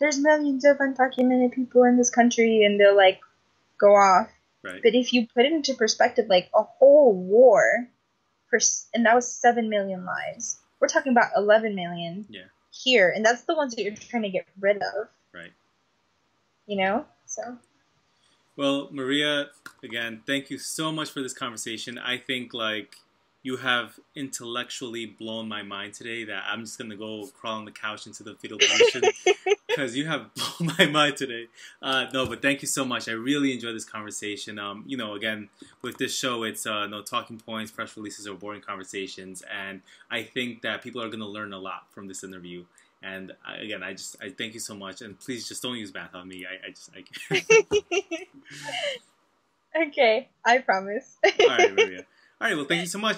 there's 0.00 0.18
millions 0.18 0.64
of 0.64 0.78
undocumented 0.78 1.52
people 1.52 1.84
in 1.84 1.98
this 1.98 2.08
country, 2.08 2.64
and 2.64 2.80
they'll 2.80 2.96
like 2.96 3.20
go 3.78 3.94
off. 3.94 4.28
Right. 4.62 4.80
But 4.82 4.94
if 4.94 5.12
you 5.12 5.26
put 5.26 5.44
it 5.44 5.52
into 5.52 5.74
perspective, 5.74 6.24
like 6.30 6.48
a 6.54 6.62
whole 6.62 7.12
war, 7.12 7.86
for 8.48 8.58
and 8.94 9.04
that 9.04 9.14
was 9.14 9.30
seven 9.30 9.68
million 9.68 10.06
lives. 10.06 10.58
We're 10.80 10.88
talking 10.88 11.12
about 11.12 11.32
eleven 11.36 11.74
million. 11.74 12.24
Yeah. 12.30 12.44
Here, 12.82 13.12
and 13.14 13.24
that's 13.24 13.42
the 13.42 13.54
ones 13.54 13.74
that 13.74 13.82
you're 13.82 13.94
trying 13.94 14.24
to 14.24 14.28
get 14.28 14.46
rid 14.60 14.78
of. 14.78 15.08
Right. 15.32 15.52
You 16.66 16.76
know, 16.76 17.06
so. 17.24 17.56
Well, 18.56 18.88
Maria, 18.90 19.46
again, 19.82 20.22
thank 20.26 20.50
you 20.50 20.58
so 20.58 20.90
much 20.90 21.10
for 21.10 21.22
this 21.22 21.32
conversation. 21.32 21.98
I 21.98 22.18
think 22.18 22.52
like 22.52 22.96
you 23.44 23.58
have 23.58 24.00
intellectually 24.16 25.04
blown 25.04 25.46
my 25.46 25.62
mind 25.62 25.92
today 25.92 26.24
that 26.24 26.44
I'm 26.50 26.62
just 26.62 26.78
gonna 26.78 26.96
go 26.96 27.26
crawl 27.38 27.58
on 27.58 27.66
the 27.66 27.70
couch 27.70 28.06
into 28.06 28.22
the 28.22 28.34
fetal 28.36 28.58
position 28.58 29.02
because 29.68 29.94
you 29.94 30.06
have 30.06 30.30
blown 30.58 30.72
my 30.78 30.86
mind 30.86 31.18
today. 31.18 31.48
Uh, 31.82 32.06
no, 32.12 32.26
but 32.26 32.40
thank 32.40 32.62
you 32.62 32.68
so 32.68 32.86
much. 32.86 33.06
I 33.06 33.12
really 33.12 33.52
enjoyed 33.52 33.76
this 33.76 33.84
conversation. 33.84 34.58
Um, 34.58 34.82
you 34.86 34.96
know, 34.96 35.14
again, 35.14 35.50
with 35.82 35.98
this 35.98 36.16
show, 36.16 36.42
it's 36.42 36.66
uh, 36.66 36.86
no 36.86 37.02
talking 37.02 37.38
points, 37.38 37.70
press 37.70 37.94
releases, 37.98 38.26
or 38.26 38.34
boring 38.34 38.62
conversations, 38.62 39.42
and 39.54 39.82
I 40.10 40.22
think 40.22 40.62
that 40.62 40.82
people 40.82 41.02
are 41.02 41.10
gonna 41.10 41.28
learn 41.28 41.52
a 41.52 41.58
lot 41.58 41.92
from 41.92 42.08
this 42.08 42.24
interview. 42.24 42.64
And 43.02 43.32
I, 43.46 43.56
again, 43.56 43.82
I 43.82 43.92
just 43.92 44.16
I 44.22 44.30
thank 44.30 44.54
you 44.54 44.60
so 44.60 44.74
much, 44.74 45.02
and 45.02 45.20
please 45.20 45.46
just 45.46 45.62
don't 45.62 45.76
use 45.76 45.92
math 45.92 46.14
on 46.14 46.26
me. 46.26 46.46
I, 46.46 46.68
I 46.68 46.70
just 46.70 46.90
I. 49.76 49.82
okay, 49.88 50.30
I 50.46 50.58
promise. 50.58 51.18
All 51.22 51.46
right, 51.46 51.74
Maria. 51.74 52.06
All 52.40 52.48
right, 52.48 52.56
well, 52.56 52.66
thank 52.66 52.80
you 52.80 52.86
so 52.88 52.98
much. 52.98 53.12